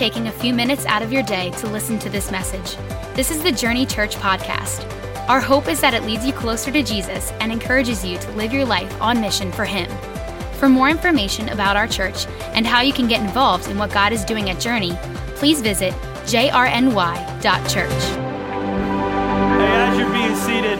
taking 0.00 0.28
a 0.28 0.32
few 0.32 0.54
minutes 0.54 0.86
out 0.86 1.02
of 1.02 1.12
your 1.12 1.22
day 1.22 1.50
to 1.50 1.68
listen 1.68 1.98
to 1.98 2.08
this 2.08 2.30
message. 2.30 2.74
This 3.14 3.30
is 3.30 3.42
the 3.42 3.52
Journey 3.52 3.84
Church 3.84 4.16
podcast. 4.16 4.88
Our 5.28 5.40
hope 5.40 5.68
is 5.68 5.82
that 5.82 5.92
it 5.92 6.04
leads 6.04 6.24
you 6.24 6.32
closer 6.32 6.70
to 6.72 6.82
Jesus 6.82 7.32
and 7.32 7.52
encourages 7.52 8.02
you 8.02 8.16
to 8.16 8.30
live 8.30 8.50
your 8.50 8.64
life 8.64 8.90
on 9.02 9.20
mission 9.20 9.52
for 9.52 9.66
Him. 9.66 9.90
For 10.54 10.70
more 10.70 10.88
information 10.88 11.50
about 11.50 11.76
our 11.76 11.86
church 11.86 12.26
and 12.54 12.66
how 12.66 12.80
you 12.80 12.94
can 12.94 13.08
get 13.08 13.20
involved 13.20 13.68
in 13.68 13.76
what 13.76 13.92
God 13.92 14.14
is 14.14 14.24
doing 14.24 14.48
at 14.48 14.58
Journey, 14.58 14.96
please 15.34 15.60
visit 15.60 15.92
jrny.church. 16.24 18.02
Hey, 19.60 19.70
as 19.70 19.98
you're 19.98 20.12
being 20.14 20.34
seated, 20.34 20.78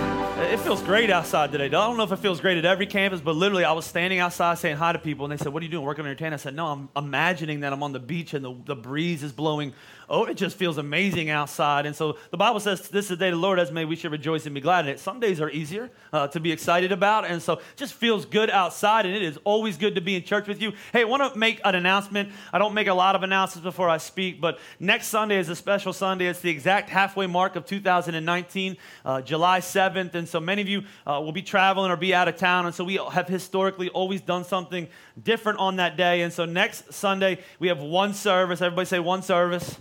it 0.50 0.58
feels 0.58 0.82
great 0.82 1.10
outside 1.10 1.52
today. 1.52 1.66
I 1.66 1.68
don't 1.68 1.96
know 1.96 2.02
if 2.02 2.10
it 2.10 2.18
feels 2.18 2.40
great 2.40 2.58
at 2.58 2.64
every 2.64 2.86
campus, 2.86 3.20
but 3.20 3.36
literally, 3.36 3.64
I 3.64 3.70
was 3.70 3.86
standing 3.86 4.18
outside 4.18 4.58
saying 4.58 4.76
hi 4.76 4.92
to 4.92 4.98
people, 4.98 5.24
and 5.24 5.32
they 5.32 5.36
said, 5.36 5.52
What 5.52 5.62
are 5.62 5.64
you 5.64 5.70
doing? 5.70 5.84
Working 5.84 6.02
on 6.02 6.08
your 6.08 6.16
tan? 6.16 6.34
I 6.34 6.38
said, 6.38 6.56
No, 6.56 6.66
I'm 6.66 6.88
imagining 6.96 7.60
that 7.60 7.72
I'm 7.72 7.84
on 7.84 7.92
the 7.92 8.00
beach 8.00 8.34
and 8.34 8.44
the, 8.44 8.56
the 8.64 8.74
breeze 8.74 9.22
is 9.22 9.30
blowing 9.32 9.72
oh, 10.10 10.24
it 10.24 10.36
just 10.36 10.56
feels 10.56 10.76
amazing 10.76 11.30
outside. 11.30 11.86
And 11.86 11.94
so 11.94 12.18
the 12.32 12.36
Bible 12.36 12.58
says, 12.58 12.88
this 12.88 13.04
is 13.04 13.10
the 13.10 13.16
day 13.16 13.30
the 13.30 13.36
Lord 13.36 13.60
has 13.60 13.70
made. 13.70 13.84
We 13.84 13.94
should 13.94 14.10
rejoice 14.10 14.44
and 14.44 14.54
be 14.54 14.60
glad 14.60 14.86
in 14.86 14.90
it. 14.92 14.98
Some 14.98 15.20
days 15.20 15.40
are 15.40 15.48
easier 15.48 15.88
uh, 16.12 16.26
to 16.28 16.40
be 16.40 16.50
excited 16.50 16.90
about. 16.90 17.24
And 17.24 17.40
so 17.40 17.60
just 17.76 17.94
feels 17.94 18.26
good 18.26 18.50
outside. 18.50 19.06
And 19.06 19.14
it 19.14 19.22
is 19.22 19.38
always 19.44 19.76
good 19.76 19.94
to 19.94 20.00
be 20.00 20.16
in 20.16 20.24
church 20.24 20.48
with 20.48 20.60
you. 20.60 20.72
Hey, 20.92 21.02
I 21.02 21.04
want 21.04 21.32
to 21.32 21.38
make 21.38 21.60
an 21.64 21.76
announcement. 21.76 22.32
I 22.52 22.58
don't 22.58 22.74
make 22.74 22.88
a 22.88 22.94
lot 22.94 23.14
of 23.14 23.22
announcements 23.22 23.62
before 23.62 23.88
I 23.88 23.98
speak, 23.98 24.40
but 24.40 24.58
next 24.80 25.06
Sunday 25.06 25.38
is 25.38 25.48
a 25.48 25.54
special 25.54 25.92
Sunday. 25.92 26.26
It's 26.26 26.40
the 26.40 26.50
exact 26.50 26.90
halfway 26.90 27.28
mark 27.28 27.54
of 27.54 27.64
2019, 27.64 28.76
uh, 29.04 29.22
July 29.22 29.60
7th. 29.60 30.16
And 30.16 30.28
so 30.28 30.40
many 30.40 30.60
of 30.60 30.68
you 30.68 30.82
uh, 31.06 31.20
will 31.22 31.30
be 31.30 31.42
traveling 31.42 31.92
or 31.92 31.96
be 31.96 32.12
out 32.12 32.26
of 32.26 32.36
town. 32.36 32.66
And 32.66 32.74
so 32.74 32.82
we 32.82 32.96
have 33.12 33.28
historically 33.28 33.88
always 33.90 34.20
done 34.20 34.42
something 34.42 34.88
different 35.22 35.60
on 35.60 35.76
that 35.76 35.96
day. 35.96 36.22
And 36.22 36.32
so 36.32 36.46
next 36.46 36.92
Sunday, 36.92 37.38
we 37.60 37.68
have 37.68 37.78
one 37.78 38.12
service. 38.12 38.60
Everybody 38.60 38.86
say 38.86 38.98
one 38.98 39.22
service 39.22 39.78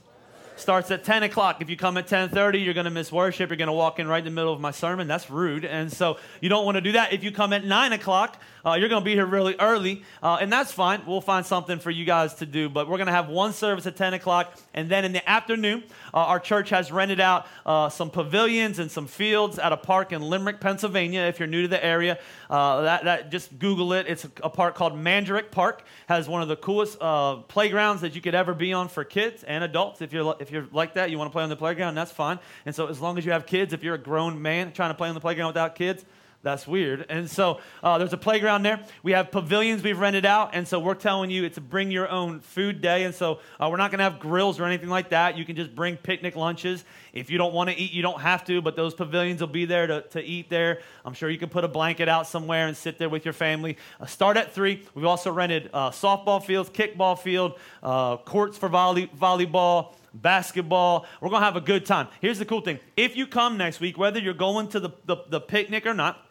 starts 0.60 0.92
at 0.92 1.04
10 1.04 1.24
o'clock. 1.24 1.62
If 1.62 1.70
you 1.70 1.78
come 1.78 1.98
at 1.98 2.08
10:30, 2.08 2.64
you're 2.64 2.74
going 2.74 2.86
to 2.86 2.92
miss 2.92 3.12
worship. 3.12 3.50
You're 3.50 3.58
going 3.58 3.68
to 3.68 3.74
walk 3.74 4.00
in 4.00 4.08
right 4.08 4.20
in 4.20 4.26
the 4.26 4.32
middle 4.32 4.54
of 4.54 4.60
my 4.60 4.72
sermon. 4.72 5.08
That's 5.08 5.30
rude, 5.30 5.66
and 5.66 5.92
so 5.92 6.18
you 6.42 6.50
don't 6.50 6.66
want 6.66 6.76
to 6.76 6.82
do 6.82 6.94
that. 6.94 7.14
If 7.14 7.24
you 7.24 7.32
come 7.32 7.54
at 7.54 7.66
9 7.66 7.94
o'clock, 7.94 8.42
uh, 8.66 8.74
you're 8.74 8.90
going 8.90 9.02
to 9.02 9.06
be 9.06 9.14
here 9.14 9.26
really 9.26 9.56
early, 9.60 10.04
uh, 10.22 10.38
and 10.42 10.52
that's 10.52 10.72
fine. 10.72 11.02
We'll 11.06 11.22
find 11.22 11.46
something 11.46 11.80
for 11.80 11.92
you 11.92 12.06
guys 12.06 12.36
to 12.36 12.46
do. 12.46 12.70
But 12.70 12.88
we're 12.88 12.98
going 12.98 13.08
to 13.08 13.14
have 13.14 13.30
one 13.30 13.54
service 13.54 13.86
at 13.86 13.96
10 13.96 14.14
o'clock, 14.14 14.54
and 14.74 14.90
then 14.90 15.06
in 15.06 15.12
the 15.12 15.28
afternoon, 15.30 15.84
uh, 16.14 16.18
our 16.18 16.40
church 16.40 16.70
has 16.70 16.92
rented 16.92 17.20
out 17.20 17.48
uh, 17.66 17.90
some 17.90 18.10
pavilions 18.10 18.80
and 18.80 18.92
some 18.92 19.08
fields 19.08 19.60
at 19.60 19.72
a 19.72 19.78
park 19.78 20.12
in 20.12 20.22
Limerick, 20.22 20.60
Pennsylvania. 20.60 21.22
If 21.22 21.40
you're 21.40 21.48
new 21.48 21.64
to 21.64 21.68
the 21.68 21.84
area, 21.84 22.20
uh, 22.50 22.82
that, 22.82 23.04
that 23.06 23.32
just 23.32 23.58
Google 23.60 23.94
it. 23.94 24.08
It's 24.08 24.26
a, 24.26 24.32
a, 24.44 24.50
park 24.50 24.76
called 24.76 24.94
Mandurek 24.94 25.52
Park. 25.52 25.84
Has 26.08 26.28
one 26.28 26.42
of 26.42 26.48
the 26.48 26.56
coolest 26.56 26.98
uh, 27.00 27.38
playgrounds 27.38 28.02
that 28.02 28.16
you 28.16 28.22
could 28.22 28.36
ever 28.36 28.54
be 28.54 28.74
on 28.74 28.88
for 28.88 29.04
kids 29.04 29.44
and 29.44 29.64
adults. 29.64 30.02
If 30.02 30.14
you're 30.14 30.36
if 30.40 30.52
you're 30.52 30.68
like 30.72 30.96
that, 30.96 31.12
you 31.12 31.18
want 31.18 31.30
to 31.30 31.34
play 31.34 31.44
on 31.44 31.50
the 31.50 31.56
playground, 31.56 31.96
that's 31.96 32.12
fine. 32.12 32.40
And 32.66 32.76
so 32.76 32.88
as 32.88 33.00
long 33.00 33.18
as 33.18 33.26
you 33.26 33.32
have 33.32 33.46
kids, 33.46 33.74
if 33.74 33.84
you're 33.84 33.96
a 33.96 34.00
grown 34.00 34.42
man 34.42 34.74
trying 34.74 34.90
to 34.90 34.96
play 34.96 35.10
on 35.10 35.16
the 35.16 35.22
playground 35.22 35.48
without 35.48 35.76
kids, 35.76 36.04
that's 36.42 36.66
weird. 36.66 37.06
And 37.10 37.30
so 37.30 37.60
uh, 37.84 37.98
there's 37.98 38.14
a 38.14 38.18
playground 38.18 38.64
there. 38.64 38.82
We 39.04 39.12
have 39.12 39.30
pavilions 39.30 39.84
we've 39.84 40.00
rented 40.00 40.26
out. 40.26 40.52
And 40.54 40.66
so 40.66 40.80
we're 40.80 40.94
telling 40.94 41.30
you 41.30 41.44
it's 41.44 41.58
a 41.58 41.62
bring 41.62 41.92
your 41.92 42.08
own 42.08 42.40
food 42.40 42.82
day. 42.82 43.04
And 43.04 43.14
so 43.14 43.40
uh, 43.60 43.68
we're 43.70 43.78
not 43.78 43.92
going 43.92 43.98
to 43.98 44.06
have 44.06 44.20
grills 44.20 44.58
or 44.58 44.64
anything 44.64 44.88
like 44.88 45.10
that. 45.10 45.38
You 45.38 45.44
can 45.44 45.58
just 45.58 45.76
bring 45.76 45.98
picnic 45.98 46.38
lunches. 46.38 46.86
If 47.12 47.30
you 47.30 47.38
don't 47.38 47.54
want 47.54 47.70
to 47.70 47.76
eat, 47.76 47.92
you 47.92 48.02
don't 48.02 48.22
have 48.22 48.46
to, 48.46 48.62
but 48.62 48.78
those 48.78 48.94
pavilions 48.94 49.42
will 49.42 49.48
be 49.48 49.66
there 49.66 49.86
to, 49.88 50.02
to 50.12 50.24
eat 50.24 50.50
there. 50.50 50.80
I'm 51.04 51.14
sure 51.14 51.30
you 51.30 51.38
can 51.38 51.50
put 51.50 51.66
a 51.66 51.68
blanket 51.68 52.08
out 52.08 52.26
somewhere 52.26 52.68
and 52.68 52.78
sit 52.78 52.98
there 52.98 53.10
with 53.10 53.26
your 53.26 53.34
family. 53.34 53.78
Uh, 54.00 54.06
start 54.06 54.38
at 54.38 54.54
3. 54.54 54.82
We've 54.96 55.06
also 55.06 55.32
rented 55.32 55.70
uh, 55.74 55.92
softball 55.92 56.42
fields, 56.44 56.70
kickball 56.70 57.20
field, 57.20 57.60
uh, 57.84 58.16
courts 58.16 58.58
for 58.58 58.70
volley, 58.70 59.08
volleyball 59.08 59.94
basketball. 60.14 61.06
We're 61.22 61.30
going 61.30 61.42
to 61.42 61.46
have 61.46 61.56
a 61.56 61.62
good 61.62 61.86
time. 61.86 62.08
Here's 62.22 62.40
the 62.40 62.46
cool 62.46 62.62
thing 62.62 62.80
if 62.96 63.18
you 63.18 63.28
come 63.28 63.58
next 63.58 63.80
week, 63.80 63.98
whether 63.98 64.20
you're 64.20 64.34
going 64.34 64.70
to 64.70 64.80
the, 64.80 64.90
the, 65.06 65.18
the 65.30 65.42
picnic 65.42 65.86
or 65.86 65.94
not, 65.94 66.26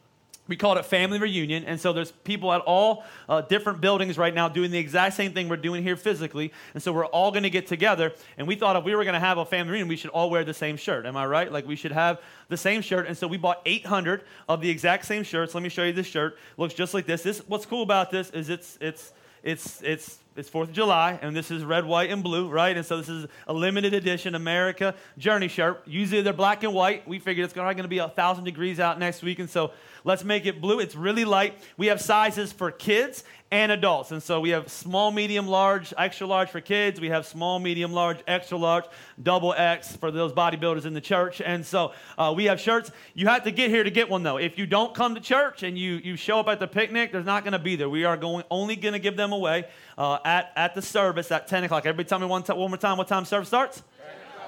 we 0.49 0.57
called 0.57 0.79
it 0.79 0.85
family 0.85 1.19
reunion 1.19 1.65
and 1.65 1.81
so 1.81 1.93
there's 1.93 2.11
people 2.11 2.53
at 2.53 2.61
all 2.63 3.05
uh, 3.29 3.41
different 3.43 3.81
buildings 3.81 4.19
right 4.19 4.35
now 4.35 4.49
doing 4.49 4.71
the 4.71 4.79
exact 4.79 5.15
same 5.15 5.33
thing 5.33 5.49
we're 5.49 5.57
doing 5.57 5.83
here 5.83 5.97
physically 5.97 6.53
and 6.75 6.83
so 6.83 6.93
we're 6.93 7.07
all 7.07 7.31
going 7.31 7.43
to 7.45 7.51
get 7.51 7.67
together 7.67 8.13
and 8.37 8.49
we 8.49 8.55
thought 8.55 8.75
if 8.77 8.85
we 8.85 8.95
were 8.95 9.05
going 9.05 9.15
to 9.15 9.21
have 9.21 9.39
a 9.39 9.45
family 9.45 9.73
reunion 9.73 9.89
we 9.89 9.97
should 9.97 10.11
all 10.11 10.31
wear 10.31 10.45
the 10.45 10.55
same 10.55 10.77
shirt. 10.77 11.07
Am 11.07 11.17
i 11.17 11.27
right? 11.27 11.51
Like 11.53 11.67
we 11.67 11.77
should 11.77 11.93
have 11.93 12.21
the 12.49 12.57
same 12.57 12.81
shirt 12.81 13.07
and 13.07 13.17
so 13.17 13.27
we 13.27 13.37
bought 13.37 13.63
800 13.67 14.25
of 14.49 14.61
the 14.61 14.71
exact 14.71 15.05
same 15.05 15.23
shirts. 15.23 15.55
Let 15.55 15.63
me 15.63 15.69
show 15.69 15.85
you 15.85 15.93
this 15.93 16.07
shirt. 16.07 16.39
Looks 16.57 16.75
just 16.75 16.95
like 16.95 17.07
this. 17.07 17.23
This 17.23 17.39
what's 17.47 17.67
cool 17.67 17.83
about 17.83 18.11
this 18.11 18.31
is 18.31 18.49
it's 18.49 18.79
it's 18.81 19.13
it's 19.43 19.83
it's 19.83 20.19
it's 20.38 20.49
Fourth 20.49 20.69
of 20.69 20.75
July, 20.75 21.19
and 21.21 21.34
this 21.34 21.50
is 21.50 21.65
red, 21.65 21.84
white, 21.84 22.10
and 22.10 22.22
blue, 22.22 22.49
right? 22.49 22.76
And 22.76 22.87
so 22.87 22.99
this 22.99 23.09
is 23.09 23.26
a 23.49 23.53
limited 23.53 23.93
edition 23.93 24.37
America 24.37 24.94
Journey 25.19 25.49
shirt. 25.49 25.82
Usually 25.84 26.22
they're 26.22 26.32
black 26.32 26.62
and 26.62 26.72
white. 26.72 27.09
We 27.09 27.19
figured 27.19 27.44
it's 27.44 27.53
probably 27.53 27.75
going 27.75 27.82
to 27.82 27.88
be 27.88 27.99
a 27.99 28.09
thousand 28.09 28.44
degrees 28.44 28.78
out 28.78 29.00
next 29.00 29.22
week, 29.22 29.41
and 29.41 29.50
so 29.50 29.72
let's 30.04 30.22
make 30.22 30.47
it 30.47 30.60
blue. 30.60 30.78
It's 30.78 30.94
really 30.94 31.25
light. 31.25 31.59
We 31.76 31.88
have 31.88 32.00
sizes 32.00 32.53
for 32.53 32.71
kids 32.71 33.25
and 33.50 33.72
adults. 33.72 34.10
And 34.10 34.22
so 34.22 34.41
we 34.41 34.50
have 34.50 34.71
small, 34.71 35.10
medium, 35.10 35.47
large, 35.47 35.94
extra 35.97 36.26
large 36.26 36.50
for 36.50 36.60
kids. 36.60 37.00
We 37.00 37.09
have 37.09 37.26
small, 37.26 37.59
medium, 37.59 37.93
large, 37.93 38.19
extra 38.26 38.59
large, 38.59 38.84
double 39.22 39.55
X 39.55 39.97
for 39.97 40.10
those 40.10 40.32
bodybuilders 40.32 40.84
in 40.84 40.93
the 40.93 41.00
church. 41.00 41.41
And 41.41 41.65
so 41.65 41.93
uh, 42.19 42.34
we 42.37 42.44
have 42.44 42.60
shirts. 42.60 42.91
You 43.15 43.26
have 43.28 43.44
to 43.44 43.50
get 43.50 43.70
here 43.70 43.82
to 43.82 43.91
get 43.91 44.10
one, 44.10 44.22
though. 44.22 44.37
If 44.37 44.59
you 44.59 44.66
don't 44.66 44.94
come 44.94 45.15
to 45.15 45.20
church 45.20 45.62
and 45.62 45.78
you, 45.78 45.94
you 45.94 46.16
show 46.16 46.41
up 46.41 46.49
at 46.49 46.60
the 46.60 46.69
picnic, 46.69 47.10
there's 47.10 47.25
not 47.25 47.43
going 47.43 47.53
to 47.53 47.59
be 47.59 47.76
there. 47.76 47.88
We 47.88 48.05
are 48.05 48.16
going 48.16 48.44
only 48.50 48.76
going 48.76 48.93
to 48.93 48.99
give 48.99 49.16
them 49.16 49.32
away 49.32 49.65
uh, 49.99 50.19
at, 50.25 50.53
at 50.57 50.75
the 50.75 50.81
service 50.81 51.31
at 51.33 51.49
10 51.49 51.65
o'clock. 51.65 51.85
Everybody 51.85 52.09
tell 52.09 52.21
me 52.21 52.27
one, 52.27 52.45
t- 52.45 52.53
one 52.53 52.71
more 52.71 52.79
time 52.79 52.97
what 52.97 53.09
time 53.09 53.25
service 53.25 53.49
starts? 53.49 53.83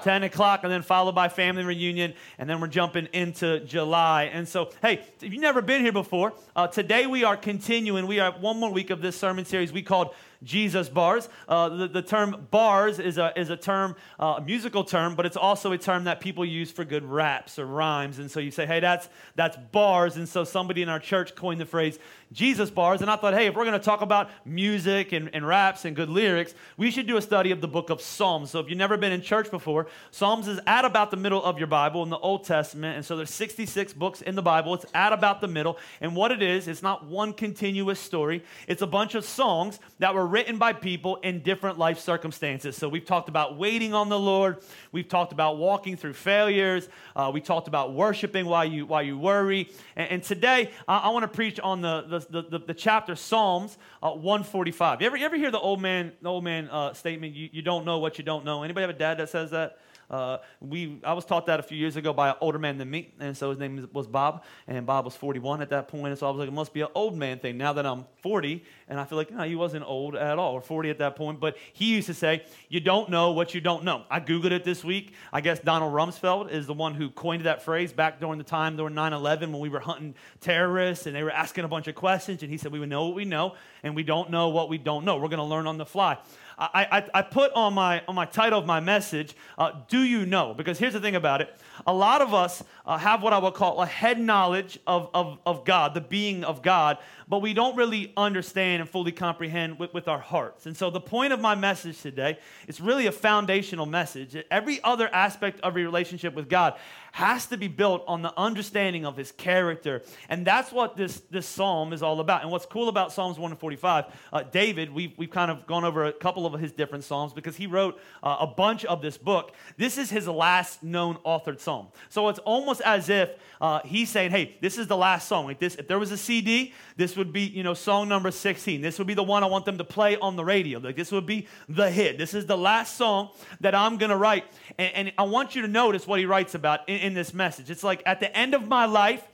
10 0.03 0.23
o'clock, 0.23 0.61
and 0.63 0.71
then 0.71 0.81
followed 0.81 1.13
by 1.13 1.29
family 1.29 1.63
reunion, 1.63 2.15
and 2.39 2.49
then 2.49 2.59
we're 2.59 2.67
jumping 2.67 3.07
into 3.13 3.59
July. 3.65 4.23
And 4.33 4.47
so, 4.47 4.71
hey, 4.81 5.03
if 5.21 5.31
you've 5.31 5.41
never 5.41 5.61
been 5.61 5.81
here 5.81 5.91
before, 5.91 6.33
uh, 6.55 6.65
today 6.65 7.05
we 7.05 7.23
are 7.23 7.37
continuing. 7.37 8.07
We 8.07 8.19
are 8.19 8.31
one 8.31 8.57
more 8.59 8.71
week 8.71 8.89
of 8.89 9.01
this 9.01 9.15
sermon 9.15 9.45
series 9.45 9.71
we 9.71 9.83
called 9.83 10.15
Jesus 10.43 10.89
bars. 10.89 11.29
Uh, 11.47 11.69
the, 11.69 11.87
the, 11.87 12.01
term 12.01 12.47
bars 12.49 12.99
is 12.99 13.17
a, 13.17 13.31
is 13.39 13.49
a 13.49 13.57
term, 13.57 13.95
uh, 14.19 14.35
a 14.37 14.41
musical 14.41 14.83
term, 14.83 15.15
but 15.15 15.25
it's 15.25 15.37
also 15.37 15.71
a 15.71 15.77
term 15.77 16.05
that 16.05 16.19
people 16.19 16.43
use 16.43 16.71
for 16.71 16.83
good 16.83 17.03
raps 17.03 17.59
or 17.59 17.65
rhymes. 17.65 18.17
And 18.17 18.29
so 18.29 18.39
you 18.39 18.49
say, 18.49 18.65
hey, 18.65 18.79
that's, 18.79 19.07
that's 19.35 19.57
bars. 19.71 20.17
And 20.17 20.27
so 20.27 20.43
somebody 20.43 20.81
in 20.81 20.89
our 20.89 20.99
church 20.99 21.35
coined 21.35 21.61
the 21.61 21.65
phrase 21.65 21.99
Jesus 22.31 22.69
bars. 22.69 23.01
And 23.01 23.11
I 23.11 23.17
thought, 23.17 23.33
hey, 23.33 23.47
if 23.47 23.55
we're 23.55 23.65
going 23.65 23.79
to 23.79 23.85
talk 23.85 24.01
about 24.01 24.29
music 24.45 25.11
and, 25.11 25.29
and 25.33 25.45
raps 25.45 25.85
and 25.85 25.95
good 25.95 26.09
lyrics, 26.09 26.53
we 26.77 26.89
should 26.89 27.05
do 27.05 27.17
a 27.17 27.21
study 27.21 27.51
of 27.51 27.61
the 27.61 27.67
book 27.67 27.89
of 27.89 28.01
Psalms. 28.01 28.49
So 28.49 28.59
if 28.59 28.69
you've 28.69 28.77
never 28.77 28.97
been 28.97 29.11
in 29.11 29.21
church 29.21 29.51
before, 29.51 29.87
Psalms 30.11 30.47
is 30.47 30.59
at 30.65 30.85
about 30.85 31.11
the 31.11 31.17
middle 31.17 31.43
of 31.43 31.57
your 31.57 31.67
Bible 31.67 32.03
in 32.03 32.09
the 32.09 32.17
Old 32.17 32.45
Testament. 32.45 32.95
And 32.95 33.05
so 33.05 33.17
there's 33.17 33.31
66 33.33 33.93
books 33.93 34.21
in 34.21 34.35
the 34.35 34.41
Bible. 34.41 34.73
It's 34.73 34.85
at 34.93 35.13
about 35.13 35.41
the 35.41 35.47
middle. 35.47 35.77
And 35.99 36.15
what 36.15 36.31
it 36.31 36.41
is, 36.41 36.67
it's 36.67 36.81
not 36.81 37.05
one 37.05 37.33
continuous 37.33 37.99
story, 37.99 38.43
it's 38.67 38.81
a 38.81 38.87
bunch 38.87 39.13
of 39.13 39.25
songs 39.25 39.79
that 39.99 40.15
were 40.15 40.30
written 40.31 40.57
by 40.57 40.73
people 40.73 41.17
in 41.17 41.43
different 41.43 41.77
life 41.77 41.99
circumstances. 41.99 42.77
So 42.77 42.87
we've 42.87 43.05
talked 43.05 43.29
about 43.29 43.57
waiting 43.57 43.93
on 43.93 44.09
the 44.09 44.17
Lord. 44.17 44.63
We've 44.91 45.07
talked 45.07 45.33
about 45.33 45.57
walking 45.57 45.97
through 45.97 46.13
failures. 46.13 46.87
Uh, 47.15 47.29
we 47.33 47.41
talked 47.41 47.67
about 47.67 47.93
worshiping 47.93 48.45
while 48.45 48.65
you, 48.65 48.85
while 48.85 49.03
you 49.03 49.17
worry. 49.17 49.69
And, 49.95 50.09
and 50.09 50.23
today, 50.23 50.71
I, 50.87 50.99
I 50.99 51.09
want 51.09 51.23
to 51.23 51.27
preach 51.27 51.59
on 51.59 51.81
the, 51.81 52.25
the, 52.29 52.41
the, 52.41 52.59
the 52.59 52.73
chapter 52.73 53.15
Psalms 53.15 53.77
uh, 54.01 54.11
145. 54.11 55.01
You 55.01 55.07
ever, 55.07 55.17
you 55.17 55.25
ever 55.25 55.35
hear 55.35 55.51
the 55.51 55.59
old 55.59 55.81
man, 55.81 56.13
the 56.21 56.29
old 56.29 56.43
man 56.43 56.69
uh, 56.69 56.93
statement, 56.93 57.35
you, 57.35 57.49
you 57.51 57.61
don't 57.61 57.85
know 57.85 57.99
what 57.99 58.17
you 58.17 58.23
don't 58.23 58.45
know? 58.45 58.63
Anybody 58.63 58.81
have 58.81 58.95
a 58.95 58.99
dad 58.99 59.17
that 59.17 59.29
says 59.29 59.51
that? 59.51 59.77
Uh, 60.11 60.39
we, 60.59 60.99
I 61.05 61.13
was 61.13 61.23
taught 61.23 61.45
that 61.45 61.61
a 61.61 61.63
few 61.63 61.77
years 61.77 61.95
ago 61.95 62.11
by 62.11 62.29
an 62.29 62.35
older 62.41 62.59
man 62.59 62.77
than 62.77 62.89
me, 62.89 63.13
and 63.21 63.35
so 63.35 63.49
his 63.49 63.57
name 63.57 63.87
was 63.93 64.07
Bob, 64.07 64.43
and 64.67 64.85
Bob 64.85 65.05
was 65.05 65.15
41 65.15 65.61
at 65.61 65.69
that 65.69 65.87
point, 65.87 66.07
and 66.07 66.17
so 66.17 66.27
I 66.27 66.29
was 66.31 66.39
like, 66.39 66.49
it 66.49 66.53
must 66.53 66.73
be 66.73 66.81
an 66.81 66.89
old 66.93 67.17
man 67.17 67.39
thing. 67.39 67.57
Now 67.57 67.71
that 67.71 67.85
I'm 67.85 68.05
40, 68.21 68.61
and 68.89 68.99
I 68.99 69.05
feel 69.05 69.17
like, 69.17 69.31
no, 69.31 69.43
he 69.43 69.55
wasn't 69.55 69.85
old 69.85 70.17
at 70.17 70.37
all, 70.37 70.53
or 70.53 70.61
40 70.61 70.89
at 70.89 70.97
that 70.97 71.15
point, 71.15 71.39
but 71.39 71.55
he 71.71 71.85
used 71.85 72.07
to 72.07 72.13
say, 72.13 72.43
you 72.67 72.81
don't 72.81 73.09
know 73.09 73.31
what 73.31 73.55
you 73.55 73.61
don't 73.61 73.85
know. 73.85 74.03
I 74.11 74.19
Googled 74.19 74.51
it 74.51 74.65
this 74.65 74.83
week. 74.83 75.13
I 75.31 75.39
guess 75.39 75.59
Donald 75.59 75.93
Rumsfeld 75.93 76.51
is 76.51 76.67
the 76.67 76.73
one 76.73 76.93
who 76.93 77.09
coined 77.09 77.45
that 77.45 77.63
phrase 77.63 77.93
back 77.93 78.19
during 78.19 78.37
the 78.37 78.43
time 78.43 78.75
during 78.75 78.93
9-11 78.93 79.51
when 79.51 79.59
we 79.59 79.69
were 79.69 79.79
hunting 79.79 80.13
terrorists, 80.41 81.05
and 81.05 81.15
they 81.15 81.23
were 81.23 81.31
asking 81.31 81.63
a 81.63 81.69
bunch 81.69 81.87
of 81.87 81.95
questions, 81.95 82.43
and 82.43 82.51
he 82.51 82.57
said, 82.57 82.73
we 82.73 82.79
would 82.79 82.89
know 82.89 83.05
what 83.05 83.15
we 83.15 83.23
know, 83.23 83.55
and 83.81 83.95
we 83.95 84.03
don't 84.03 84.29
know 84.29 84.49
what 84.49 84.67
we 84.67 84.77
don't 84.77 85.05
know. 85.05 85.15
We're 85.15 85.29
going 85.29 85.37
to 85.37 85.43
learn 85.45 85.67
on 85.67 85.77
the 85.77 85.85
fly. 85.85 86.17
I, 86.61 86.87
I, 86.91 87.09
I, 87.15 87.21
put 87.23 87.51
on 87.53 87.73
my, 87.73 88.03
on 88.07 88.13
my 88.13 88.25
title 88.25 88.59
of 88.59 88.67
my 88.67 88.79
message, 88.79 89.35
uh, 89.57 89.71
Do 89.87 90.03
You 90.03 90.27
Know? 90.27 90.53
Because 90.53 90.77
here's 90.77 90.93
the 90.93 90.99
thing 90.99 91.15
about 91.15 91.41
it. 91.41 91.51
A 91.87 91.93
lot 91.93 92.21
of 92.21 92.35
us 92.35 92.63
uh, 92.85 92.99
have 92.99 93.23
what 93.23 93.33
I 93.33 93.39
would 93.39 93.55
call 93.55 93.81
a 93.81 93.85
head 93.87 94.19
knowledge 94.19 94.77
of, 94.85 95.09
of, 95.15 95.39
of 95.43 95.65
God, 95.65 95.95
the 95.95 96.01
being 96.01 96.43
of 96.43 96.61
God, 96.61 96.99
but 97.27 97.41
we 97.41 97.55
don't 97.55 97.75
really 97.75 98.13
understand 98.15 98.81
and 98.81 98.89
fully 98.89 99.11
comprehend 99.11 99.79
with, 99.79 99.91
with 99.91 100.07
our 100.07 100.19
hearts. 100.19 100.67
And 100.67 100.77
so, 100.77 100.91
the 100.91 101.01
point 101.01 101.33
of 101.33 101.39
my 101.39 101.55
message 101.55 101.99
today 102.01 102.37
is 102.67 102.79
really 102.79 103.07
a 103.07 103.11
foundational 103.11 103.87
message. 103.87 104.35
Every 104.51 104.83
other 104.83 105.09
aspect 105.11 105.61
of 105.61 105.75
your 105.75 105.85
relationship 105.85 106.35
with 106.35 106.47
God 106.47 106.75
has 107.13 107.45
to 107.47 107.57
be 107.57 107.67
built 107.67 108.03
on 108.07 108.21
the 108.21 108.33
understanding 108.37 109.05
of 109.05 109.17
his 109.17 109.31
character. 109.31 110.01
And 110.29 110.45
that's 110.45 110.71
what 110.71 110.95
this, 110.95 111.21
this 111.29 111.45
psalm 111.45 111.93
is 111.93 112.01
all 112.01 112.19
about. 112.19 112.41
And 112.41 112.51
what's 112.51 112.65
cool 112.65 112.89
about 112.89 113.11
Psalms 113.11 113.37
145, 113.37 114.05
uh, 114.31 114.43
David, 114.43 114.93
we've, 114.93 115.17
we've 115.17 115.29
kind 115.29 115.51
of 115.51 115.67
gone 115.67 115.83
over 115.83 116.05
a 116.05 116.13
couple 116.13 116.45
of 116.45 116.50
his 116.59 116.71
different 116.71 117.03
Psalms 117.03 117.33
because 117.33 117.55
he 117.55 117.67
wrote 117.67 117.99
uh, 118.23 118.37
a 118.39 118.47
bunch 118.47 118.85
of 118.85 119.01
this 119.01 119.17
book. 119.17 119.53
This 119.77 119.97
is 119.97 120.09
his 120.09 120.27
last 120.27 120.83
known 120.83 121.17
authored 121.25 121.59
Psalm. 121.59 121.87
So 122.09 122.29
it's 122.29 122.39
almost 122.39 122.81
as 122.81 123.09
if 123.09 123.29
uh, 123.59 123.81
he's 123.85 124.09
saying, 124.09 124.31
hey, 124.31 124.57
this 124.61 124.77
is 124.77 124.87
the 124.87 124.97
last 124.97 125.27
song. 125.27 125.45
Like 125.45 125.59
this, 125.59 125.75
if 125.75 125.87
there 125.87 125.99
was 125.99 126.11
a 126.11 126.17
CD, 126.17 126.73
this 126.97 127.15
would 127.15 127.31
be, 127.31 127.41
you 127.41 127.63
know, 127.63 127.73
song 127.73 128.09
number 128.09 128.31
16. 128.31 128.81
This 128.81 128.97
would 128.97 129.07
be 129.07 129.13
the 129.13 129.23
one 129.23 129.43
I 129.43 129.47
want 129.47 129.65
them 129.65 129.77
to 129.77 129.83
play 129.83 130.17
on 130.17 130.35
the 130.35 130.43
radio. 130.45 130.79
Like 130.79 130.95
this 130.95 131.11
would 131.11 131.25
be 131.25 131.47
the 131.69 131.89
hit. 131.89 132.17
This 132.17 132.33
is 132.33 132.45
the 132.45 132.57
last 132.57 132.97
song 132.97 133.29
that 133.59 133.75
I'm 133.75 133.97
going 133.97 134.09
to 134.09 134.17
write. 134.17 134.45
And, 134.77 134.93
and, 134.95 135.11
I 135.17 135.23
want 135.23 135.55
you 135.55 135.61
to 135.61 135.67
notice 135.67 136.07
what 136.07 136.19
he 136.19 136.25
writes 136.25 136.55
about 136.55 136.87
in, 136.87 136.97
in 136.97 137.13
this 137.13 137.33
message. 137.33 137.69
It's 137.69 137.83
like 137.83 138.01
at 138.05 138.19
the 138.19 138.35
end 138.35 138.53
of 138.53 138.67
my 138.67 138.85
life, 138.85 139.27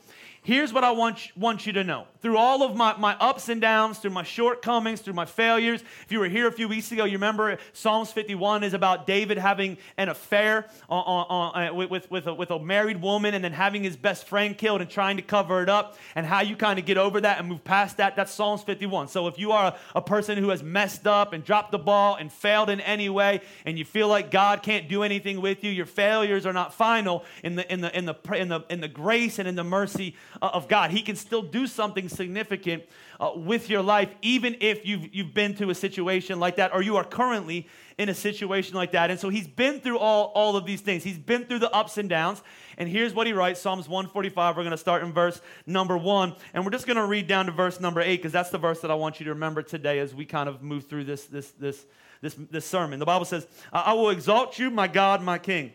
here's 0.48 0.72
what 0.72 0.86
I 0.86 0.92
want, 0.92 1.30
want 1.36 1.66
you 1.66 1.74
to 1.74 1.84
know. 1.84 2.08
Through 2.22 2.38
all 2.38 2.64
of 2.64 2.74
my, 2.74 2.96
my 2.96 3.18
ups 3.18 3.50
and 3.50 3.60
downs, 3.60 4.00
through 4.00 4.12
my 4.12 4.24
shortcomings, 4.24 5.02
through 5.02 5.14
my 5.14 5.26
failures. 5.26 5.82
If 6.06 6.12
you 6.12 6.20
were 6.20 6.30
here 6.30 6.48
a 6.48 6.52
few 6.54 6.70
weeks 6.70 6.90
ago, 6.90 7.04
you 7.04 7.14
remember 7.14 7.58
Psalms 7.74 8.14
51 8.14 8.64
is 8.64 8.74
about 8.74 9.06
David 9.06 9.38
having 9.38 9.78
an 9.98 10.08
affair 10.08 10.70
on, 10.88 11.04
on, 11.04 11.54
on, 11.54 11.90
with, 11.90 12.10
with, 12.10 12.28
a, 12.28 12.34
with 12.34 12.50
a 12.52 12.60
married 12.60 13.02
woman 13.02 13.34
and 13.34 13.44
then 13.44 13.52
having 13.52 13.84
his 13.84 13.98
best 13.98 14.26
friend 14.26 14.58
killed 14.58 14.80
and 14.80 14.90
trying 14.90 15.18
to 15.18 15.22
cover 15.22 15.62
it 15.62 15.68
up, 15.68 15.98
and 16.16 16.26
how 16.26 16.40
you 16.40 16.56
kind 16.56 16.80
of 16.80 16.86
get 16.86 16.98
over 16.98 17.20
that 17.20 17.40
and 17.40 17.50
move 17.50 17.66
past 17.66 17.98
that. 17.98 18.16
That's 18.16 18.32
Psalms 18.32 18.64
51. 18.64 19.10
So 19.10 19.28
if 19.28 19.38
you 19.38 19.52
are 19.52 19.74
a, 19.74 19.98
a 19.98 20.02
person 20.02 20.38
who 20.38 20.48
has 20.50 20.64
messed 20.64 21.08
up 21.08 21.34
and 21.34 21.44
dropped 21.44 21.74
the 21.74 21.78
ball 21.78 22.16
and 22.16 22.32
failed 22.32 22.70
in 22.70 22.80
any 22.80 23.10
way, 23.10 23.42
and 23.66 23.78
you 23.78 23.84
feel 23.84 24.08
like 24.08 24.32
God 24.32 24.64
can't 24.64 24.88
do 24.88 25.04
anything 25.04 25.42
with 25.42 25.66
you, 25.66 25.72
your 25.72 25.86
failures 25.86 26.46
are 26.46 26.54
not 26.54 26.74
final 26.74 27.26
in 27.44 27.56
the, 27.56 27.70
in 27.72 27.82
the, 27.82 27.96
in 27.98 28.06
the, 28.06 28.16
in 28.34 28.48
the, 28.48 28.62
in 28.70 28.80
the 28.80 28.88
grace 28.88 29.40
and 29.40 29.48
in 29.48 29.56
the 29.56 29.66
mercy 29.66 30.16
of 30.42 30.68
God. 30.68 30.92
He 30.92 31.02
can 31.02 31.16
still 31.16 31.42
do 31.42 31.68
something 31.68 32.10
significant 32.10 32.84
uh, 33.20 33.32
with 33.36 33.70
your 33.70 33.82
life, 33.82 34.10
even 34.22 34.56
if 34.60 34.86
you've, 34.86 35.14
you've 35.14 35.34
been 35.34 35.56
to 35.56 35.70
a 35.70 35.76
situation 35.76 36.40
like 36.40 36.58
that 36.58 36.74
or 36.74 36.82
you 36.82 36.98
are 36.98 37.04
currently 37.04 37.68
in 37.98 38.10
a 38.10 38.14
situation 38.14 38.76
like 38.76 38.92
that. 38.92 39.10
And 39.10 39.20
so 39.20 39.30
he's 39.30 39.48
been 39.48 39.80
through 39.80 39.98
all, 39.98 40.26
all 40.36 40.56
of 40.56 40.66
these 40.66 40.82
things. 40.82 41.04
He's 41.04 41.18
been 41.18 41.46
through 41.46 41.60
the 41.60 41.72
ups 41.72 41.98
and 41.98 42.08
downs. 42.08 42.44
And 42.78 42.88
here's 42.88 43.14
what 43.14 43.26
he 43.26 43.34
writes 43.34 43.60
Psalms 43.60 43.90
145. 43.90 44.56
We're 44.56 44.64
going 44.64 44.72
to 44.72 44.78
start 44.78 45.04
in 45.04 45.14
verse 45.14 45.42
number 45.66 45.98
one. 45.98 46.36
And 46.54 46.64
we're 46.64 46.72
just 46.72 46.86
going 46.86 46.98
to 46.98 47.06
read 47.06 47.28
down 47.28 47.48
to 47.48 47.52
verse 47.52 47.80
number 47.80 48.02
eight 48.02 48.18
because 48.18 48.32
that's 48.32 48.52
the 48.52 48.60
verse 48.60 48.82
that 48.82 48.92
I 48.92 48.96
want 48.96 49.20
you 49.20 49.24
to 49.26 49.32
remember 49.32 49.64
today 49.64 50.00
as 50.00 50.14
we 50.14 50.26
kind 50.26 50.48
of 50.48 50.62
move 50.62 50.88
through 50.88 51.06
this, 51.06 51.26
this, 51.26 51.50
this, 51.52 51.86
this, 52.22 52.36
this 52.52 52.66
sermon. 52.66 53.00
The 53.00 53.06
Bible 53.06 53.26
says, 53.26 53.48
I 53.74 53.94
will 53.94 54.12
exalt 54.12 54.60
you, 54.60 54.70
my 54.70 54.88
God, 54.88 55.24
my 55.24 55.40
King. 55.40 55.74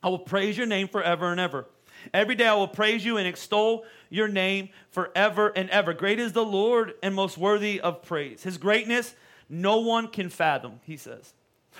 I 0.00 0.08
will 0.08 0.20
praise 0.20 0.56
your 0.56 0.66
name 0.66 0.86
forever 0.86 1.32
and 1.32 1.40
ever. 1.40 1.66
Every 2.12 2.34
day 2.34 2.46
I 2.46 2.54
will 2.54 2.68
praise 2.68 3.04
you 3.04 3.16
and 3.16 3.26
extol 3.26 3.84
your 4.10 4.28
name 4.28 4.70
forever 4.90 5.52
and 5.54 5.68
ever. 5.70 5.92
Great 5.92 6.18
is 6.18 6.32
the 6.32 6.44
Lord 6.44 6.94
and 7.02 7.14
most 7.14 7.38
worthy 7.38 7.80
of 7.80 8.02
praise. 8.02 8.42
His 8.42 8.58
greatness 8.58 9.14
no 9.48 9.78
one 9.78 10.08
can 10.08 10.28
fathom, 10.28 10.80
he 10.84 10.96
says. 10.96 11.32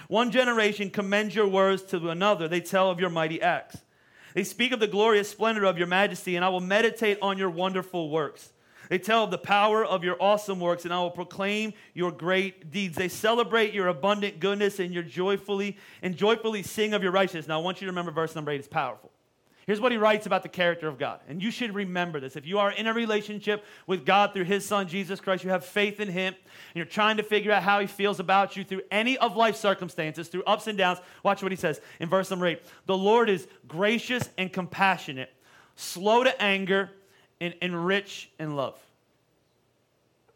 One 0.09 0.31
generation 0.31 0.91
commends 0.91 1.35
your 1.35 1.49
words 1.49 1.82
to 1.85 2.09
another. 2.09 2.49
They 2.49 2.61
tell 2.61 2.91
of 2.91 3.00
your 3.00 3.11
mighty 3.11 3.43
acts. 3.43 3.76
They 4.35 4.44
speak 4.44 4.73
of 4.73 4.81
the 4.81 4.87
glorious 4.87 5.29
splendor 5.29 5.65
of 5.65 5.79
your 5.79 5.87
majesty, 5.87 6.37
and 6.37 6.44
I 6.44 6.49
will 6.49 6.61
meditate 6.61 7.19
on 7.20 7.38
your 7.38 7.50
wonderful 7.50 8.09
works. 8.09 8.53
They 8.88 8.99
tell 8.99 9.25
of 9.25 9.31
the 9.31 9.38
power 9.38 9.85
of 9.85 10.03
your 10.03 10.17
awesome 10.20 10.61
works, 10.61 10.85
and 10.85 10.94
I 10.94 11.00
will 11.00 11.11
proclaim 11.11 11.75
your 11.93 12.11
great 12.11 12.70
deeds. 12.70 12.97
They 12.97 13.09
celebrate 13.09 13.75
your 13.75 13.88
abundant 13.88 14.41
goodness 14.41 14.79
and 14.79 14.94
your 14.94 15.03
joyfully 15.03 15.76
and 16.00 16.17
joyfully 16.17 16.62
sing 16.62 16.94
of 16.94 17.03
your 17.03 17.12
righteousness. 17.12 17.49
Now 17.49 17.61
I 17.61 17.62
want 17.62 17.81
you 17.81 17.87
to 17.87 17.91
remember 17.91 18.12
verse 18.12 18.35
number 18.35 18.50
eight. 18.50 18.61
It's 18.61 18.69
powerful. 18.69 19.11
Here's 19.69 19.82
what 19.82 19.93
he 19.93 19.99
writes 19.99 20.25
about 20.25 20.43
the 20.43 20.49
character 20.49 20.88
of 20.88 20.99
God. 20.99 21.20
And 21.29 21.43
you 21.43 21.50
should 21.50 21.75
remember 21.75 22.20
this. 22.20 22.37
If 22.37 22.47
you 22.47 22.59
are 22.59 22.73
in 22.73 22.87
a 22.87 22.94
relationship 22.94 23.67
with 23.87 24.06
God 24.06 24.32
through 24.32 24.44
his 24.44 24.65
son, 24.65 24.88
Jesus 24.88 25.20
Christ, 25.20 25.44
you 25.44 25.50
have 25.50 25.62
faith 25.62 26.00
in 26.00 26.09
him, 26.09 26.32
and 26.32 26.75
you're 26.75 26.87
trying 26.87 27.19
to 27.19 27.23
figure 27.23 27.53
out 27.53 27.62
how 27.62 27.79
he 27.79 27.87
feels 27.87 28.19
about 28.19 28.56
you 28.56 28.65
through 28.65 28.81
any 28.91 29.19
of 29.19 29.37
life's 29.37 29.61
circumstances, 29.61 30.29
through 30.29 30.43
ups 30.44 30.69
and 30.69 30.79
downs, 30.79 31.00
watch 31.23 31.43
what 31.43 31.53
he 31.53 31.56
says 31.56 31.82
in 32.00 32.09
verse 32.09 32.31
number 32.31 32.47
eight. 32.47 32.62
The 32.87 32.97
Lord 32.97 33.29
is 33.29 33.47
gracious 33.69 34.31
and 34.38 34.50
compassionate, 34.50 35.31
slow 35.76 36.25
to 36.25 36.43
anger, 36.43 36.88
and, 37.38 37.55
and 37.61 37.85
rich 37.85 38.31
in 38.38 38.56
love. 38.56 38.79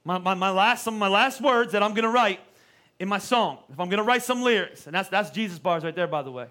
My, 0.04 0.18
my, 0.18 0.34
my, 0.34 0.50
last, 0.50 0.84
some 0.84 0.92
of 0.92 1.00
my 1.00 1.08
last 1.08 1.40
words 1.40 1.72
that 1.72 1.82
I'm 1.82 1.94
going 1.94 2.04
to 2.04 2.10
write 2.10 2.40
in 3.00 3.08
my 3.08 3.18
song, 3.18 3.60
if 3.72 3.80
I'm 3.80 3.88
going 3.88 3.96
to 3.96 4.04
write 4.04 4.24
some 4.24 4.42
lyrics, 4.42 4.86
and 4.86 4.94
that's, 4.94 5.08
that's 5.08 5.30
Jesus 5.30 5.58
bars 5.58 5.84
right 5.84 5.96
there, 5.96 6.06
by 6.06 6.20
the 6.20 6.30
way. 6.30 6.48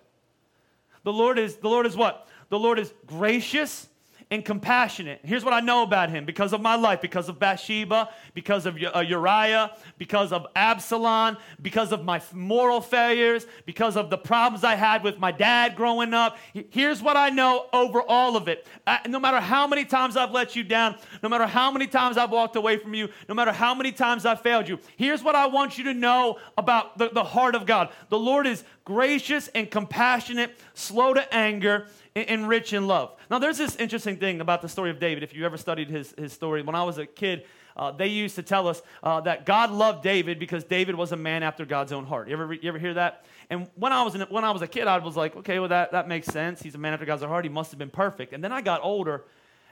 The 1.04 1.14
Lord 1.14 1.38
is, 1.38 1.58
the 1.58 1.70
Lord 1.70 1.86
is 1.86 1.96
what? 1.96 2.28
The 2.52 2.60
Lord 2.60 2.80
is 2.80 2.94
gracious 3.08 3.88
and 4.30 4.44
compassionate. 4.44 5.22
Here's 5.24 5.44
what 5.44 5.54
I 5.54 5.62
know 5.62 5.84
about 5.84 6.10
him 6.10 6.26
because 6.26 6.52
of 6.52 6.62
my 6.62 6.76
life, 6.76 7.02
because 7.02 7.30
of 7.30 7.40
Bathsheba, 7.40 8.10
because 8.34 8.66
of 8.66 8.78
uh, 8.78 9.00
Uriah, 9.00 9.72
because 9.98 10.34
of 10.34 10.48
Absalom, 10.56 11.38
because 11.62 11.94
of 11.94 12.04
my 12.04 12.22
moral 12.34 12.82
failures, 12.82 13.46
because 13.66 13.96
of 13.96 14.10
the 14.10 14.18
problems 14.18 14.66
I 14.66 14.76
had 14.76 15.02
with 15.02 15.18
my 15.18 15.32
dad 15.32 15.78
growing 15.78 16.14
up. 16.14 16.38
Here's 16.70 17.02
what 17.02 17.16
I 17.16 17.30
know 17.30 17.68
over 17.72 18.02
all 18.02 18.36
of 18.36 18.50
it. 18.50 18.68
no 19.08 19.20
matter 19.20 19.40
how 19.40 19.66
many 19.66 19.84
times 19.84 20.18
I've 20.18 20.32
let 20.32 20.56
you 20.56 20.64
down, 20.64 20.96
no 21.24 21.30
matter 21.30 21.48
how 21.48 21.72
many 21.72 21.88
times 21.88 22.18
I've 22.18 22.32
walked 22.32 22.58
away 22.58 22.78
from 22.78 22.94
you, 22.94 23.08
no 23.30 23.36
matter 23.36 23.54
how 23.54 23.74
many 23.74 23.94
times 23.94 24.26
I've 24.26 24.42
failed 24.42 24.68
you, 24.68 24.80
here's 24.98 25.24
what 25.24 25.36
I 25.36 25.48
want 25.48 25.78
you 25.78 25.86
to 25.86 25.94
know 25.94 26.38
about 26.58 26.98
the, 26.98 27.10
the 27.10 27.24
heart 27.24 27.56
of 27.56 27.66
God. 27.66 27.90
The 28.10 28.20
Lord 28.20 28.46
is 28.46 28.64
gracious 28.86 29.48
and 29.50 29.70
compassionate, 29.70 30.58
slow 30.74 31.14
to 31.14 31.34
anger, 31.34 31.88
and 32.16 32.48
rich 32.48 32.74
in 32.74 32.88
love. 32.88 33.16
Now, 33.30 33.40
there's 33.40 33.58
this 33.58 33.76
interesting 33.78 34.18
thing 34.18 34.42
about 34.42 34.62
the 34.62 34.70
story 34.70 34.90
of 34.90 35.00
David. 35.00 35.24
If 35.24 35.34
you 35.34 35.46
ever 35.46 35.58
studied 35.58 35.90
his, 35.90 36.14
his 36.18 36.34
story, 36.34 36.62
when 36.62 36.76
I 36.76 36.84
was 36.84 36.98
a 36.98 37.06
kid, 37.06 37.46
uh, 37.78 37.92
they 37.92 38.08
used 38.08 38.36
to 38.36 38.44
tell 38.44 38.68
us 38.68 38.82
uh, 39.02 39.22
that 39.22 39.46
God 39.46 39.72
loved 39.72 40.04
David 40.04 40.38
because 40.38 40.66
David 40.66 40.96
was 40.96 41.14
a 41.14 41.16
man 41.16 41.42
after 41.42 41.66
God's 41.66 41.94
own 41.94 42.06
heart. 42.06 42.28
You 42.28 42.34
ever, 42.34 42.54
you 42.54 42.68
ever 42.68 42.80
hear 42.80 42.94
that? 42.96 43.26
And 43.50 43.70
when 43.76 43.94
I 43.94 44.04
was 44.04 44.16
in, 44.16 44.22
when 44.24 44.44
I 44.44 44.52
was 44.52 44.62
a 44.62 44.68
kid, 44.68 44.88
I 44.88 44.98
was 44.98 45.16
like, 45.16 45.36
okay, 45.38 45.60
well 45.60 45.70
that, 45.70 45.94
that 45.94 46.08
makes 46.08 46.28
sense. 46.28 46.62
He's 46.62 46.76
a 46.76 46.78
man 46.78 46.94
after 46.94 47.06
God's 47.06 47.24
own 47.24 47.30
heart. 47.30 47.46
He 47.46 47.50
must 47.50 47.72
have 47.72 47.80
been 47.80 47.90
perfect. 47.90 48.34
And 48.34 48.44
then 48.44 48.52
I 48.52 48.62
got 48.62 48.82
older, 48.84 49.24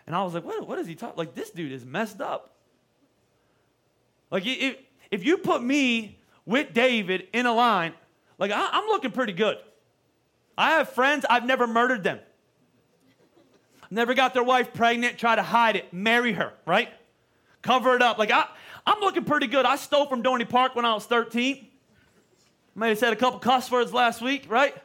and 0.07 0.15
I 0.15 0.23
was 0.23 0.33
like, 0.33 0.45
what, 0.45 0.65
what 0.65 0.79
is 0.79 0.87
he 0.87 0.95
talking? 0.95 1.17
Like 1.17 1.35
this 1.35 1.49
dude 1.49 1.73
is 1.73 1.85
messed 1.85 2.21
up. 2.21 2.55
Like 4.31 4.43
if, 4.45 4.77
if 5.11 5.25
you 5.25 5.37
put 5.37 5.61
me 5.61 6.19
with 6.45 6.73
David 6.73 7.27
in 7.33 7.45
a 7.45 7.53
line, 7.53 7.93
like 8.37 8.51
I, 8.51 8.69
I'm 8.71 8.87
looking 8.87 9.11
pretty 9.11 9.33
good. 9.33 9.57
I 10.57 10.71
have 10.71 10.89
friends. 10.89 11.25
I've 11.29 11.45
never 11.45 11.67
murdered 11.67 12.03
them 12.03 12.19
never 13.89 14.13
got 14.13 14.33
their 14.33 14.43
wife 14.43 14.73
pregnant, 14.73 15.17
try 15.17 15.35
to 15.35 15.43
hide 15.43 15.75
it, 15.75 15.93
marry 15.93 16.33
her, 16.33 16.53
right? 16.65 16.89
Cover 17.61 17.95
it 17.95 18.01
up. 18.01 18.17
Like, 18.17 18.31
I, 18.31 18.45
I'm 18.85 18.99
looking 18.99 19.25
pretty 19.25 19.47
good. 19.47 19.65
I 19.65 19.75
stole 19.75 20.05
from 20.05 20.23
Dorney 20.23 20.47
Park 20.47 20.75
when 20.75 20.85
I 20.85 20.93
was 20.93 21.05
13. 21.05 21.67
Might 22.75 22.87
have 22.87 22.97
said 22.97 23.13
a 23.13 23.15
couple 23.15 23.39
cuss 23.39 23.69
words 23.69 23.93
last 23.93 24.21
week, 24.21 24.45
right? 24.47 24.75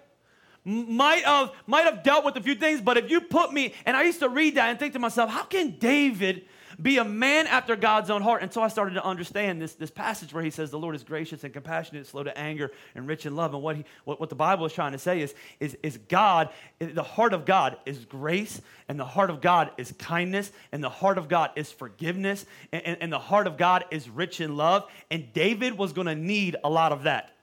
Might 0.65 1.25
have, 1.25 1.53
might 1.67 1.85
have 1.85 2.03
dealt 2.03 2.25
with 2.25 2.37
a 2.37 2.41
few 2.41 2.55
things, 2.55 2.81
but 2.81 2.97
if 2.97 3.11
you 3.11 3.21
put 3.21 3.53
me, 3.53 3.75
and 3.85 3.97
I 3.97 4.03
used 4.03 4.21
to 4.21 4.29
read 4.29 4.57
that 4.57 4.71
and 4.71 4.79
think 4.79 4.95
to 4.95 4.99
myself, 4.99 5.31
how 5.31 5.45
can 5.45 5.79
David 5.79 6.47
be 6.81 6.99
a 6.99 7.05
man 7.05 7.47
after 7.47 7.77
God's 7.77 8.11
own 8.11 8.23
heart. 8.23 8.43
And 8.43 8.53
so 8.53 8.63
I 8.63 8.69
started 8.69 8.95
to 8.95 9.05
understand 9.05 9.61
this, 9.61 9.75
this 9.75 9.91
passage 9.91 10.33
where 10.33 10.43
he 10.43 10.51
says 10.51 10.71
the 10.71 10.79
Lord 10.79 10.95
is 10.95 11.05
gracious 11.05 11.45
and 11.45 11.53
compassionate, 11.53 12.07
slow 12.07 12.23
to 12.23 12.37
anger, 12.37 12.71
and 12.95 13.07
rich 13.07 13.27
in 13.27 13.37
love. 13.37 13.55
And 13.55 13.63
what, 13.63 13.77
he, 13.77 13.85
what, 14.05 14.21
what 14.21 14.29
the 14.29 14.35
Bible 14.35 14.67
is 14.67 14.73
trying 14.73 14.93
to 14.93 14.99
say 14.99 15.21
is, 15.21 15.35
is, 15.61 15.77
is 15.83 15.99
God, 16.09 16.51
the 16.79 17.03
heart 17.03 17.33
of 17.33 17.45
God 17.45 17.77
is 17.87 18.05
grace, 18.05 18.61
and 18.89 18.99
the 18.99 19.05
heart 19.05 19.31
of 19.31 19.41
God 19.41 19.71
is 19.77 19.93
kindness, 19.99 20.53
and 20.73 20.83
the 20.83 20.91
heart 20.91 21.19
of 21.19 21.29
God 21.29 21.51
is 21.57 21.71
forgiveness, 21.71 22.47
and, 22.73 22.85
and, 22.85 22.97
and 23.01 23.13
the 23.13 23.19
heart 23.19 23.47
of 23.47 23.57
God 23.57 23.85
is 23.91 24.09
rich 24.09 24.41
in 24.41 24.57
love. 24.57 24.91
And 25.11 25.33
David 25.33 25.79
was 25.79 25.93
going 25.93 26.07
to 26.07 26.15
need 26.15 26.57
a 26.65 26.71
lot 26.71 26.93
of 26.93 27.05
that. 27.05 27.34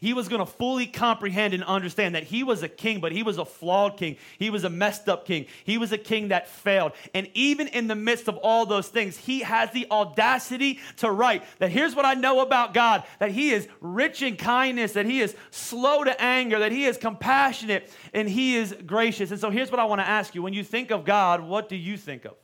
He 0.00 0.14
was 0.14 0.28
going 0.28 0.40
to 0.40 0.46
fully 0.46 0.86
comprehend 0.86 1.54
and 1.54 1.62
understand 1.64 2.14
that 2.14 2.24
he 2.24 2.42
was 2.42 2.62
a 2.62 2.68
king, 2.68 3.00
but 3.00 3.12
he 3.12 3.22
was 3.22 3.38
a 3.38 3.44
flawed 3.44 3.96
king. 3.96 4.16
He 4.38 4.50
was 4.50 4.64
a 4.64 4.70
messed 4.70 5.08
up 5.08 5.26
king. 5.26 5.46
He 5.64 5.78
was 5.78 5.92
a 5.92 5.98
king 5.98 6.28
that 6.28 6.48
failed. 6.48 6.92
And 7.14 7.28
even 7.34 7.68
in 7.68 7.88
the 7.88 7.94
midst 7.94 8.28
of 8.28 8.36
all 8.38 8.66
those 8.66 8.88
things, 8.88 9.16
he 9.16 9.40
has 9.40 9.70
the 9.72 9.86
audacity 9.90 10.80
to 10.98 11.10
write 11.10 11.44
that 11.58 11.70
here's 11.70 11.94
what 11.94 12.04
I 12.04 12.14
know 12.14 12.40
about 12.40 12.74
God 12.74 13.04
that 13.18 13.30
he 13.30 13.50
is 13.50 13.68
rich 13.80 14.22
in 14.22 14.36
kindness, 14.36 14.92
that 14.92 15.06
he 15.06 15.20
is 15.20 15.34
slow 15.50 16.04
to 16.04 16.20
anger, 16.20 16.58
that 16.60 16.72
he 16.72 16.84
is 16.84 16.96
compassionate, 16.96 17.90
and 18.12 18.28
he 18.28 18.56
is 18.56 18.74
gracious. 18.86 19.30
And 19.30 19.40
so 19.40 19.50
here's 19.50 19.70
what 19.70 19.80
I 19.80 19.84
want 19.84 20.00
to 20.00 20.08
ask 20.08 20.34
you 20.34 20.42
when 20.42 20.54
you 20.54 20.64
think 20.64 20.90
of 20.90 21.04
God, 21.04 21.42
what 21.42 21.68
do 21.68 21.76
you 21.76 21.96
think 21.96 22.24
of? 22.24 22.34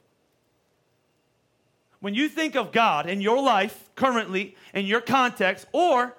When 2.00 2.14
you 2.14 2.28
think 2.28 2.54
of 2.54 2.70
God 2.70 3.08
in 3.08 3.20
your 3.20 3.42
life 3.42 3.90
currently, 3.96 4.56
in 4.72 4.86
your 4.86 5.00
context, 5.00 5.66
or 5.72 6.16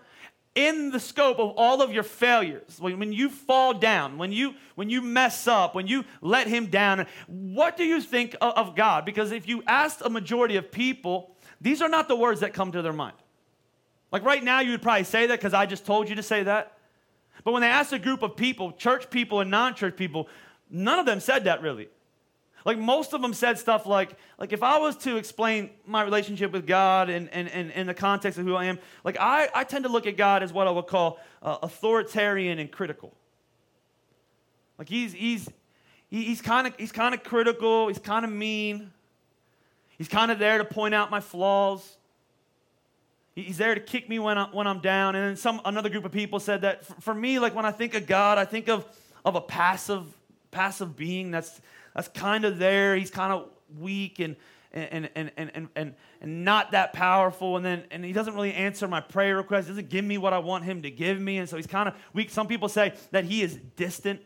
in 0.55 0.91
the 0.91 0.99
scope 0.99 1.39
of 1.39 1.51
all 1.55 1.81
of 1.81 1.93
your 1.93 2.03
failures, 2.03 2.77
when, 2.79 2.99
when 2.99 3.13
you 3.13 3.29
fall 3.29 3.73
down, 3.73 4.17
when 4.17 4.31
you 4.31 4.55
when 4.75 4.89
you 4.89 5.01
mess 5.01 5.47
up, 5.47 5.75
when 5.75 5.87
you 5.87 6.05
let 6.21 6.47
him 6.47 6.67
down, 6.67 7.05
what 7.27 7.77
do 7.77 7.83
you 7.83 8.01
think 8.01 8.35
of, 8.41 8.53
of 8.53 8.75
God? 8.75 9.05
Because 9.05 9.31
if 9.31 9.47
you 9.47 9.63
ask 9.67 10.03
a 10.03 10.09
majority 10.09 10.55
of 10.55 10.71
people, 10.71 11.35
these 11.61 11.81
are 11.81 11.89
not 11.89 12.07
the 12.07 12.15
words 12.15 12.41
that 12.41 12.53
come 12.53 12.71
to 12.71 12.81
their 12.81 12.93
mind. 12.93 13.15
Like 14.11 14.23
right 14.23 14.43
now, 14.43 14.61
you 14.61 14.71
would 14.71 14.81
probably 14.81 15.03
say 15.03 15.27
that 15.27 15.39
because 15.39 15.53
I 15.53 15.65
just 15.65 15.85
told 15.85 16.09
you 16.09 16.15
to 16.15 16.23
say 16.23 16.43
that. 16.43 16.77
But 17.43 17.51
when 17.51 17.61
they 17.61 17.67
asked 17.67 17.93
a 17.93 17.99
group 17.99 18.23
of 18.23 18.35
people, 18.35 18.71
church 18.71 19.09
people 19.09 19.39
and 19.39 19.51
non 19.51 19.75
church 19.75 19.95
people, 19.95 20.27
none 20.69 20.99
of 20.99 21.05
them 21.05 21.19
said 21.19 21.43
that 21.45 21.61
really. 21.61 21.89
Like 22.65 22.77
most 22.77 23.13
of 23.13 23.21
them 23.21 23.33
said 23.33 23.57
stuff 23.57 23.85
like, 23.85 24.15
like 24.37 24.53
if 24.53 24.63
I 24.63 24.79
was 24.79 24.97
to 24.97 25.17
explain 25.17 25.69
my 25.85 26.03
relationship 26.03 26.51
with 26.51 26.67
God 26.67 27.09
and 27.09 27.29
in, 27.29 27.47
in, 27.47 27.71
in, 27.71 27.87
the 27.87 27.93
context 27.93 28.37
of 28.37 28.45
who 28.45 28.55
I 28.55 28.65
am, 28.65 28.79
like 29.03 29.17
I, 29.19 29.49
I 29.53 29.63
tend 29.63 29.85
to 29.85 29.89
look 29.89 30.07
at 30.07 30.17
God 30.17 30.43
as 30.43 30.51
what 30.51 30.67
I 30.67 30.71
would 30.71 30.87
call 30.87 31.19
uh, 31.41 31.57
authoritarian 31.63 32.59
and 32.59 32.71
critical. 32.71 33.13
Like 34.77 34.89
he's, 34.89 35.13
he's, 35.13 35.49
he's 36.09 36.41
kind 36.41 36.67
of 36.67 36.75
he's 36.77 36.91
kind 36.91 37.13
of 37.13 37.23
critical, 37.23 37.87
he's 37.87 37.99
kind 37.99 38.25
of 38.25 38.31
mean, 38.31 38.91
he's 39.97 40.07
kind 40.07 40.31
of 40.31 40.39
there 40.39 40.57
to 40.57 40.65
point 40.65 40.93
out 40.93 41.09
my 41.09 41.21
flaws. 41.21 41.97
He's 43.35 43.57
there 43.57 43.73
to 43.73 43.79
kick 43.79 44.09
me 44.09 44.19
when, 44.19 44.37
I, 44.37 44.45
when 44.45 44.67
I'm 44.67 44.79
down. 44.79 45.15
And 45.15 45.29
then 45.29 45.35
some 45.37 45.61
another 45.63 45.89
group 45.89 46.03
of 46.03 46.11
people 46.11 46.39
said 46.39 46.61
that 46.61 46.85
for, 46.85 47.01
for 47.01 47.13
me, 47.13 47.39
like 47.39 47.55
when 47.55 47.65
I 47.65 47.71
think 47.71 47.93
of 47.93 48.05
God, 48.05 48.37
I 48.37 48.43
think 48.43 48.67
of, 48.67 48.85
of 49.23 49.35
a 49.35 49.41
passive, 49.41 50.03
passive 50.51 50.97
being 50.97 51.31
that's 51.31 51.61
that's 51.95 52.07
kind 52.09 52.45
of 52.45 52.57
there. 52.57 52.95
He's 52.95 53.11
kind 53.11 53.33
of 53.33 53.49
weak 53.77 54.19
and, 54.19 54.35
and, 54.71 55.09
and, 55.15 55.31
and, 55.37 55.69
and, 55.75 55.95
and, 56.21 56.45
not 56.45 56.71
that 56.71 56.93
powerful. 56.93 57.57
And 57.57 57.65
then 57.65 57.83
and 57.91 58.05
he 58.05 58.13
doesn't 58.13 58.33
really 58.33 58.53
answer 58.53 58.87
my 58.87 59.01
prayer 59.01 59.37
requests, 59.37 59.67
doesn't 59.67 59.89
give 59.89 60.05
me 60.05 60.17
what 60.17 60.33
I 60.33 60.39
want 60.39 60.63
him 60.63 60.81
to 60.83 60.91
give 60.91 61.19
me. 61.19 61.37
And 61.37 61.49
so 61.49 61.55
he's 61.55 61.67
kind 61.67 61.89
of 61.89 61.95
weak. 62.13 62.29
Some 62.29 62.47
people 62.47 62.69
say 62.69 62.93
that 63.11 63.25
he 63.25 63.41
is 63.41 63.57
distant. 63.75 64.21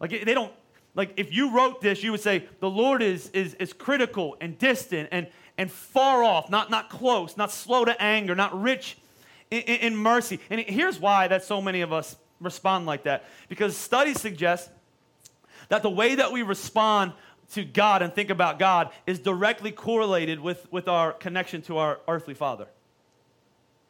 Like 0.00 0.10
they 0.10 0.34
don't, 0.34 0.52
like 0.94 1.12
if 1.16 1.32
you 1.32 1.54
wrote 1.54 1.80
this, 1.80 2.02
you 2.02 2.10
would 2.12 2.20
say 2.20 2.46
the 2.60 2.70
Lord 2.70 3.02
is, 3.02 3.30
is, 3.30 3.54
is 3.54 3.72
critical 3.72 4.36
and 4.40 4.58
distant 4.58 5.08
and, 5.12 5.28
and 5.56 5.70
far 5.70 6.22
off, 6.22 6.50
not, 6.50 6.70
not 6.70 6.90
close, 6.90 7.36
not 7.36 7.52
slow 7.52 7.84
to 7.84 8.00
anger, 8.02 8.34
not 8.34 8.60
rich 8.60 8.98
in, 9.50 9.60
in 9.60 9.96
mercy. 9.96 10.40
And 10.50 10.60
here's 10.60 10.98
why 10.98 11.28
that 11.28 11.44
so 11.44 11.60
many 11.60 11.80
of 11.80 11.92
us 11.92 12.16
respond 12.40 12.86
like 12.86 13.04
that. 13.04 13.24
Because 13.48 13.76
studies 13.76 14.20
suggest 14.20 14.70
that 15.68 15.82
the 15.82 15.90
way 15.90 16.14
that 16.14 16.32
we 16.32 16.42
respond 16.42 17.12
to 17.52 17.64
God 17.64 18.02
and 18.02 18.12
think 18.12 18.30
about 18.30 18.58
God 18.58 18.90
is 19.06 19.18
directly 19.18 19.70
correlated 19.70 20.40
with, 20.40 20.70
with 20.72 20.88
our 20.88 21.12
connection 21.12 21.62
to 21.62 21.78
our 21.78 22.00
earthly 22.08 22.34
father. 22.34 22.66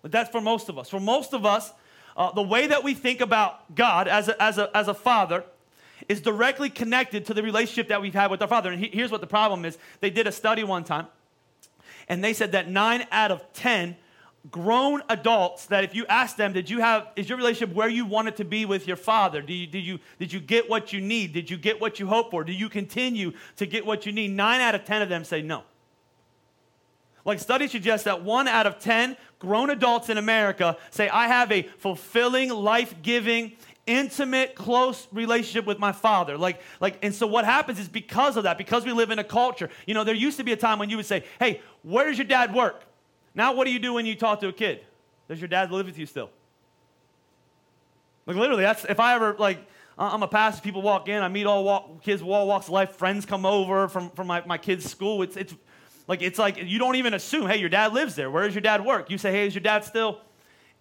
But 0.02 0.12
that's 0.12 0.30
for 0.30 0.40
most 0.40 0.68
of 0.68 0.78
us. 0.78 0.90
For 0.90 1.00
most 1.00 1.32
of 1.32 1.46
us, 1.46 1.72
uh, 2.16 2.32
the 2.32 2.42
way 2.42 2.66
that 2.66 2.84
we 2.84 2.94
think 2.94 3.20
about 3.20 3.74
God 3.74 4.06
as 4.06 4.28
a, 4.28 4.42
as, 4.42 4.58
a, 4.58 4.76
as 4.76 4.88
a 4.88 4.94
father 4.94 5.44
is 6.08 6.20
directly 6.20 6.68
connected 6.68 7.26
to 7.26 7.34
the 7.34 7.42
relationship 7.42 7.88
that 7.88 8.02
we've 8.02 8.14
had 8.14 8.30
with 8.30 8.42
our 8.42 8.48
father. 8.48 8.70
And 8.70 8.84
he, 8.84 8.90
here's 8.92 9.10
what 9.10 9.20
the 9.20 9.26
problem 9.26 9.64
is 9.64 9.78
they 10.00 10.10
did 10.10 10.26
a 10.26 10.32
study 10.32 10.64
one 10.64 10.84
time, 10.84 11.06
and 12.08 12.22
they 12.22 12.32
said 12.32 12.52
that 12.52 12.68
nine 12.68 13.06
out 13.10 13.30
of 13.30 13.52
10 13.54 13.96
grown 14.50 15.02
adults 15.08 15.66
that 15.66 15.84
if 15.84 15.94
you 15.94 16.04
ask 16.06 16.36
them, 16.36 16.52
did 16.52 16.68
you 16.68 16.80
have, 16.80 17.08
is 17.16 17.28
your 17.28 17.38
relationship 17.38 17.74
where 17.74 17.88
you 17.88 18.04
wanted 18.04 18.36
to 18.36 18.44
be 18.44 18.64
with 18.64 18.86
your 18.86 18.96
father? 18.96 19.40
Did 19.40 19.54
you, 19.54 19.66
did 19.66 19.84
you, 19.84 19.98
did 20.18 20.32
you 20.32 20.40
get 20.40 20.68
what 20.68 20.92
you 20.92 21.00
need? 21.00 21.32
Did 21.32 21.50
you 21.50 21.56
get 21.56 21.80
what 21.80 21.98
you 21.98 22.06
hope 22.06 22.30
for? 22.30 22.44
Do 22.44 22.52
you 22.52 22.68
continue 22.68 23.32
to 23.56 23.66
get 23.66 23.86
what 23.86 24.04
you 24.04 24.12
need? 24.12 24.32
Nine 24.32 24.60
out 24.60 24.74
of 24.74 24.84
10 24.84 25.02
of 25.02 25.08
them 25.08 25.24
say 25.24 25.40
no. 25.40 25.64
Like 27.24 27.38
studies 27.38 27.70
suggest 27.70 28.04
that 28.04 28.22
one 28.22 28.46
out 28.46 28.66
of 28.66 28.78
10 28.78 29.16
grown 29.38 29.70
adults 29.70 30.10
in 30.10 30.18
America 30.18 30.76
say, 30.90 31.08
I 31.08 31.28
have 31.28 31.50
a 31.50 31.62
fulfilling, 31.78 32.50
life 32.50 32.94
giving, 33.00 33.52
intimate, 33.86 34.54
close 34.54 35.08
relationship 35.10 35.64
with 35.64 35.78
my 35.78 35.92
father. 35.92 36.36
Like, 36.36 36.60
like, 36.80 36.98
and 37.02 37.14
so 37.14 37.26
what 37.26 37.46
happens 37.46 37.78
is 37.78 37.88
because 37.88 38.36
of 38.36 38.44
that, 38.44 38.58
because 38.58 38.84
we 38.84 38.92
live 38.92 39.10
in 39.10 39.18
a 39.18 39.24
culture, 39.24 39.70
you 39.86 39.94
know, 39.94 40.04
there 40.04 40.14
used 40.14 40.36
to 40.36 40.44
be 40.44 40.52
a 40.52 40.56
time 40.56 40.78
when 40.78 40.90
you 40.90 40.98
would 40.98 41.06
say, 41.06 41.24
Hey, 41.38 41.62
where 41.82 42.06
does 42.06 42.18
your 42.18 42.26
dad 42.26 42.54
work? 42.54 42.84
Now, 43.34 43.52
what 43.54 43.64
do 43.64 43.72
you 43.72 43.78
do 43.78 43.94
when 43.94 44.06
you 44.06 44.14
talk 44.14 44.40
to 44.40 44.48
a 44.48 44.52
kid? 44.52 44.80
Does 45.28 45.40
your 45.40 45.48
dad 45.48 45.70
live 45.70 45.86
with 45.86 45.98
you 45.98 46.06
still? 46.06 46.30
Like 48.26 48.36
literally, 48.36 48.62
that's 48.62 48.84
if 48.84 49.00
I 49.00 49.14
ever 49.14 49.34
like 49.38 49.58
I'm 49.96 50.22
a 50.22 50.28
pastor. 50.28 50.62
People 50.62 50.82
walk 50.82 51.08
in. 51.08 51.22
I 51.22 51.28
meet 51.28 51.46
all 51.46 51.64
walk, 51.64 52.02
kids, 52.02 52.22
all 52.22 52.48
walks 52.48 52.66
of 52.66 52.72
life. 52.72 52.96
Friends 52.96 53.24
come 53.24 53.46
over 53.46 53.88
from, 53.88 54.10
from 54.10 54.26
my, 54.26 54.44
my 54.44 54.58
kids' 54.58 54.90
school. 54.90 55.22
It's, 55.22 55.36
it's 55.36 55.54
like 56.08 56.20
it's 56.20 56.38
like 56.38 56.56
you 56.62 56.78
don't 56.78 56.96
even 56.96 57.14
assume, 57.14 57.48
hey, 57.48 57.58
your 57.58 57.68
dad 57.68 57.92
lives 57.92 58.14
there. 58.14 58.30
Where 58.30 58.44
does 58.44 58.54
your 58.54 58.62
dad 58.62 58.84
work? 58.84 59.10
You 59.10 59.18
say, 59.18 59.30
hey, 59.30 59.46
is 59.46 59.54
your 59.54 59.62
dad 59.62 59.84
still 59.84 60.20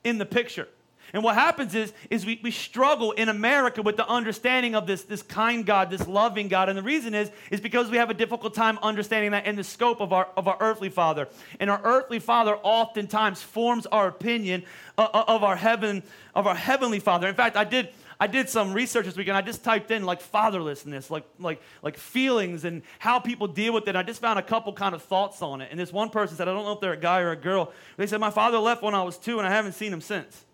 in 0.03 0.17
the 0.17 0.25
picture? 0.25 0.67
And 1.13 1.23
what 1.23 1.35
happens 1.35 1.75
is, 1.75 1.93
is 2.09 2.25
we, 2.25 2.39
we 2.43 2.49
struggle 2.49 3.11
in 3.11 3.29
America 3.29 3.83
with 3.83 3.97
the 3.97 4.07
understanding 4.07 4.73
of 4.73 4.87
this, 4.87 5.03
this 5.03 5.21
kind 5.21 5.63
God, 5.63 5.91
this 5.91 6.07
loving 6.07 6.47
God. 6.47 6.69
And 6.69 6.77
the 6.77 6.83
reason 6.83 7.13
is, 7.13 7.29
is 7.51 7.61
because 7.61 7.91
we 7.91 7.97
have 7.97 8.09
a 8.09 8.15
difficult 8.15 8.55
time 8.55 8.79
understanding 8.81 9.29
that 9.31 9.45
in 9.45 9.55
the 9.55 9.63
scope 9.63 10.01
of 10.01 10.11
our, 10.11 10.27
of 10.35 10.47
our 10.47 10.57
earthly 10.59 10.89
father. 10.89 11.29
And 11.59 11.69
our 11.69 11.79
earthly 11.83 12.17
father 12.17 12.57
oftentimes 12.63 13.43
forms 13.43 13.85
our 13.85 14.07
opinion 14.07 14.63
of, 14.97 15.09
uh, 15.13 15.17
uh, 15.19 15.25
of 15.27 15.43
our 15.43 15.55
heaven, 15.55 16.01
of 16.33 16.47
our 16.47 16.55
heavenly 16.55 16.99
father. 16.99 17.27
In 17.27 17.35
fact, 17.35 17.57
I 17.57 17.63
did, 17.63 17.89
I 18.19 18.25
did 18.25 18.49
some 18.49 18.73
research 18.73 19.05
this 19.05 19.15
weekend. 19.15 19.37
I 19.37 19.41
just 19.41 19.63
typed 19.63 19.91
in 19.91 20.05
like 20.05 20.19
fatherlessness, 20.19 21.11
like, 21.11 21.25
like, 21.39 21.61
like 21.83 21.97
feelings 21.97 22.65
and 22.65 22.81
how 22.97 23.19
people 23.19 23.47
deal 23.47 23.73
with 23.73 23.87
it. 23.87 23.95
I 23.95 24.01
just 24.01 24.19
found 24.19 24.39
a 24.39 24.43
couple 24.43 24.73
kind 24.73 24.95
of 24.95 25.03
thoughts 25.03 25.43
on 25.43 25.61
it. 25.61 25.69
And 25.69 25.79
this 25.79 25.93
one 25.93 26.09
person 26.09 26.37
said, 26.37 26.47
I 26.47 26.53
don't 26.53 26.65
know 26.65 26.73
if 26.73 26.81
they're 26.81 26.93
a 26.93 26.97
guy 26.97 27.19
or 27.19 27.31
a 27.31 27.35
girl. 27.35 27.71
They 27.97 28.07
said, 28.07 28.19
My 28.19 28.31
father 28.31 28.57
left 28.57 28.81
when 28.81 28.95
I 28.95 29.03
was 29.03 29.19
two 29.19 29.37
and 29.37 29.47
I 29.47 29.51
haven't 29.51 29.73
seen 29.73 29.93
him 29.93 30.01
since. 30.01 30.45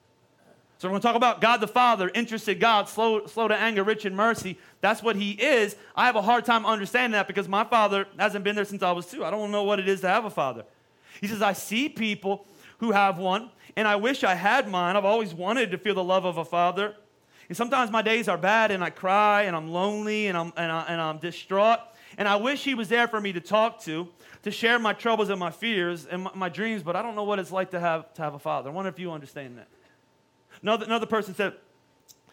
So 0.80 0.88
we're 0.88 0.94
going 0.94 1.02
to 1.02 1.08
talk 1.10 1.18
about 1.18 1.42
God 1.42 1.58
the 1.58 1.68
Father, 1.68 2.10
interested 2.16 2.58
God, 2.58 2.88
slow, 2.88 3.28
slow 3.28 3.50
to 3.50 3.56
anger, 3.56 3.84
rich 3.84 4.06
in 4.06 4.16
mercy. 4.16 4.58
That's 4.80 5.04
what 5.04 5.18
He 5.18 5.32
is. 5.32 5.76
I 5.94 6.06
have 6.06 6.16
a 6.16 6.22
hard 6.22 6.46
time 6.46 6.66
understanding 6.66 7.12
that 7.12 7.28
because 7.28 7.50
my 7.50 7.66
father 7.66 8.08
hasn't 8.18 8.46
been 8.46 8.56
there 8.56 8.64
since 8.64 8.82
I 8.82 8.94
was 8.94 9.06
two. 9.06 9.26
I 9.26 9.30
don't 9.30 9.52
know 9.52 9.64
what 9.64 9.80
it 9.80 9.90
is 9.90 10.00
to 10.02 10.08
have 10.08 10.24
a 10.24 10.30
father. 10.30 10.64
He 11.20 11.28
says, 11.28 11.42
I 11.42 11.52
see 11.52 11.90
people 11.90 12.46
who 12.78 12.94
have 12.94 13.18
one, 13.18 13.50
and 13.76 13.90
I 13.90 13.98
wish 13.98 14.24
I 14.24 14.36
had 14.36 14.70
mine. 14.70 14.96
I've 14.96 15.04
always 15.04 15.34
wanted 15.34 15.72
to 15.72 15.78
feel 15.78 15.96
the 15.96 16.04
love 16.04 16.24
of 16.24 16.38
a 16.38 16.46
father. 16.46 16.96
And 17.50 17.58
sometimes 17.58 17.92
my 17.92 18.02
days 18.02 18.30
are 18.30 18.38
bad, 18.38 18.72
and 18.72 18.82
I 18.82 18.90
cry, 18.90 19.44
and 19.44 19.58
I'm 19.58 19.68
lonely, 19.74 20.28
and 20.28 20.38
I'm, 20.38 20.54
and, 20.56 20.72
I, 20.72 20.86
and 20.88 21.02
I'm 21.02 21.18
distraught. 21.18 21.80
And 22.18 22.26
I 22.26 22.38
wish 22.38 22.64
He 22.64 22.74
was 22.74 22.88
there 22.88 23.10
for 23.10 23.20
me 23.20 23.34
to 23.34 23.42
talk 23.42 23.82
to, 23.82 24.08
to 24.44 24.52
share 24.52 24.80
my 24.80 24.94
troubles 24.94 25.28
and 25.28 25.42
my 25.42 25.52
fears 25.52 26.06
and 26.06 26.24
my, 26.24 26.32
my 26.36 26.48
dreams, 26.48 26.84
but 26.84 26.96
I 26.96 27.02
don't 27.02 27.16
know 27.16 27.26
what 27.26 27.38
it's 27.38 27.52
like 27.52 27.72
to 27.72 27.82
have, 27.82 28.14
to 28.14 28.22
have 28.22 28.34
a 28.34 28.40
father. 28.40 28.70
I 28.70 28.74
wonder 28.74 28.88
if 28.88 28.98
you 28.98 29.12
understand 29.12 29.58
that. 29.58 29.68
Another, 30.62 30.86
another 30.86 31.06
person 31.06 31.36
said, 31.36 31.54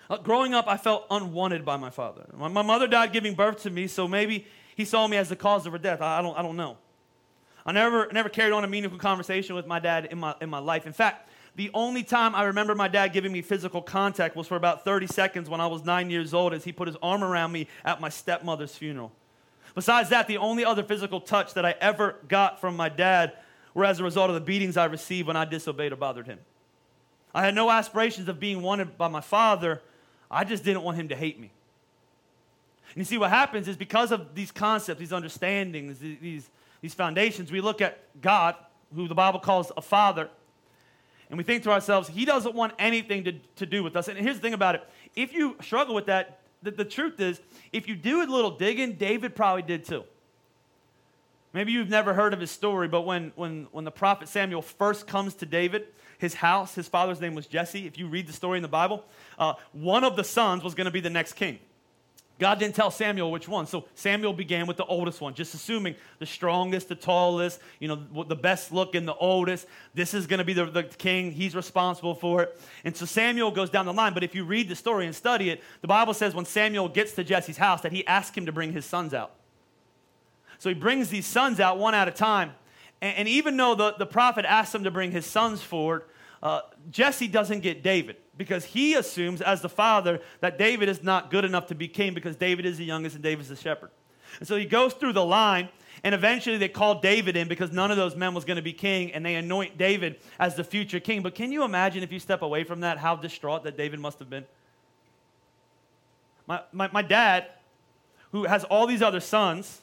uh, 0.09 0.17
Growing 0.19 0.55
up, 0.55 0.67
I 0.67 0.77
felt 0.77 1.07
unwanted 1.11 1.65
by 1.65 1.77
my 1.77 1.91
father. 1.91 2.27
My, 2.37 2.49
my, 2.49 2.63
mother 2.63 2.87
died 2.87 3.13
giving 3.13 3.35
birth 3.35 3.63
to 3.63 3.71
me, 3.71 3.87
so 3.87 4.07
maybe 4.07 4.47
he 4.75 4.85
saw 4.85 5.07
me 5.07 5.17
as 5.17 5.29
the 5.29 5.37
cause 5.37 5.67
of 5.67 5.73
her 5.73 5.79
death. 5.79 6.01
I, 6.01 6.19
I, 6.19 6.23
don't, 6.23 6.37
I 6.39 6.43
don't 6.43 6.57
know. 6.57 6.79
I 7.65 7.73
never, 7.73 8.09
never 8.13 8.29
carried 8.29 8.53
on 8.53 8.65
a 8.65 8.69
meaningful 8.69 8.99
conversation 8.99 9.57
with 9.57 9.67
my 9.67 9.81
dad 9.81 10.07
in 10.07 10.19
my, 10.19 10.35
in 10.41 10.49
my 10.49 10.59
life. 10.59 10.87
In 10.87 10.93
fact, 10.93 11.29
the 11.57 11.71
only 11.75 12.05
time 12.05 12.35
I 12.35 12.45
remember 12.45 12.75
my 12.75 12.87
dad 12.87 13.09
giving 13.09 13.33
me 13.33 13.43
physical 13.43 13.81
contact 13.83 14.37
was 14.37 14.47
for 14.47 14.57
about 14.57 14.85
30 14.85 15.07
seconds 15.07 15.49
when 15.49 15.61
I 15.61 15.67
was 15.67 15.85
nine 15.85 16.11
years 16.11 16.35
old 16.35 16.53
as 16.53 16.65
he 16.65 16.73
put 16.73 16.87
his 16.87 16.97
arm 17.03 17.25
around 17.25 17.51
me 17.51 17.67
at 17.85 18.01
my 18.01 18.11
stepmother's 18.11 18.77
funeral. 18.77 19.11
Besides 19.75 20.11
that, 20.11 20.29
the 20.29 20.37
only 20.37 20.65
other 20.65 20.83
physical 20.83 21.21
touch 21.21 21.55
that 21.55 21.65
I 21.65 21.75
ever 21.81 22.17
got 22.29 22.61
from 22.61 22.77
my 22.77 22.89
dad 22.89 23.33
were 23.75 23.85
as 23.85 24.01
a 24.01 24.05
result 24.05 24.31
of 24.31 24.35
the 24.35 24.41
beatings 24.41 24.77
I 24.77 24.85
received 24.85 25.27
when 25.27 25.37
I 25.37 25.45
disobeyed 25.45 25.93
or 25.93 25.97
bothered 25.97 26.27
him. 26.27 26.39
I 27.37 27.45
had 27.45 27.55
no 27.55 27.71
aspirations 27.71 28.31
of 28.31 28.41
being 28.41 28.63
wanted 28.63 28.97
by 28.97 29.09
my 29.09 29.21
father. 29.21 29.83
I 30.31 30.43
just 30.45 30.65
didn't 30.65 30.81
want 30.81 30.97
him 30.97 31.09
to 31.09 31.15
hate 31.15 31.39
me. 31.39 31.51
And 32.89 32.97
you 32.97 33.05
see, 33.05 33.19
what 33.19 33.29
happens 33.29 33.69
is 33.69 33.77
because 33.77 34.11
of 34.11 34.35
these 34.35 34.51
concepts, 34.51 34.99
these 34.99 35.13
understandings, 35.13 35.99
these, 35.99 36.49
these 36.81 36.95
foundations, 36.95 37.53
we 37.53 37.61
look 37.61 37.83
at 37.83 37.99
God, 38.23 38.55
who 38.95 39.07
the 39.07 39.15
Bible 39.15 39.39
calls 39.39 39.71
a 39.77 39.83
father, 39.83 40.31
and 41.29 41.37
we 41.37 41.45
think 41.45 41.63
to 41.65 41.71
ourselves, 41.71 42.09
he 42.09 42.25
doesn't 42.25 42.55
want 42.55 42.73
anything 42.79 43.25
to, 43.25 43.33
to 43.57 43.67
do 43.67 43.83
with 43.83 43.97
us. 43.97 44.09
And 44.09 44.17
here's 44.17 44.37
the 44.37 44.43
thing 44.43 44.55
about 44.55 44.75
it 44.77 44.89
if 45.15 45.35
you 45.35 45.57
struggle 45.61 45.95
with 45.95 46.07
that, 46.07 46.39
the, 46.63 46.71
the 46.71 46.87
truth 46.87 47.21
is, 47.21 47.39
if 47.71 47.87
you 47.87 47.97
do 47.97 48.23
a 48.23 48.25
little 48.25 48.53
digging, 48.53 48.95
David 48.95 49.37
probably 49.37 49.61
did 49.61 49.85
too. 49.85 50.05
Maybe 51.53 51.73
you've 51.73 51.91
never 51.91 52.15
heard 52.15 52.33
of 52.33 52.41
his 52.41 52.51
story, 52.51 52.89
but 52.89 53.03
when, 53.03 53.33
when, 53.37 53.67
when 53.73 53.85
the 53.85 53.91
prophet 53.91 54.29
Samuel 54.29 54.63
first 54.63 55.07
comes 55.07 55.35
to 55.35 55.45
David, 55.45 55.89
his 56.19 56.35
house, 56.35 56.75
his 56.75 56.89
father's 56.89 57.21
name 57.21 57.35
was 57.35 57.47
Jesse. 57.47 57.87
If 57.87 57.99
you 57.99 58.07
read 58.09 58.27
the 58.27 58.33
story 58.33 58.59
in 58.59 58.63
the 58.63 58.69
Bible, 58.69 59.05
uh, 59.39 59.55
one 59.73 60.05
of 60.05 60.17
the 60.17 60.25
sons 60.25 60.63
was 60.63 60.75
going 60.75 60.87
to 60.87 60.91
be 60.91 61.01
the 61.01 61.11
next 61.11 61.35
king. 61.35 61.59
God 62.39 62.59
didn't 62.59 62.75
tell 62.75 62.91
Samuel 62.91 63.31
which 63.31 63.49
one. 63.49 63.67
So 63.67 63.87
Samuel 63.95 64.35
began 64.35 64.67
with 64.67 64.77
the 64.77 64.85
oldest 64.85 65.23
one, 65.23 65.33
just 65.33 65.55
assuming 65.55 65.95
the 66.19 66.27
strongest, 66.27 66.89
the 66.89 66.95
tallest, 66.95 67.61
you 67.81 67.89
know, 67.89 68.25
the 68.25 68.37
best 68.37 68.73
looking, 68.73 69.07
the 69.07 69.15
oldest. 69.15 69.67
This 69.95 70.13
is 70.13 70.27
going 70.27 70.39
to 70.39 70.45
be 70.45 70.53
the, 70.53 70.67
the 70.67 70.83
king. 70.83 71.33
He's 71.33 71.55
responsible 71.57 72.15
for 72.15 72.43
it. 72.43 72.61
And 72.85 72.95
so 72.95 73.07
Samuel 73.07 73.51
goes 73.53 73.71
down 73.71 73.87
the 73.87 73.93
line. 73.93 74.13
But 74.13 74.23
if 74.23 74.35
you 74.35 74.45
read 74.45 74.69
the 74.69 74.77
story 74.77 75.07
and 75.07 75.15
study 75.15 75.49
it, 75.49 75.63
the 75.81 75.89
Bible 75.89 76.13
says 76.13 76.35
when 76.35 76.45
Samuel 76.45 76.91
gets 76.91 77.13
to 77.13 77.25
Jesse's 77.25 77.57
house 77.57 77.81
that 77.81 77.93
he 77.93 78.07
asked 78.07 78.37
him 78.37 78.45
to 78.45 78.53
bring 78.53 78.73
his 78.73 78.85
sons 78.85 79.15
out. 79.15 79.33
So 80.59 80.69
he 80.69 80.75
brings 80.75 81.09
these 81.09 81.27
sons 81.27 81.59
out 81.59 81.79
one 81.79 81.95
at 81.95 82.07
a 82.07 82.11
time. 82.13 82.53
And, 83.01 83.17
and 83.19 83.29
even 83.29 83.57
though 83.57 83.75
the, 83.75 83.95
the 83.99 84.07
prophet 84.07 84.45
asks 84.45 84.75
him 84.75 84.85
to 84.85 84.91
bring 84.91 85.13
his 85.13 85.27
sons 85.27 85.63
forward, 85.63 86.05
uh, 86.43 86.61
Jesse 86.91 87.29
doesn't 87.29 87.61
get 87.61 87.83
David 87.83 88.17
because 88.37 88.65
he 88.65 88.95
assumes, 88.95 89.41
as 89.41 89.63
the 89.63 89.69
father, 89.69 90.21
that 90.41 90.59
David 90.59 90.89
is 90.89 91.03
not 91.03 91.31
good 91.31 91.45
enough 91.45 91.67
to 91.69 91.75
be 91.75 91.89
king 91.89 92.15
because 92.15 92.37
David 92.37 92.67
is 92.67 92.79
the 92.79 92.85
youngest 92.85 93.17
and 93.17 93.23
David 93.23 93.43
is 93.43 93.49
the 93.49 93.57
shepherd. 93.57 93.91
And 94.39 94.47
so 94.47 94.57
he 94.57 94.67
goes 94.67 94.93
through 94.93 95.15
the 95.15 95.25
line, 95.25 95.71
and 96.05 96.15
eventually 96.15 96.59
they 96.59 96.69
call 96.69 97.01
David 97.01 97.37
in 97.37 97.49
because 97.49 97.73
none 97.73 97.91
of 97.91 97.97
those 97.97 98.15
men 98.15 98.35
was 98.35 98.45
going 98.45 98.57
to 98.57 98.63
be 98.63 98.73
king, 98.73 99.13
and 99.13 99.25
they 99.25 99.37
anoint 99.37 99.79
David 99.79 100.17
as 100.39 100.55
the 100.55 100.65
future 100.65 101.01
king. 101.01 101.23
But 101.23 101.35
can 101.35 101.53
you 101.53 101.65
imagine 101.65 102.03
if 102.03 102.13
you 102.13 102.19
step 102.19 102.43
away 102.43 102.65
from 102.65 102.81
that, 102.81 102.99
how 102.99 103.17
distraught 103.17 103.65
that 103.65 103.79
David 103.79 103.99
must 104.01 104.19
have 104.19 104.29
been? 104.29 104.45
My, 106.47 106.61
my, 106.73 106.91
my 106.93 107.03
dad 107.03 107.47
who 108.33 108.45
has 108.45 108.65
all 108.65 108.87
these 108.87 109.03
other 109.03 109.21
sons, 109.21 109.81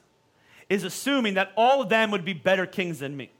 is 0.70 0.84
assuming 0.84 1.36
that 1.36 1.51
all 1.55 1.82
of 1.82 1.89
them 1.89 2.12
would 2.12 2.25
be 2.25 2.34
better 2.34 2.65
kings 2.65 3.00
than 3.00 3.15
me. 3.15 3.32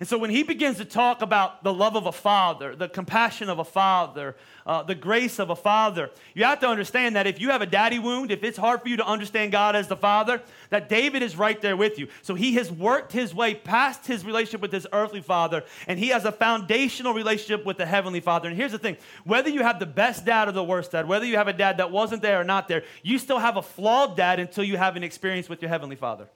And 0.00 0.08
so 0.08 0.16
when 0.16 0.30
he 0.30 0.42
begins 0.42 0.78
to 0.78 0.86
talk 0.86 1.20
about 1.20 1.62
the 1.62 1.72
love 1.72 1.96
of 1.96 2.06
a 2.06 2.12
father, 2.12 2.74
the 2.74 2.88
compassion 2.88 3.50
of 3.50 3.58
a 3.58 3.64
father, 3.64 4.36
uh, 4.64 4.82
the 4.82 4.94
grace 4.94 5.38
of 5.38 5.50
a 5.50 5.56
father, 5.56 6.10
you 6.34 6.44
have 6.44 6.60
to 6.60 6.68
understand 6.68 7.16
that 7.16 7.26
if 7.26 7.38
you 7.40 7.50
have 7.50 7.60
a 7.60 7.66
daddy 7.66 7.98
wound, 7.98 8.30
if 8.30 8.42
it's 8.42 8.56
hard 8.56 8.80
for 8.80 8.88
you 8.88 8.96
to 8.96 9.06
understand 9.06 9.52
God 9.52 9.76
as 9.76 9.88
the 9.88 9.96
father, 9.96 10.40
that 10.70 10.88
David 10.88 11.22
is 11.22 11.36
right 11.36 11.60
there 11.60 11.76
with 11.76 11.98
you. 11.98 12.08
So 12.22 12.34
he 12.34 12.54
has 12.54 12.72
worked 12.72 13.12
his 13.12 13.34
way 13.34 13.54
past 13.54 14.06
his 14.06 14.24
relationship 14.24 14.62
with 14.62 14.72
his 14.72 14.86
earthly 14.92 15.20
father, 15.20 15.62
and 15.86 15.98
he 15.98 16.08
has 16.08 16.24
a 16.24 16.32
foundational 16.32 17.12
relationship 17.12 17.66
with 17.66 17.76
the 17.76 17.86
heavenly 17.86 18.20
father. 18.20 18.48
And 18.48 18.56
here's 18.56 18.72
the 18.72 18.78
thing 18.78 18.96
whether 19.24 19.50
you 19.50 19.62
have 19.62 19.78
the 19.78 19.86
best 19.86 20.24
dad 20.24 20.48
or 20.48 20.52
the 20.52 20.64
worst 20.64 20.92
dad, 20.92 21.06
whether 21.06 21.26
you 21.26 21.36
have 21.36 21.48
a 21.48 21.52
dad 21.52 21.76
that 21.76 21.90
wasn't 21.90 22.22
there 22.22 22.40
or 22.40 22.44
not 22.44 22.66
there, 22.66 22.82
you 23.02 23.18
still 23.18 23.38
have 23.38 23.58
a 23.58 23.62
flawed 23.62 24.16
dad 24.16 24.40
until 24.40 24.64
you 24.64 24.78
have 24.78 24.96
an 24.96 25.02
experience 25.02 25.50
with 25.50 25.60
your 25.60 25.68
heavenly 25.68 25.96
father. 25.96 26.28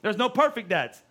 There's 0.00 0.16
no 0.16 0.30
perfect 0.30 0.70
dads. 0.70 1.02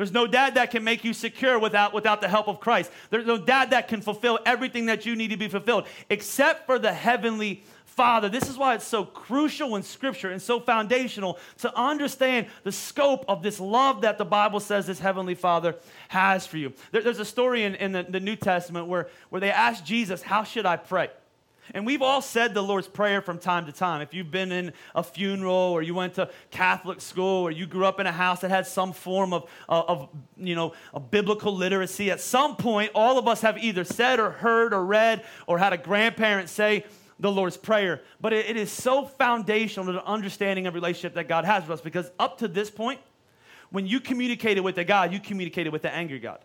There's 0.00 0.12
no 0.12 0.26
dad 0.26 0.54
that 0.54 0.70
can 0.70 0.82
make 0.82 1.04
you 1.04 1.12
secure 1.12 1.58
without, 1.58 1.92
without 1.92 2.22
the 2.22 2.28
help 2.28 2.48
of 2.48 2.58
Christ. 2.58 2.90
There's 3.10 3.26
no 3.26 3.36
dad 3.36 3.72
that 3.72 3.86
can 3.86 4.00
fulfill 4.00 4.38
everything 4.46 4.86
that 4.86 5.04
you 5.04 5.14
need 5.14 5.28
to 5.28 5.36
be 5.36 5.46
fulfilled, 5.46 5.86
except 6.08 6.64
for 6.64 6.78
the 6.78 6.90
heavenly 6.90 7.64
Father. 7.84 8.30
This 8.30 8.48
is 8.48 8.56
why 8.56 8.74
it's 8.76 8.86
so 8.86 9.04
crucial 9.04 9.76
in 9.76 9.82
Scripture 9.82 10.30
and 10.30 10.40
so 10.40 10.58
foundational 10.58 11.38
to 11.58 11.78
understand 11.78 12.46
the 12.62 12.72
scope 12.72 13.26
of 13.28 13.42
this 13.42 13.60
love 13.60 14.00
that 14.00 14.16
the 14.16 14.24
Bible 14.24 14.60
says 14.60 14.86
this 14.86 15.00
Heavenly 15.00 15.34
Father 15.34 15.76
has 16.08 16.46
for 16.46 16.56
you. 16.56 16.72
There, 16.92 17.02
there's 17.02 17.18
a 17.18 17.24
story 17.26 17.64
in, 17.64 17.74
in 17.74 17.92
the, 17.92 18.02
the 18.02 18.20
New 18.20 18.36
Testament 18.36 18.86
where, 18.86 19.08
where 19.28 19.40
they 19.42 19.50
asked 19.50 19.84
Jesus, 19.84 20.22
How 20.22 20.44
should 20.44 20.64
I 20.64 20.78
pray? 20.78 21.10
And 21.72 21.86
we've 21.86 22.02
all 22.02 22.22
said 22.22 22.54
the 22.54 22.62
Lord's 22.62 22.88
Prayer 22.88 23.20
from 23.20 23.38
time 23.38 23.66
to 23.66 23.72
time. 23.72 24.00
If 24.00 24.12
you've 24.12 24.30
been 24.30 24.50
in 24.50 24.72
a 24.94 25.02
funeral 25.02 25.54
or 25.54 25.82
you 25.82 25.94
went 25.94 26.14
to 26.14 26.30
Catholic 26.50 27.00
school 27.00 27.42
or 27.42 27.50
you 27.50 27.66
grew 27.66 27.84
up 27.84 28.00
in 28.00 28.06
a 28.06 28.12
house 28.12 28.40
that 28.40 28.50
had 28.50 28.66
some 28.66 28.92
form 28.92 29.32
of, 29.32 29.48
of, 29.68 30.08
you 30.36 30.54
know, 30.54 30.72
biblical 31.10 31.54
literacy, 31.54 32.10
at 32.10 32.20
some 32.20 32.56
point, 32.56 32.90
all 32.94 33.18
of 33.18 33.28
us 33.28 33.40
have 33.42 33.58
either 33.58 33.84
said 33.84 34.18
or 34.18 34.30
heard 34.30 34.74
or 34.74 34.84
read 34.84 35.24
or 35.46 35.58
had 35.58 35.72
a 35.72 35.78
grandparent 35.78 36.48
say 36.48 36.84
the 37.20 37.30
Lord's 37.30 37.56
Prayer. 37.56 38.00
But 38.20 38.32
it, 38.32 38.46
it 38.46 38.56
is 38.56 38.70
so 38.70 39.04
foundational 39.04 39.86
to 39.86 39.92
the 39.92 40.04
understanding 40.04 40.66
of 40.66 40.74
relationship 40.74 41.14
that 41.14 41.28
God 41.28 41.44
has 41.44 41.62
with 41.62 41.78
us 41.78 41.80
because 41.80 42.10
up 42.18 42.38
to 42.38 42.48
this 42.48 42.70
point, 42.70 43.00
when 43.70 43.86
you 43.86 44.00
communicated 44.00 44.62
with 44.62 44.74
the 44.74 44.84
God, 44.84 45.12
you 45.12 45.20
communicated 45.20 45.72
with 45.72 45.82
the 45.82 45.94
angry 45.94 46.18
God. 46.18 46.40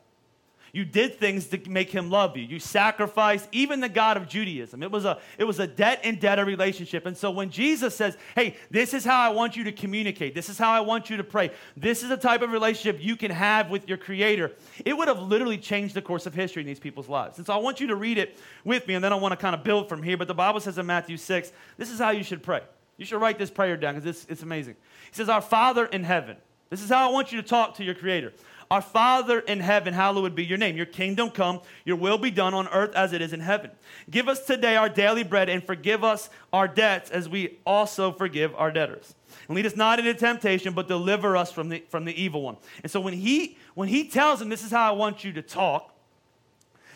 You 0.75 0.83
did 0.83 1.17
things 1.17 1.47
to 1.47 1.69
make 1.69 1.89
him 1.89 2.09
love 2.09 2.35
you. 2.35 2.43
You 2.43 2.59
sacrificed 2.59 3.47
even 3.53 3.79
the 3.79 3.87
God 3.87 4.17
of 4.17 4.27
Judaism. 4.27 4.83
It 4.83 4.91
was 4.91 5.05
a, 5.05 5.19
it 5.37 5.45
was 5.45 5.57
a 5.61 5.67
debt 5.67 6.01
and 6.03 6.19
debtor 6.19 6.43
relationship. 6.43 7.05
And 7.05 7.15
so 7.15 7.31
when 7.31 7.49
Jesus 7.49 7.95
says, 7.95 8.17
hey, 8.35 8.57
this 8.69 8.93
is 8.93 9.05
how 9.05 9.21
I 9.21 9.29
want 9.29 9.55
you 9.55 9.63
to 9.63 9.71
communicate, 9.71 10.35
this 10.35 10.49
is 10.49 10.57
how 10.57 10.73
I 10.73 10.81
want 10.81 11.09
you 11.09 11.15
to 11.15 11.23
pray, 11.23 11.51
this 11.77 12.03
is 12.03 12.09
the 12.09 12.17
type 12.17 12.41
of 12.41 12.51
relationship 12.51 13.01
you 13.01 13.15
can 13.15 13.31
have 13.31 13.69
with 13.69 13.87
your 13.87 13.97
Creator, 13.97 14.51
it 14.83 14.97
would 14.97 15.07
have 15.07 15.21
literally 15.21 15.57
changed 15.57 15.95
the 15.95 16.01
course 16.01 16.25
of 16.25 16.33
history 16.33 16.61
in 16.61 16.67
these 16.67 16.77
people's 16.77 17.07
lives. 17.07 17.37
And 17.37 17.47
so 17.47 17.53
I 17.53 17.57
want 17.57 17.79
you 17.79 17.87
to 17.87 17.95
read 17.95 18.17
it 18.17 18.37
with 18.65 18.85
me, 18.85 18.95
and 18.95 19.03
then 19.03 19.13
I 19.13 19.15
want 19.15 19.31
to 19.31 19.37
kind 19.37 19.55
of 19.55 19.63
build 19.63 19.87
from 19.87 20.03
here. 20.03 20.17
But 20.17 20.27
the 20.27 20.33
Bible 20.33 20.59
says 20.59 20.77
in 20.77 20.85
Matthew 20.85 21.15
6, 21.15 21.53
this 21.77 21.89
is 21.89 21.99
how 21.99 22.09
you 22.09 22.23
should 22.23 22.43
pray. 22.43 22.63
You 22.97 23.05
should 23.05 23.21
write 23.21 23.39
this 23.39 23.49
prayer 23.49 23.77
down 23.77 23.95
because 23.95 24.09
it's, 24.09 24.25
it's 24.29 24.43
amazing. 24.43 24.75
He 25.09 25.15
says, 25.15 25.29
Our 25.29 25.41
Father 25.41 25.85
in 25.85 26.03
heaven. 26.03 26.35
This 26.69 26.81
is 26.81 26.89
how 26.89 27.07
I 27.07 27.13
want 27.13 27.31
you 27.31 27.41
to 27.41 27.47
talk 27.47 27.75
to 27.75 27.83
your 27.85 27.95
Creator. 27.95 28.33
Our 28.71 28.81
Father 28.81 29.39
in 29.39 29.59
heaven, 29.59 29.93
hallowed 29.93 30.33
be 30.33 30.43
your 30.43 30.57
name. 30.57 30.75
Your 30.75 30.87
kingdom 30.87 31.29
come, 31.29 31.61
your 31.83 31.97
will 31.97 32.17
be 32.17 32.31
done 32.31 32.53
on 32.53 32.67
earth 32.69 32.95
as 32.95 33.13
it 33.13 33.21
is 33.21 33.31
in 33.31 33.39
heaven. 33.39 33.71
Give 34.09 34.27
us 34.27 34.45
today 34.45 34.75
our 34.75 34.89
daily 34.89 35.23
bread 35.23 35.49
and 35.49 35.63
forgive 35.63 36.03
us 36.03 36.29
our 36.51 36.67
debts 36.67 37.11
as 37.11 37.29
we 37.29 37.59
also 37.65 38.11
forgive 38.11 38.55
our 38.55 38.71
debtors. 38.71 39.13
And 39.47 39.55
lead 39.55 39.67
us 39.67 39.75
not 39.75 39.99
into 39.99 40.13
temptation, 40.15 40.73
but 40.73 40.87
deliver 40.87 41.37
us 41.37 41.51
from 41.51 41.69
the, 41.69 41.83
from 41.89 42.05
the 42.05 42.21
evil 42.21 42.41
one. 42.41 42.57
And 42.81 42.91
so 42.91 42.99
when 42.99 43.13
he, 43.13 43.57
when 43.75 43.87
he 43.87 44.07
tells 44.07 44.39
them, 44.39 44.49
this 44.49 44.63
is 44.63 44.71
how 44.71 44.89
I 44.89 44.95
want 44.95 45.23
you 45.23 45.31
to 45.33 45.41
talk, 45.43 45.93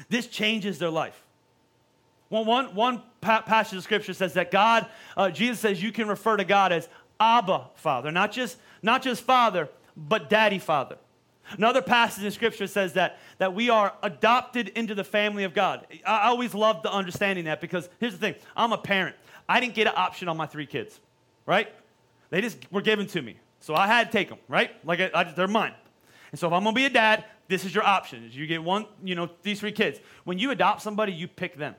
this 0.09 0.25
changes 0.25 0.79
their 0.79 0.89
life. 0.89 1.23
One, 2.29 2.45
one, 2.45 2.75
one 2.75 3.03
passage 3.21 3.77
of 3.77 3.83
scripture 3.83 4.13
says 4.13 4.33
that 4.33 4.49
God, 4.49 4.87
uh, 5.17 5.29
Jesus 5.29 5.59
says 5.59 5.83
you 5.83 5.91
can 5.91 6.07
refer 6.07 6.37
to 6.37 6.43
God 6.43 6.71
as 6.71 6.87
Abba 7.19 7.69
Father, 7.75 8.11
not 8.11 8.31
just, 8.31 8.57
not 8.81 9.03
just 9.03 9.23
Father, 9.23 9.69
but 9.95 10.29
Daddy 10.29 10.59
Father. 10.59 10.97
Another 11.57 11.81
passage 11.81 12.23
in 12.23 12.31
Scripture 12.31 12.67
says 12.67 12.93
that, 12.93 13.17
that 13.37 13.53
we 13.53 13.69
are 13.69 13.93
adopted 14.03 14.69
into 14.69 14.95
the 14.95 15.03
family 15.03 15.43
of 15.43 15.53
God. 15.53 15.87
I 16.05 16.27
always 16.27 16.53
love 16.53 16.83
the 16.83 16.91
understanding 16.91 17.45
that 17.45 17.61
because 17.61 17.89
here's 17.99 18.13
the 18.13 18.19
thing 18.19 18.35
I'm 18.55 18.71
a 18.71 18.77
parent. 18.77 19.15
I 19.47 19.59
didn't 19.59 19.73
get 19.73 19.87
an 19.87 19.93
option 19.95 20.27
on 20.27 20.37
my 20.37 20.45
three 20.45 20.65
kids, 20.65 20.99
right? 21.45 21.73
They 22.29 22.41
just 22.41 22.71
were 22.71 22.81
given 22.81 23.07
to 23.07 23.21
me. 23.21 23.37
So 23.59 23.75
I 23.75 23.87
had 23.87 24.11
to 24.11 24.11
take 24.11 24.29
them, 24.29 24.37
right? 24.47 24.71
Like 24.85 24.99
I, 24.99 25.09
I, 25.13 25.23
they're 25.23 25.47
mine. 25.47 25.73
And 26.31 26.39
so 26.39 26.47
if 26.47 26.53
I'm 26.53 26.63
gonna 26.63 26.75
be 26.75 26.85
a 26.85 26.89
dad, 26.89 27.25
this 27.47 27.65
is 27.65 27.73
your 27.73 27.83
option. 27.83 28.29
You 28.31 28.45
get 28.45 28.63
one, 28.63 28.85
you 29.03 29.15
know, 29.15 29.29
these 29.41 29.59
three 29.59 29.71
kids. 29.71 29.99
When 30.23 30.37
you 30.37 30.51
adopt 30.51 30.81
somebody, 30.81 31.11
you 31.11 31.27
pick 31.27 31.57
them. 31.57 31.75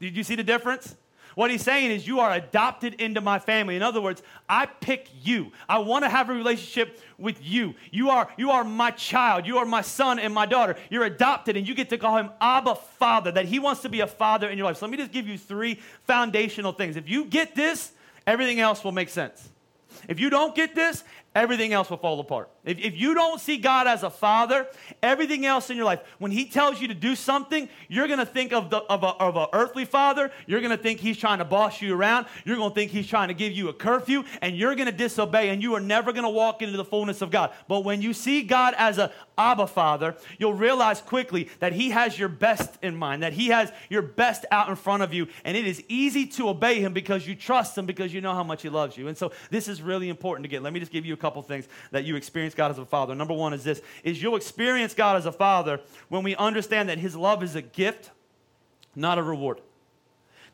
Did 0.00 0.16
you 0.16 0.24
see 0.24 0.34
the 0.34 0.42
difference? 0.42 0.96
What 1.34 1.50
he's 1.50 1.62
saying 1.62 1.90
is, 1.90 2.06
you 2.06 2.20
are 2.20 2.32
adopted 2.32 2.94
into 2.94 3.20
my 3.20 3.38
family. 3.38 3.76
In 3.76 3.82
other 3.82 4.00
words, 4.00 4.22
I 4.48 4.66
pick 4.66 5.08
you. 5.22 5.52
I 5.68 5.78
want 5.78 6.04
to 6.04 6.08
have 6.08 6.30
a 6.30 6.34
relationship 6.34 7.00
with 7.18 7.44
you. 7.44 7.74
You 7.90 8.10
are, 8.10 8.28
you 8.36 8.50
are 8.50 8.64
my 8.64 8.90
child. 8.92 9.46
You 9.46 9.58
are 9.58 9.64
my 9.64 9.82
son 9.82 10.18
and 10.18 10.32
my 10.32 10.46
daughter. 10.46 10.76
You're 10.90 11.04
adopted, 11.04 11.56
and 11.56 11.66
you 11.66 11.74
get 11.74 11.90
to 11.90 11.98
call 11.98 12.16
him 12.16 12.30
Abba 12.40 12.76
Father, 12.76 13.32
that 13.32 13.46
he 13.46 13.58
wants 13.58 13.82
to 13.82 13.88
be 13.88 14.00
a 14.00 14.06
father 14.06 14.48
in 14.48 14.58
your 14.58 14.66
life. 14.66 14.76
So 14.76 14.86
let 14.86 14.92
me 14.92 14.98
just 14.98 15.12
give 15.12 15.26
you 15.26 15.36
three 15.38 15.80
foundational 16.06 16.72
things. 16.72 16.96
If 16.96 17.08
you 17.08 17.24
get 17.24 17.54
this, 17.54 17.92
everything 18.26 18.60
else 18.60 18.84
will 18.84 18.92
make 18.92 19.08
sense. 19.08 19.48
If 20.08 20.20
you 20.20 20.30
don't 20.30 20.54
get 20.54 20.74
this, 20.74 21.04
everything 21.34 21.72
else 21.72 21.90
will 21.90 21.96
fall 21.96 22.20
apart. 22.20 22.48
If, 22.64 22.78
if 22.78 22.96
you 22.96 23.14
don't 23.14 23.40
see 23.40 23.58
God 23.58 23.86
as 23.86 24.02
a 24.02 24.10
father, 24.10 24.66
everything 25.02 25.44
else 25.44 25.70
in 25.70 25.76
your 25.76 25.86
life, 25.86 26.00
when 26.18 26.30
He 26.30 26.46
tells 26.46 26.80
you 26.80 26.88
to 26.88 26.94
do 26.94 27.14
something, 27.14 27.68
you're 27.88 28.06
going 28.06 28.18
to 28.18 28.26
think 28.26 28.52
of, 28.52 28.70
the, 28.70 28.78
of, 28.78 29.02
a, 29.02 29.08
of 29.08 29.36
an 29.36 29.46
earthly 29.52 29.84
father. 29.84 30.30
You're 30.46 30.60
going 30.60 30.76
to 30.76 30.82
think 30.82 31.00
He's 31.00 31.18
trying 31.18 31.38
to 31.38 31.44
boss 31.44 31.82
you 31.82 31.94
around. 31.94 32.26
You're 32.44 32.56
going 32.56 32.70
to 32.70 32.74
think 32.74 32.90
He's 32.90 33.06
trying 33.06 33.28
to 33.28 33.34
give 33.34 33.52
you 33.52 33.68
a 33.68 33.72
curfew, 33.72 34.24
and 34.40 34.56
you're 34.56 34.74
going 34.74 34.86
to 34.86 34.92
disobey, 34.92 35.48
and 35.50 35.62
you 35.62 35.74
are 35.74 35.80
never 35.80 36.12
going 36.12 36.24
to 36.24 36.30
walk 36.30 36.62
into 36.62 36.76
the 36.76 36.84
fullness 36.84 37.22
of 37.22 37.30
God. 37.30 37.52
But 37.68 37.84
when 37.84 38.02
you 38.02 38.12
see 38.12 38.42
God 38.42 38.74
as 38.78 38.98
a 38.98 39.12
Abba 39.36 39.66
Father, 39.66 40.16
you'll 40.38 40.54
realize 40.54 41.00
quickly 41.00 41.48
that 41.58 41.72
He 41.72 41.90
has 41.90 42.18
your 42.18 42.28
best 42.28 42.78
in 42.82 42.96
mind, 42.96 43.22
that 43.22 43.32
He 43.32 43.48
has 43.48 43.72
your 43.88 44.02
best 44.02 44.44
out 44.50 44.68
in 44.68 44.76
front 44.76 45.02
of 45.02 45.12
you, 45.12 45.28
and 45.44 45.56
it 45.56 45.66
is 45.66 45.82
easy 45.88 46.26
to 46.26 46.48
obey 46.48 46.80
Him 46.80 46.92
because 46.92 47.26
you 47.26 47.34
trust 47.34 47.76
Him 47.76 47.86
because 47.86 48.14
you 48.14 48.20
know 48.20 48.34
how 48.34 48.44
much 48.44 48.62
He 48.62 48.68
loves 48.68 48.96
you. 48.96 49.08
And 49.08 49.16
so 49.16 49.32
this 49.50 49.68
is 49.68 49.82
really 49.82 50.08
important 50.08 50.44
to 50.44 50.48
get. 50.48 50.62
Let 50.62 50.72
me 50.72 50.80
just 50.80 50.92
give 50.92 51.04
you 51.04 51.14
a 51.14 51.16
couple 51.16 51.42
things 51.42 51.68
that 51.90 52.04
you 52.04 52.16
experience 52.16 52.54
God 52.54 52.70
as 52.70 52.78
a 52.78 52.86
father. 52.86 53.14
Number 53.14 53.34
one 53.34 53.52
is 53.52 53.64
this 53.64 53.82
is 54.02 54.22
you'll 54.22 54.36
experience 54.36 54.94
God 54.94 55.16
as 55.16 55.26
a 55.26 55.32
father 55.32 55.80
when 56.08 56.22
we 56.22 56.36
understand 56.36 56.88
that 56.88 56.98
his 56.98 57.16
love 57.16 57.42
is 57.42 57.56
a 57.56 57.62
gift, 57.62 58.10
not 58.94 59.18
a 59.18 59.22
reward. 59.22 59.60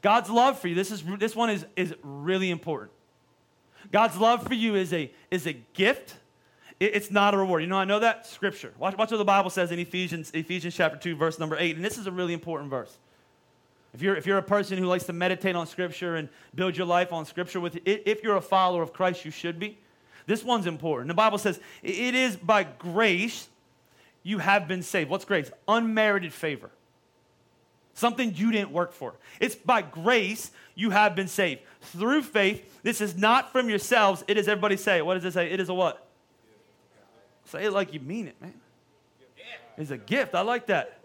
God's 0.03 0.31
love 0.31 0.59
for 0.59 0.69
you, 0.69 0.75
this 0.75 0.91
is 0.91 1.03
this 1.19 1.37
one 1.37 1.51
is, 1.51 1.67
is 1.77 1.95
really 2.03 2.51
important. 2.51 2.91
God's 3.93 4.17
love 4.17 4.47
for 4.47 4.55
you 4.55 4.75
is 4.75 4.93
a 4.93 5.11
is 5.31 5.47
a 5.47 5.53
gift. 5.75 6.17
It's 6.81 7.11
not 7.11 7.35
a 7.35 7.37
reward. 7.37 7.63
You 7.63 7.69
know, 7.69 7.77
I 7.77 7.85
know 7.85 8.01
that 8.01 8.27
scripture. 8.27 8.73
Watch, 8.79 8.97
watch 8.97 9.11
what 9.11 9.19
the 9.19 9.25
Bible 9.25 9.51
says 9.51 9.71
in 9.71 9.79
Ephesians, 9.79 10.31
Ephesians 10.33 10.75
chapter 10.75 10.97
2, 10.97 11.15
verse 11.15 11.39
number 11.39 11.57
8. 11.59 11.77
And 11.77 11.85
this 11.85 11.99
is 11.99 12.07
a 12.07 12.11
really 12.11 12.33
important 12.33 12.71
verse. 12.71 12.97
If 13.93 14.01
you're, 14.01 14.17
if 14.17 14.27
you're 14.27 14.39
a 14.39 14.43
person 14.43 14.79
who 14.79 14.87
likes 14.87 15.05
to 15.05 15.13
meditate 15.13 15.57
on 15.57 15.67
Scripture 15.67 16.17
and 16.17 16.29
build 16.55 16.77
your 16.77 16.87
life 16.87 17.13
on 17.13 17.27
Scripture, 17.27 17.61
with 17.61 17.79
if 17.85 18.23
you're 18.23 18.37
a 18.37 18.41
follower 18.41 18.83
of 18.83 18.93
Christ, 18.93 19.25
you 19.25 19.31
should 19.31 19.59
be. 19.59 19.79
This 20.27 20.43
one's 20.43 20.67
important. 20.67 21.09
The 21.09 21.15
Bible 21.15 21.39
says, 21.39 21.61
It 21.83 22.15
is 22.15 22.37
by 22.37 22.65
grace 22.65 23.49
you 24.23 24.39
have 24.39 24.69
been 24.69 24.83
saved. 24.83 25.11
What's 25.11 25.25
grace? 25.25 25.51
Unmerited 25.67 26.33
favor. 26.33 26.71
Something 27.95 28.33
you 28.35 28.53
didn't 28.53 28.71
work 28.71 28.93
for. 28.93 29.15
It's 29.41 29.57
by 29.57 29.83
grace 29.83 30.53
you 30.75 30.91
have 30.91 31.17
been 31.17 31.29
saved. 31.29 31.63
Through 31.81 32.23
faith, 32.23 32.81
this 32.83 33.01
is 33.01 33.17
not 33.17 33.53
from 33.53 33.69
yourselves. 33.69 34.25
It 34.29 34.39
is, 34.39 34.49
everybody 34.49 34.77
say. 34.77 35.03
What 35.03 35.15
does 35.15 35.25
it 35.25 35.33
say? 35.33 35.51
It 35.51 35.61
is 35.61 35.69
a 35.69 35.75
what? 35.75 36.07
Say 37.47 37.65
it 37.65 37.73
like 37.73 37.93
you 37.93 38.01
mean 38.01 38.29
it, 38.29 38.41
man. 38.41 38.55
It's 39.77 39.91
a 39.91 39.99
gift. 39.99 40.35
I 40.35 40.43
like 40.43 40.67
that. 40.67 41.01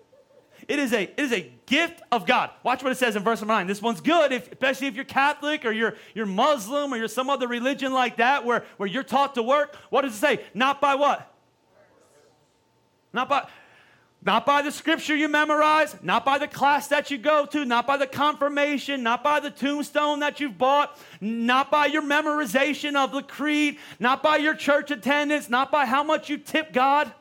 It 0.68 0.80
is 0.80 0.94
a, 0.94 1.04
it 1.04 1.20
is 1.20 1.32
a 1.32 1.52
gift 1.66 2.02
of 2.12 2.26
God. 2.26 2.50
Watch 2.64 2.84
what 2.84 2.92
it 2.92 2.98
says 2.98 3.16
in 3.16 3.24
verse 3.24 3.40
number 3.40 3.54
9. 3.54 3.68
This 3.68 3.82
one's 3.82 4.02
good, 4.02 4.32
if, 4.32 4.52
especially 4.52 4.88
if 4.88 4.96
you're 4.96 5.06
Catholic 5.06 5.64
or 5.66 5.72
you're, 5.72 5.96
you're 6.14 6.26
Muslim 6.26 6.94
or 6.94 6.98
you're 6.98 7.08
some 7.08 7.30
other 7.30 7.48
religion 7.48 7.94
like 7.94 8.18
that 8.18 8.46
where, 8.46 8.66
where 8.78 8.88
you're 8.88 9.04
taught 9.04 9.36
to 9.36 9.44
work. 9.44 9.76
What 9.90 10.02
does 10.02 10.14
it 10.14 10.18
say? 10.18 10.44
Not 10.54 10.82
by 10.82 10.96
what? 10.96 11.32
Not 13.14 13.30
by, 13.30 13.48
not 14.26 14.44
by 14.46 14.64
the 14.64 14.72
scripture 14.72 15.16
you 15.16 15.30
memorize, 15.30 15.96
not 16.02 16.26
by 16.26 16.40
the 16.40 16.48
class 16.48 16.88
that 16.88 17.12
you 17.12 17.18
go 17.18 17.46
to, 17.46 17.64
not 17.64 17.86
by 17.86 17.96
the 17.96 18.08
confirmation, 18.08 19.04
not 19.04 19.24
by 19.24 19.40
the 19.40 19.52
tombstone 19.52 20.20
that 20.22 20.40
you've 20.40 20.58
bought, 20.58 20.98
not 21.22 21.70
by 21.70 21.86
your 21.86 22.02
memorization 22.02 22.96
of 22.96 23.12
the 23.12 23.22
creed, 23.22 23.78
not 24.00 24.24
by 24.24 24.38
your 24.38 24.56
church 24.56 24.90
attendance, 24.90 25.48
not 25.48 25.72
by 25.72 25.86
how 25.86 26.04
much 26.04 26.28
you 26.28 26.40
tip 26.40 26.74
God. 26.74 27.14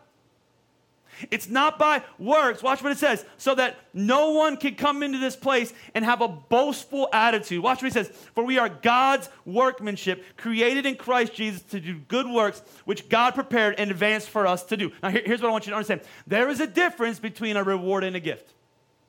It's 1.31 1.49
not 1.49 1.79
by 1.79 2.03
works. 2.19 2.63
Watch 2.63 2.83
what 2.83 2.93
it 2.93 2.99
says. 2.99 3.25
So 3.37 3.55
that 3.55 3.77
no 3.93 4.31
one 4.31 4.57
can 4.57 4.75
come 4.75 5.03
into 5.03 5.19
this 5.19 5.37
place 5.37 5.73
and 5.95 6.05
have 6.05 6.21
a 6.21 6.29
boastful 6.29 7.09
attitude. 7.13 7.63
Watch 7.63 7.83
what 7.83 7.87
he 7.87 7.91
says. 7.91 8.09
For 8.35 8.45
we 8.45 8.59
are 8.59 8.69
God's 8.69 9.29
workmanship, 9.45 10.25
created 10.37 10.87
in 10.87 10.97
Christ 10.97 11.35
Jesus 11.35 11.63
to 11.63 11.81
do 11.81 11.99
good 12.09 12.27
works, 12.27 12.63
which 12.85 13.09
God 13.09 13.35
prepared 13.35 13.79
in 13.79 13.91
advance 13.91 14.27
for 14.27 14.47
us 14.47 14.65
to 14.65 14.77
do. 14.77 14.93
Now, 15.03 15.11
here, 15.11 15.23
here's 15.25 15.41
what 15.41 15.49
I 15.49 15.53
want 15.53 15.67
you 15.67 15.71
to 15.71 15.77
understand 15.77 16.03
there 16.27 16.49
is 16.49 16.61
a 16.61 16.67
difference 16.67 17.19
between 17.19 17.57
a 17.57 17.65
reward 17.65 18.05
and 18.05 18.17
a 18.17 18.21
gift. 18.21 18.53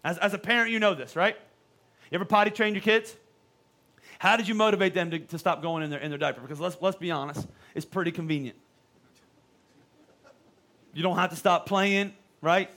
As, 0.04 0.18
as 0.20 0.34
a 0.34 0.38
parent, 0.38 0.72
you 0.72 0.80
know 0.80 0.94
this, 0.94 1.16
right? 1.16 1.36
You 2.12 2.16
ever 2.16 2.26
potty 2.26 2.52
train 2.52 2.76
your 2.76 2.82
kids? 2.82 3.16
How 4.20 4.38
did 4.38 4.48
you 4.48 4.56
motivate 4.56 4.94
them 4.94 5.12
to, 5.12 5.20
to 5.20 5.38
stop 5.38 5.62
going 5.62 5.84
in 5.84 5.90
their, 5.90 6.00
in 6.00 6.10
their 6.10 6.18
diaper? 6.18 6.42
Because 6.42 6.60
let's, 6.60 6.78
let's 6.80 6.98
be 6.98 7.12
honest, 7.12 7.48
it's 7.74 7.86
pretty 7.86 8.12
convenient. 8.12 8.58
You 10.96 11.04
don't 11.04 11.18
have 11.18 11.30
to 11.32 11.36
stop 11.36 11.66
playing, 11.66 12.14
right? 12.42 12.72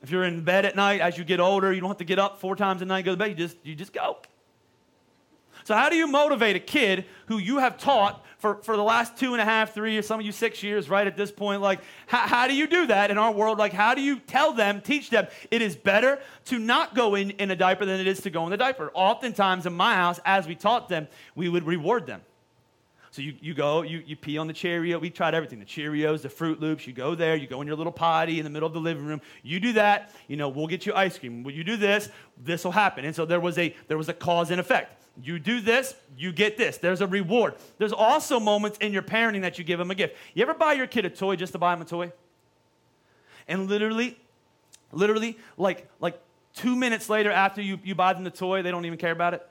If 0.00 0.10
you're 0.10 0.22
in 0.22 0.44
bed 0.44 0.64
at 0.64 0.76
night, 0.76 1.00
as 1.00 1.18
you 1.18 1.24
get 1.24 1.40
older, 1.40 1.72
you 1.72 1.80
don't 1.80 1.90
have 1.90 1.98
to 1.98 2.04
get 2.04 2.20
up 2.20 2.40
four 2.40 2.54
times 2.54 2.82
a 2.82 2.84
night 2.84 2.98
and 2.98 3.04
go 3.04 3.10
to 3.10 3.16
bed. 3.16 3.30
You 3.30 3.34
just, 3.34 3.56
you 3.64 3.74
just 3.74 3.92
go. 3.92 4.18
So, 5.64 5.74
how 5.74 5.88
do 5.88 5.96
you 5.96 6.06
motivate 6.06 6.54
a 6.54 6.60
kid 6.60 7.04
who 7.26 7.38
you 7.38 7.58
have 7.58 7.76
taught 7.76 8.24
for, 8.38 8.62
for 8.62 8.76
the 8.76 8.82
last 8.84 9.16
two 9.16 9.32
and 9.32 9.42
a 9.42 9.44
half, 9.44 9.74
three 9.74 9.92
years, 9.92 10.06
some 10.06 10.20
of 10.20 10.24
you 10.24 10.30
six 10.30 10.62
years, 10.62 10.88
right 10.88 11.04
at 11.04 11.16
this 11.16 11.32
point? 11.32 11.60
Like, 11.60 11.80
how, 12.06 12.28
how 12.28 12.46
do 12.46 12.54
you 12.54 12.68
do 12.68 12.86
that 12.86 13.10
in 13.10 13.18
our 13.18 13.32
world? 13.32 13.58
Like, 13.58 13.72
how 13.72 13.92
do 13.96 14.02
you 14.02 14.20
tell 14.20 14.52
them, 14.52 14.80
teach 14.80 15.10
them 15.10 15.26
it 15.50 15.60
is 15.60 15.74
better 15.74 16.20
to 16.44 16.60
not 16.60 16.94
go 16.94 17.16
in, 17.16 17.30
in 17.32 17.50
a 17.50 17.56
diaper 17.56 17.84
than 17.84 17.98
it 17.98 18.06
is 18.06 18.20
to 18.20 18.30
go 18.30 18.44
in 18.44 18.50
the 18.50 18.56
diaper? 18.56 18.92
Oftentimes 18.94 19.66
in 19.66 19.72
my 19.72 19.96
house, 19.96 20.20
as 20.24 20.46
we 20.46 20.54
taught 20.54 20.88
them, 20.88 21.08
we 21.34 21.48
would 21.48 21.64
reward 21.64 22.06
them. 22.06 22.22
So 23.10 23.22
you, 23.22 23.34
you 23.40 23.54
go, 23.54 23.82
you, 23.82 24.02
you 24.04 24.16
pee 24.16 24.36
on 24.36 24.46
the 24.46 24.52
Cheerio. 24.52 24.98
We 24.98 25.10
tried 25.10 25.34
everything 25.34 25.58
the 25.60 25.64
Cheerios, 25.64 26.22
the 26.22 26.28
Fruit 26.28 26.60
Loops. 26.60 26.86
You 26.86 26.92
go 26.92 27.14
there, 27.14 27.36
you 27.36 27.46
go 27.46 27.60
in 27.60 27.66
your 27.66 27.76
little 27.76 27.92
potty 27.92 28.38
in 28.38 28.44
the 28.44 28.50
middle 28.50 28.66
of 28.66 28.74
the 28.74 28.80
living 28.80 29.06
room. 29.06 29.20
You 29.42 29.60
do 29.60 29.72
that, 29.74 30.14
you 30.26 30.36
know, 30.36 30.48
we'll 30.48 30.66
get 30.66 30.84
you 30.84 30.92
ice 30.94 31.18
cream. 31.18 31.42
When 31.42 31.54
you 31.54 31.64
do 31.64 31.76
this, 31.76 32.10
this 32.36 32.64
will 32.64 32.72
happen. 32.72 33.04
And 33.04 33.16
so 33.16 33.24
there 33.24 33.40
was 33.40 33.56
a, 33.58 33.74
there 33.88 33.96
was 33.96 34.08
a 34.08 34.14
cause 34.14 34.50
and 34.50 34.60
effect. 34.60 35.02
You 35.22 35.38
do 35.38 35.60
this, 35.60 35.94
you 36.16 36.32
get 36.32 36.56
this. 36.56 36.76
There's 36.76 37.00
a 37.00 37.06
reward. 37.06 37.54
There's 37.78 37.92
also 37.92 38.38
moments 38.38 38.78
in 38.78 38.92
your 38.92 39.02
parenting 39.02 39.40
that 39.40 39.58
you 39.58 39.64
give 39.64 39.78
them 39.78 39.90
a 39.90 39.94
gift. 39.94 40.16
You 40.34 40.42
ever 40.42 40.54
buy 40.54 40.74
your 40.74 40.86
kid 40.86 41.04
a 41.06 41.10
toy 41.10 41.34
just 41.34 41.52
to 41.52 41.58
buy 41.58 41.72
him 41.72 41.82
a 41.82 41.84
toy? 41.84 42.12
And 43.48 43.68
literally, 43.68 44.18
literally, 44.92 45.38
like, 45.56 45.88
like 45.98 46.20
two 46.54 46.76
minutes 46.76 47.08
later 47.08 47.32
after 47.32 47.62
you, 47.62 47.80
you 47.82 47.94
buy 47.94 48.12
them 48.12 48.22
the 48.22 48.30
toy, 48.30 48.62
they 48.62 48.70
don't 48.70 48.84
even 48.84 48.98
care 48.98 49.12
about 49.12 49.34
it? 49.34 49.48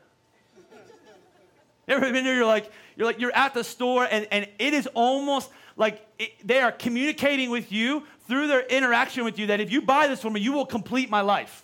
Ever 1.89 2.12
been 2.12 2.26
there? 2.26 2.36
You're 2.36 2.45
like, 2.45 2.69
you're 2.95 3.08
like, 3.08 3.19
you're 3.19 3.36
at 3.36 3.54
the 3.54 3.63
store, 3.63 4.08
and, 4.10 4.28
and 4.32 4.47
it 4.60 4.73
is 4.73 4.88
almost 4.93 5.50
like 5.78 6.06
it, 6.19 6.32
they 6.45 6.60
are 6.60 6.71
communicating 6.71 7.50
with 7.50 7.71
you 7.71 8.04
through 8.28 8.47
their 8.47 8.65
interaction 8.65 9.23
with 9.23 9.39
you 9.39 9.47
that 9.47 9.62
if 9.62 9.71
you 9.71 9.82
buy 9.82 10.08
this 10.08 10.21
for 10.21 10.30
me, 10.30 10.41
you 10.41 10.52
will 10.52 10.65
complete 10.65 11.10
my 11.10 11.21
life. 11.21 11.63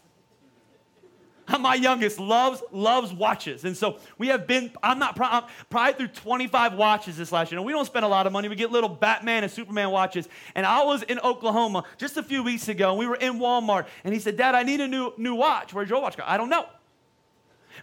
My 1.59 1.75
youngest 1.75 2.19
loves 2.19 2.63
loves 2.71 3.11
watches, 3.11 3.65
and 3.65 3.75
so 3.75 3.99
we 4.17 4.29
have 4.29 4.47
been. 4.47 4.71
I'm 4.81 4.97
not 4.97 5.19
I'm 5.19 5.43
probably 5.69 5.93
through 5.93 6.15
25 6.15 6.75
watches 6.75 7.17
this 7.17 7.33
last 7.33 7.51
year. 7.51 7.59
And 7.59 7.65
we 7.65 7.73
don't 7.73 7.83
spend 7.83 8.05
a 8.05 8.07
lot 8.07 8.25
of 8.25 8.31
money. 8.31 8.47
We 8.47 8.55
get 8.55 8.71
little 8.71 8.87
Batman 8.87 9.43
and 9.43 9.51
Superman 9.51 9.91
watches. 9.91 10.29
And 10.55 10.65
I 10.65 10.85
was 10.85 11.03
in 11.03 11.19
Oklahoma 11.19 11.83
just 11.97 12.15
a 12.15 12.23
few 12.23 12.43
weeks 12.43 12.69
ago, 12.69 12.91
and 12.91 12.97
we 12.97 13.07
were 13.07 13.17
in 13.17 13.39
Walmart. 13.39 13.87
And 14.05 14.13
he 14.13 14.21
said, 14.21 14.37
"Dad, 14.37 14.55
I 14.55 14.63
need 14.63 14.79
a 14.79 14.87
new 14.87 15.11
new 15.17 15.35
watch. 15.35 15.73
Where's 15.73 15.89
your 15.89 16.01
watch 16.01 16.15
go? 16.15 16.23
I 16.25 16.37
don't 16.37 16.49
know." 16.49 16.65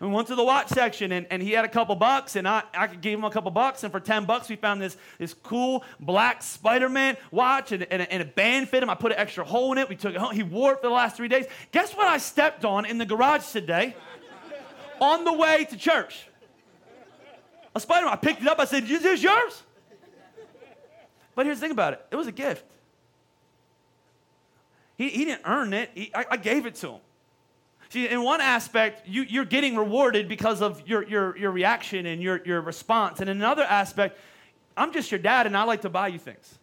We 0.01 0.09
went 0.09 0.29
to 0.29 0.35
the 0.35 0.43
watch 0.43 0.69
section 0.69 1.13
and, 1.13 1.27
and 1.31 1.43
he 1.43 1.51
had 1.51 1.67
a 1.67 1.69
couple 1.69 1.95
bucks 1.95 2.35
and 2.35 2.49
I, 2.49 2.63
I 2.73 2.87
gave 2.87 3.19
him 3.19 3.25
a 3.25 3.31
couple 3.31 3.51
bucks 3.51 3.85
and 3.85 3.93
for 3.93 4.01
10 4.01 4.25
bucks 4.25 4.49
we 4.49 4.57
found 4.57 4.81
this, 4.81 4.97
this 5.19 5.35
cool 5.35 5.85
black 6.01 6.43
Spider-Man 6.43 7.19
watch 7.31 7.73
and, 7.73 7.83
and, 7.83 8.01
a, 8.01 8.11
and 8.11 8.23
a 8.23 8.25
band 8.25 8.71
fit 8.71 8.83
him. 8.83 8.89
I 8.89 8.95
put 8.95 9.13
an 9.13 9.19
extra 9.19 9.45
hole 9.45 9.73
in 9.73 9.79
it. 9.79 9.91
We 9.91 9.97
took 9.97 10.15
it 10.15 10.19
home. 10.19 10.35
He 10.35 10.43
wore 10.43 10.73
it 10.73 10.81
for 10.81 10.87
the 10.87 10.95
last 10.95 11.17
three 11.17 11.29
days. 11.29 11.45
Guess 11.71 11.95
what 11.95 12.07
I 12.07 12.17
stepped 12.17 12.65
on 12.65 12.87
in 12.87 12.97
the 12.97 13.05
garage 13.05 13.53
today 13.53 13.95
on 15.03 15.25
the 15.25 15.35
way 15.35 15.67
to 15.67 15.77
church? 15.77 16.27
A 17.75 17.81
Spider-Man. 17.81 18.11
I 18.11 18.17
picked 18.17 18.41
it 18.41 18.49
up. 18.49 18.59
I 18.59 18.65
said, 18.65 18.85
is 18.85 19.03
this 19.03 19.23
yours? 19.23 19.63
But 21.35 21.45
here's 21.45 21.59
the 21.59 21.63
thing 21.63 21.73
about 21.73 21.93
it. 21.93 22.07
It 22.11 22.17
was 22.17 22.27
a 22.27 22.33
gift. 22.33 22.65
He, 24.97 25.11
he 25.11 25.27
didn't 25.27 25.43
earn 25.45 25.75
it. 25.75 25.91
He, 25.95 26.11
I, 26.15 26.25
I 26.31 26.37
gave 26.39 26.65
it 26.65 26.77
to 26.77 26.93
him. 26.93 27.01
See, 27.90 28.09
in 28.09 28.22
one 28.22 28.40
aspect, 28.40 29.09
you, 29.09 29.22
you're 29.22 29.44
getting 29.44 29.76
rewarded 29.76 30.29
because 30.29 30.62
of 30.62 30.87
your, 30.88 31.07
your, 31.09 31.37
your 31.37 31.50
reaction 31.50 32.07
and 32.07 32.22
your, 32.22 32.40
your 32.44 32.61
response. 32.61 33.20
And 33.20 33.29
in 33.29 33.37
another 33.37 33.64
aspect, 33.64 34.16
I'm 34.76 34.92
just 34.92 35.11
your 35.11 35.18
dad 35.18 35.46
and 35.46 35.57
I 35.57 35.64
like 35.64 35.83
to 35.83 35.90
buy 35.90 36.09
you 36.09 36.18
things. 36.18 36.59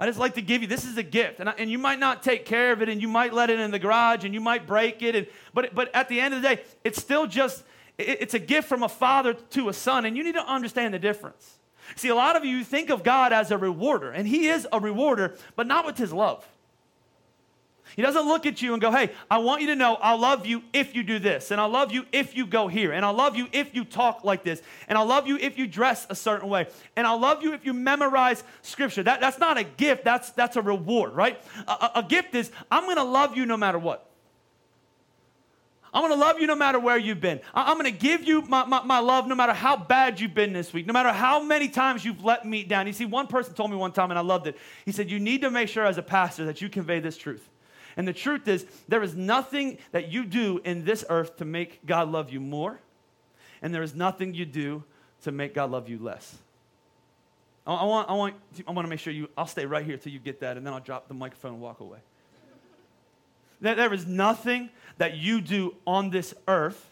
I 0.00 0.06
just 0.06 0.18
like 0.18 0.34
to 0.34 0.42
give 0.42 0.60
you, 0.60 0.66
this 0.66 0.84
is 0.84 0.98
a 0.98 1.04
gift. 1.04 1.38
And, 1.38 1.48
I, 1.48 1.52
and 1.56 1.70
you 1.70 1.78
might 1.78 2.00
not 2.00 2.24
take 2.24 2.44
care 2.44 2.72
of 2.72 2.82
it 2.82 2.88
and 2.88 3.00
you 3.00 3.06
might 3.06 3.32
let 3.32 3.48
it 3.48 3.60
in 3.60 3.70
the 3.70 3.78
garage 3.78 4.24
and 4.24 4.34
you 4.34 4.40
might 4.40 4.66
break 4.66 5.02
it. 5.02 5.14
And, 5.14 5.26
but, 5.54 5.72
but 5.72 5.94
at 5.94 6.08
the 6.08 6.20
end 6.20 6.34
of 6.34 6.42
the 6.42 6.56
day, 6.56 6.62
it's 6.82 7.00
still 7.00 7.28
just, 7.28 7.62
it, 7.96 8.22
it's 8.22 8.34
a 8.34 8.40
gift 8.40 8.68
from 8.68 8.82
a 8.82 8.88
father 8.88 9.34
to 9.34 9.68
a 9.68 9.72
son. 9.72 10.04
And 10.04 10.16
you 10.16 10.24
need 10.24 10.34
to 10.34 10.44
understand 10.44 10.94
the 10.94 10.98
difference. 10.98 11.58
See, 11.94 12.08
a 12.08 12.14
lot 12.16 12.34
of 12.34 12.44
you 12.44 12.64
think 12.64 12.90
of 12.90 13.04
God 13.04 13.32
as 13.32 13.52
a 13.52 13.58
rewarder, 13.58 14.10
and 14.10 14.26
He 14.26 14.48
is 14.48 14.66
a 14.72 14.80
rewarder, 14.80 15.36
but 15.54 15.66
not 15.66 15.84
with 15.84 15.98
His 15.98 16.12
love. 16.12 16.44
He 17.96 18.02
doesn't 18.02 18.26
look 18.26 18.46
at 18.46 18.62
you 18.62 18.72
and 18.72 18.80
go, 18.80 18.90
hey, 18.90 19.10
I 19.30 19.38
want 19.38 19.60
you 19.60 19.68
to 19.68 19.76
know 19.76 19.98
I'll 20.00 20.18
love 20.18 20.46
you 20.46 20.62
if 20.72 20.94
you 20.94 21.02
do 21.02 21.18
this, 21.18 21.50
and 21.50 21.60
I'll 21.60 21.68
love 21.68 21.92
you 21.92 22.06
if 22.12 22.36
you 22.36 22.46
go 22.46 22.68
here, 22.68 22.92
and 22.92 23.04
I'll 23.04 23.12
love 23.12 23.36
you 23.36 23.48
if 23.52 23.74
you 23.74 23.84
talk 23.84 24.24
like 24.24 24.44
this, 24.44 24.62
and 24.88 24.96
I'll 24.96 25.06
love 25.06 25.26
you 25.26 25.36
if 25.36 25.58
you 25.58 25.66
dress 25.66 26.06
a 26.08 26.14
certain 26.14 26.48
way, 26.48 26.66
and 26.96 27.06
I'll 27.06 27.20
love 27.20 27.42
you 27.42 27.52
if 27.52 27.66
you 27.66 27.72
memorize 27.72 28.42
scripture. 28.62 29.02
That, 29.02 29.20
that's 29.20 29.38
not 29.38 29.58
a 29.58 29.64
gift, 29.64 30.04
that's, 30.04 30.30
that's 30.30 30.56
a 30.56 30.62
reward, 30.62 31.14
right? 31.14 31.42
A, 31.68 31.90
a, 31.96 32.02
gift 32.02 32.34
is, 32.34 32.50
I'm 32.70 32.86
gonna 32.86 33.04
love 33.04 33.36
you 33.36 33.46
no 33.46 33.56
matter 33.56 33.78
what. 33.78 34.08
I'm 35.94 36.02
gonna 36.02 36.16
love 36.16 36.40
you 36.40 36.46
no 36.46 36.54
matter 36.54 36.78
where 36.78 36.96
you've 36.96 37.20
been. 37.20 37.40
I'm 37.52 37.76
gonna 37.76 37.90
give 37.90 38.24
you 38.24 38.40
my, 38.42 38.64
my, 38.64 38.82
my, 38.82 38.98
love 39.00 39.26
no 39.26 39.34
matter 39.34 39.52
how 39.52 39.76
bad 39.76 40.18
you've 40.18 40.34
been 40.34 40.54
this 40.54 40.72
week, 40.72 40.86
no 40.86 40.94
matter 40.94 41.12
how 41.12 41.42
many 41.42 41.68
times 41.68 42.02
you've 42.04 42.24
let 42.24 42.46
me 42.46 42.64
down. 42.64 42.86
You 42.86 42.94
see, 42.94 43.04
one 43.04 43.26
person 43.26 43.52
told 43.52 43.70
me 43.70 43.76
one 43.76 43.92
time, 43.92 44.10
and 44.10 44.18
I 44.18 44.22
loved 44.22 44.46
it. 44.46 44.56
He 44.86 44.92
said, 44.92 45.10
You 45.10 45.20
need 45.20 45.42
to 45.42 45.50
make 45.50 45.68
sure 45.68 45.84
as 45.84 45.98
a 45.98 46.02
pastor 46.02 46.46
that 46.46 46.62
you 46.62 46.70
convey 46.70 47.00
this 47.00 47.18
truth. 47.18 47.46
And 47.96 48.08
the 48.08 48.12
truth 48.12 48.48
is, 48.48 48.66
there 48.88 49.02
is 49.02 49.14
nothing 49.14 49.78
that 49.92 50.10
you 50.10 50.24
do 50.24 50.60
in 50.64 50.84
this 50.84 51.04
earth 51.08 51.36
to 51.36 51.44
make 51.44 51.84
God 51.86 52.10
love 52.10 52.30
you 52.30 52.40
more, 52.40 52.80
and 53.60 53.74
there 53.74 53.82
is 53.82 53.94
nothing 53.94 54.34
you 54.34 54.46
do 54.46 54.84
to 55.22 55.32
make 55.32 55.54
God 55.54 55.70
love 55.70 55.88
you 55.88 55.98
less. 55.98 56.36
I, 57.66 57.84
want, 57.84 58.08
I, 58.10 58.14
want, 58.14 58.34
I 58.66 58.72
want 58.72 58.86
to 58.86 58.90
make 58.90 58.98
sure 58.98 59.12
you, 59.12 59.28
I'll 59.36 59.46
stay 59.46 59.66
right 59.66 59.84
here 59.84 59.96
till 59.96 60.12
you 60.12 60.18
get 60.18 60.40
that, 60.40 60.56
and 60.56 60.66
then 60.66 60.72
I'll 60.74 60.80
drop 60.80 61.06
the 61.06 61.14
microphone 61.14 61.52
and 61.52 61.60
walk 61.60 61.80
away. 61.80 61.98
There, 63.60 63.76
there 63.76 63.92
is 63.94 64.06
nothing 64.06 64.70
that 64.98 65.16
you 65.16 65.40
do 65.40 65.76
on 65.86 66.10
this 66.10 66.34
earth 66.48 66.88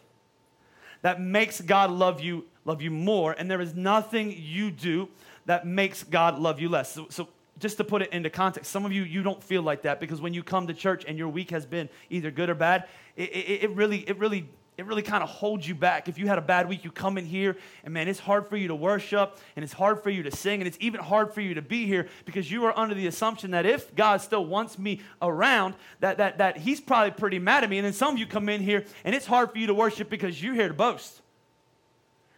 that 1.03 1.21
makes 1.21 1.61
God 1.61 1.91
love 1.91 2.21
you, 2.21 2.45
love 2.65 2.83
you 2.83 2.91
more, 2.91 3.33
and 3.33 3.51
there 3.51 3.61
is 3.61 3.75
nothing 3.75 4.33
you 4.37 4.71
do 4.71 5.09
that 5.47 5.67
makes 5.67 6.05
God 6.05 6.39
love 6.39 6.61
you 6.61 6.69
less. 6.69 6.93
So, 6.93 7.07
so 7.09 7.29
just 7.61 7.77
to 7.77 7.85
put 7.85 8.03
it 8.03 8.13
into 8.13 8.31
context, 8.31 8.73
some 8.73 8.85
of 8.85 8.93
you, 8.93 9.03
you 9.05 9.23
don't 9.23 9.43
feel 9.43 9.63
like 9.63 9.83
that 9.83 10.01
because 10.01 10.21
when 10.21 10.35
you 10.35 10.43
come 10.43 10.67
to 10.67 10.75
church 10.75 11.05
and 11.07 11.17
your 11.19 11.29
week 11.29 11.51
has 11.51 11.67
been 11.67 11.89
either 12.09 12.31
good 12.31 12.51
or 12.51 12.55
bad, 12.55 12.89
it, 13.17 13.29
it, 13.31 13.65
it 13.65 13.71
really, 13.71 13.99
it 13.99 14.19
really, 14.19 14.49
it 14.79 14.87
really 14.87 15.03
kind 15.03 15.23
of 15.23 15.29
holds 15.29 15.69
you 15.69 15.75
back. 15.75 16.09
If 16.09 16.17
you 16.17 16.27
had 16.27 16.39
a 16.39 16.43
bad 16.43 16.69
week, 16.69 16.85
you 16.85 16.91
come 16.91 17.19
in 17.19 17.27
here 17.27 17.59
and 17.85 17.93
man, 17.93 18.09
it's 18.09 18.19
hard 18.19 18.49
for 18.49 18.57
you 18.57 18.69
to 18.69 18.75
worship 18.75 19.39
and 19.57 19.63
it's 19.63 19.75
hard 19.75 20.03
for 20.03 20.09
you 20.09 20.23
to 20.23 20.31
sing 20.31 20.63
and 20.63 20.67
it's 20.67 20.79
even 20.81 21.01
hard 21.01 21.35
for 21.35 21.43
you 21.43 21.55
to 21.55 21.63
be 21.63 21.87
here 21.87 22.09
because 22.25 22.51
you 22.51 22.65
are 22.65 22.77
under 22.79 22.95
the 22.95 23.07
assumption 23.07 23.51
that 23.51 23.67
if 23.67 23.95
God 23.95 24.23
still 24.23 24.47
wants 24.47 24.79
me 24.79 25.03
around, 25.21 25.75
that, 26.01 26.17
that, 26.17 26.39
that 26.39 26.57
he's 26.57 26.81
probably 26.81 27.11
pretty 27.11 27.39
mad 27.39 27.63
at 27.63 27.69
me. 27.69 27.77
And 27.77 27.85
then 27.85 27.93
some 27.93 28.15
of 28.15 28.19
you 28.19 28.27
come 28.27 28.49
in 28.49 28.63
here 28.63 28.87
and 29.05 29.15
it's 29.15 29.27
hard 29.27 29.53
for 29.53 29.59
you 29.59 29.67
to 29.67 29.75
worship 29.75 30.09
because 30.09 30.43
you're 30.43 30.55
here 30.55 30.69
to 30.69 30.75
boast. 30.75 31.21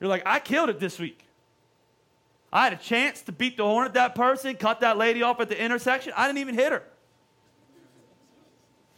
You're 0.01 0.11
like, 0.11 0.25
I 0.27 0.41
killed 0.41 0.69
it 0.69 0.81
this 0.81 0.99
week. 0.99 1.25
I 2.53 2.65
had 2.65 2.73
a 2.75 2.77
chance 2.77 3.23
to 3.23 3.33
beat 3.33 3.57
the 3.57 3.65
horn 3.65 3.87
at 3.87 3.95
that 3.95 4.15
person, 4.15 4.55
cut 4.57 4.81
that 4.81 4.99
lady 4.99 5.23
off 5.23 5.41
at 5.41 5.49
the 5.49 5.61
intersection. 5.61 6.13
I 6.15 6.27
didn't 6.27 6.41
even 6.41 6.55
hit 6.55 6.73
her. 6.73 6.83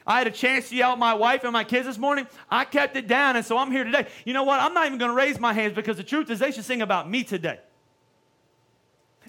I 0.06 0.18
had 0.18 0.26
a 0.26 0.32
chance 0.32 0.68
to 0.68 0.76
yell 0.76 0.92
at 0.92 0.98
my 0.98 1.14
wife 1.14 1.44
and 1.44 1.52
my 1.52 1.64
kids 1.64 1.86
this 1.86 1.96
morning. 1.96 2.26
I 2.50 2.64
kept 2.64 2.96
it 2.96 3.06
down, 3.06 3.36
and 3.36 3.46
so 3.46 3.56
I'm 3.56 3.70
here 3.70 3.84
today. 3.84 4.06
You 4.24 4.34
know 4.34 4.42
what? 4.42 4.60
I'm 4.60 4.74
not 4.74 4.86
even 4.86 4.98
going 4.98 5.10
to 5.10 5.16
raise 5.16 5.40
my 5.40 5.52
hands 5.52 5.74
because 5.74 5.96
the 5.96 6.02
truth 6.02 6.28
is 6.30 6.40
they 6.40 6.50
should 6.50 6.64
sing 6.64 6.82
about 6.82 7.08
me 7.08 7.24
today. 7.24 7.60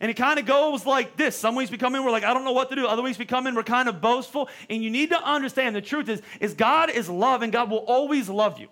And 0.01 0.11
it 0.11 0.15
kind 0.15 0.37
of 0.37 0.45
goes 0.45 0.85
like 0.85 1.15
this. 1.15 1.37
Some 1.37 1.55
weeks 1.55 1.71
we 1.71 1.77
come 1.77 1.95
in, 1.95 2.03
we're 2.03 2.11
like, 2.11 2.25
I 2.25 2.33
don't 2.33 2.43
know 2.43 2.51
what 2.51 2.69
to 2.69 2.75
do. 2.75 2.85
Other 2.85 3.01
weeks 3.01 3.17
we 3.17 3.25
come 3.25 3.47
in, 3.47 3.55
we're 3.55 3.63
kind 3.63 3.87
of 3.87 4.01
boastful. 4.01 4.49
And 4.69 4.83
you 4.83 4.89
need 4.89 5.11
to 5.11 5.23
understand 5.23 5.75
the 5.75 5.81
truth 5.81 6.09
is, 6.09 6.21
is 6.41 6.53
God 6.53 6.89
is 6.89 7.07
love, 7.09 7.41
and 7.41 7.53
God 7.53 7.69
will 7.69 7.77
always 7.77 8.27
love 8.27 8.59
you. 8.59 8.67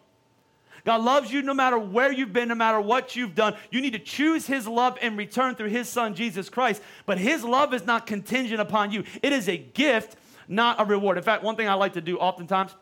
God 0.86 1.02
loves 1.02 1.32
you 1.32 1.42
no 1.42 1.54
matter 1.54 1.78
where 1.78 2.12
you've 2.12 2.34
been, 2.34 2.50
no 2.50 2.56
matter 2.56 2.82
what 2.82 3.16
you've 3.16 3.36
done. 3.36 3.56
You 3.72 3.82
need 3.82 3.94
to 3.94 4.00
choose 4.00 4.46
His 4.46 4.68
love 4.68 4.98
in 5.02 5.16
return 5.16 5.56
through 5.56 5.70
His 5.70 5.88
Son, 5.88 6.14
Jesus 6.14 6.50
Christ. 6.50 6.82
But 7.06 7.18
His 7.18 7.44
love 7.44 7.74
is 7.74 7.86
not 7.86 8.06
contingent 8.06 8.60
upon 8.60 8.92
you, 8.92 9.04
it 9.22 9.32
is 9.34 9.48
a 9.48 9.58
gift, 9.58 10.18
not 10.48 10.82
a 10.82 10.86
reward. 10.86 11.18
In 11.18 11.24
fact, 11.24 11.44
one 11.44 11.56
thing 11.56 11.70
I 11.70 11.76
like 11.76 11.94
to 11.94 12.02
do 12.02 12.18
oftentimes 12.18 12.76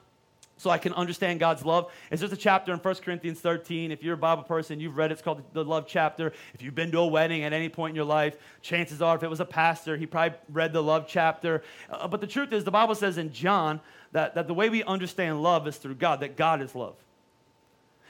so 0.62 0.70
I 0.70 0.78
can 0.78 0.94
understand 0.94 1.40
God's 1.40 1.66
love. 1.66 1.92
It's 2.12 2.22
just 2.22 2.34
a 2.34 2.38
chapter 2.38 2.72
in 2.72 2.78
1 2.78 2.96
Corinthians 2.96 3.40
13. 3.40 3.92
If 3.92 4.04
you're 4.04 4.14
a 4.14 4.18
Bible 4.18 4.44
person, 4.44 4.80
you've 4.80 4.96
read 4.96 5.10
it. 5.10 5.14
It's 5.14 5.22
called 5.24 5.42
the 5.54 5.64
love 5.64 5.86
chapter. 5.88 6.34
If 6.54 6.62
you've 6.62 6.76
been 6.76 6.92
to 6.92 7.00
a 7.00 7.08
wedding 7.08 7.44
at 7.44 7.52
any 7.52 7.68
point 7.68 7.92
in 7.92 7.96
your 7.96 8.06
life, 8.06 8.38
chances 8.62 9.02
are, 9.02 9.16
if 9.16 9.24
it 9.24 9.30
was 9.30 9.40
a 9.40 9.46
pastor, 9.46 9.98
he 9.98 10.06
probably 10.06 10.38
read 10.50 10.72
the 10.72 10.84
love 10.84 11.06
chapter. 11.08 11.64
Uh, 11.90 12.08
but 12.08 12.22
the 12.22 12.28
truth 12.28 12.54
is, 12.54 12.64
the 12.64 12.70
Bible 12.70 12.94
says 12.94 13.18
in 13.18 13.34
John 13.34 13.82
that, 14.12 14.36
that 14.36 14.46
the 14.46 14.54
way 14.54 14.70
we 14.70 14.84
understand 14.84 15.42
love 15.42 15.68
is 15.68 15.78
through 15.78 15.96
God, 15.96 16.20
that 16.20 16.38
God 16.38 16.62
is 16.62 16.76
love. 16.76 16.96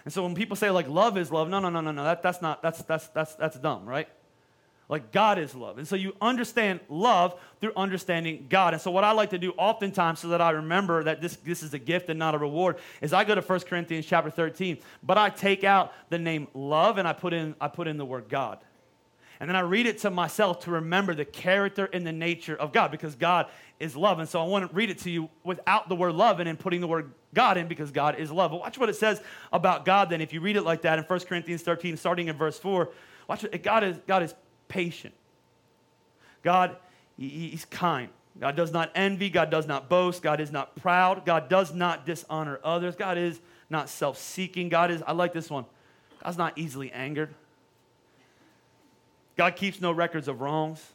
And 0.05 0.13
so 0.13 0.23
when 0.23 0.35
people 0.35 0.55
say 0.55 0.69
like 0.69 0.87
love 0.87 1.17
is 1.17 1.31
love, 1.31 1.49
no, 1.49 1.59
no, 1.59 1.69
no, 1.69 1.81
no, 1.81 1.91
no, 1.91 2.03
that, 2.03 2.23
that's 2.23 2.41
not, 2.41 2.61
that's, 2.61 2.81
that's, 2.83 3.07
that's, 3.07 3.35
that's 3.35 3.57
dumb, 3.59 3.85
right? 3.85 4.07
Like 4.91 5.13
God 5.13 5.39
is 5.39 5.55
love. 5.55 5.77
And 5.77 5.87
so 5.87 5.95
you 5.95 6.13
understand 6.19 6.81
love 6.89 7.39
through 7.61 7.71
understanding 7.77 8.47
God. 8.49 8.73
And 8.73 8.81
so 8.81 8.91
what 8.91 9.05
I 9.05 9.13
like 9.13 9.29
to 9.29 9.37
do 9.37 9.53
oftentimes 9.53 10.19
so 10.19 10.27
that 10.27 10.41
I 10.41 10.49
remember 10.49 11.05
that 11.05 11.21
this, 11.21 11.37
this 11.37 11.63
is 11.63 11.73
a 11.73 11.79
gift 11.79 12.09
and 12.09 12.19
not 12.19 12.35
a 12.35 12.37
reward 12.37 12.77
is 12.99 13.13
I 13.13 13.23
go 13.23 13.33
to 13.33 13.41
1 13.41 13.59
Corinthians 13.61 14.05
chapter 14.05 14.29
13, 14.29 14.79
but 15.01 15.17
I 15.17 15.29
take 15.29 15.63
out 15.63 15.93
the 16.09 16.19
name 16.19 16.49
love 16.53 16.97
and 16.97 17.07
I 17.07 17.13
put 17.13 17.31
in, 17.31 17.55
I 17.61 17.69
put 17.69 17.87
in 17.87 17.95
the 17.95 18.05
word 18.05 18.25
God. 18.27 18.59
And 19.41 19.49
then 19.49 19.55
I 19.55 19.61
read 19.61 19.87
it 19.87 19.97
to 20.01 20.11
myself 20.11 20.65
to 20.65 20.71
remember 20.71 21.15
the 21.15 21.25
character 21.25 21.89
and 21.91 22.05
the 22.05 22.11
nature 22.11 22.55
of 22.55 22.71
God 22.71 22.91
because 22.91 23.15
God 23.15 23.47
is 23.79 23.95
love. 23.95 24.19
And 24.19 24.29
so 24.29 24.39
I 24.39 24.45
want 24.45 24.69
to 24.69 24.75
read 24.75 24.91
it 24.91 24.99
to 24.99 25.09
you 25.09 25.31
without 25.43 25.89
the 25.89 25.95
word 25.95 26.13
love 26.13 26.39
and 26.39 26.45
then 26.45 26.57
putting 26.57 26.79
the 26.79 26.85
word 26.85 27.11
God 27.33 27.57
in 27.57 27.67
because 27.67 27.89
God 27.89 28.19
is 28.19 28.31
love. 28.31 28.51
But 28.51 28.59
watch 28.59 28.77
what 28.77 28.87
it 28.87 28.95
says 28.97 29.19
about 29.51 29.83
God 29.83 30.11
then. 30.11 30.21
If 30.21 30.31
you 30.31 30.41
read 30.41 30.57
it 30.57 30.61
like 30.61 30.83
that 30.83 30.99
in 30.99 31.05
1 31.05 31.19
Corinthians 31.21 31.63
13, 31.63 31.97
starting 31.97 32.27
in 32.27 32.37
verse 32.37 32.59
4, 32.59 32.91
watch 33.27 33.43
it. 33.43 33.63
God 33.63 33.83
is, 33.83 33.97
God 34.05 34.21
is 34.21 34.35
patient. 34.67 35.15
God, 36.43 36.75
He's 37.17 37.65
kind. 37.65 38.09
God 38.39 38.55
does 38.55 38.71
not 38.71 38.91
envy. 38.93 39.31
God 39.31 39.49
does 39.49 39.65
not 39.65 39.89
boast. 39.89 40.21
God 40.21 40.39
is 40.39 40.51
not 40.51 40.75
proud. 40.75 41.25
God 41.25 41.49
does 41.49 41.73
not 41.73 42.05
dishonor 42.05 42.59
others. 42.63 42.95
God 42.95 43.17
is 43.17 43.39
not 43.71 43.89
self 43.89 44.19
seeking. 44.19 44.69
God 44.69 44.91
is, 44.91 45.01
I 45.01 45.13
like 45.13 45.33
this 45.33 45.49
one, 45.49 45.65
God's 46.23 46.37
not 46.37 46.59
easily 46.59 46.91
angered. 46.91 47.33
God 49.41 49.55
keeps 49.55 49.81
no 49.81 49.91
records 49.91 50.27
of 50.27 50.39
wrongs. 50.39 50.85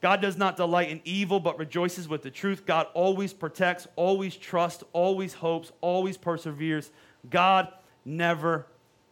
God 0.00 0.20
does 0.20 0.36
not 0.36 0.56
delight 0.56 0.90
in 0.90 1.00
evil, 1.04 1.38
but 1.38 1.60
rejoices 1.60 2.08
with 2.08 2.24
the 2.24 2.30
truth. 2.30 2.66
God 2.66 2.88
always 2.92 3.32
protects, 3.32 3.86
always 3.94 4.34
trusts, 4.34 4.82
always 4.92 5.34
hopes, 5.34 5.70
always 5.80 6.16
perseveres. 6.16 6.90
God 7.30 7.68
never 8.04 8.66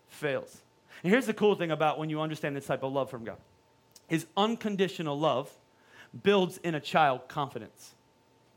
fails. 0.09 0.63
And 1.05 1.13
here's 1.13 1.27
the 1.27 1.33
cool 1.33 1.55
thing 1.55 1.71
about 1.71 2.01
when 2.01 2.11
you 2.11 2.21
understand 2.21 2.57
this 2.57 2.67
type 2.67 2.83
of 2.83 2.93
love 2.93 3.09
from 3.09 3.23
God 3.23 3.37
His 4.09 4.27
unconditional 4.37 5.17
love 5.17 5.49
builds 6.25 6.59
in 6.59 6.75
a 6.75 6.81
child 6.81 7.29
confidence. 7.29 7.95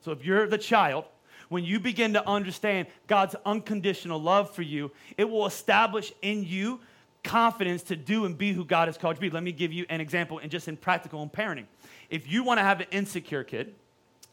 So 0.02 0.12
if 0.12 0.26
you're 0.26 0.48
the 0.48 0.58
child, 0.58 1.06
when 1.50 1.64
you 1.64 1.80
begin 1.80 2.14
to 2.14 2.28
understand 2.28 2.88
God's 3.06 3.36
unconditional 3.46 4.20
love 4.20 4.50
for 4.56 4.64
you, 4.64 4.90
it 5.20 5.30
will 5.30 5.46
establish 5.46 6.12
in 6.24 6.44
you 6.44 6.80
confidence 7.24 7.84
to 7.84 7.96
do 7.96 8.26
and 8.26 8.38
be 8.38 8.54
who 8.54 8.66
God 8.66 8.88
has 8.88 8.98
called 8.98 9.16
you 9.16 9.16
to 9.16 9.22
be. 9.22 9.30
Let 9.30 9.44
me 9.44 9.52
give 9.52 9.74
you 9.74 9.86
an 9.90 10.02
example 10.02 10.40
and 10.40 10.50
just 10.50 10.68
in 10.68 10.78
practical 10.78 11.22
and 11.22 11.32
parenting. 11.32 11.66
If 12.10 12.32
you 12.32 12.44
want 12.44 12.60
to 12.60 12.64
have 12.64 12.80
an 12.82 12.88
insecure 12.92 13.44
kid, 13.44 13.76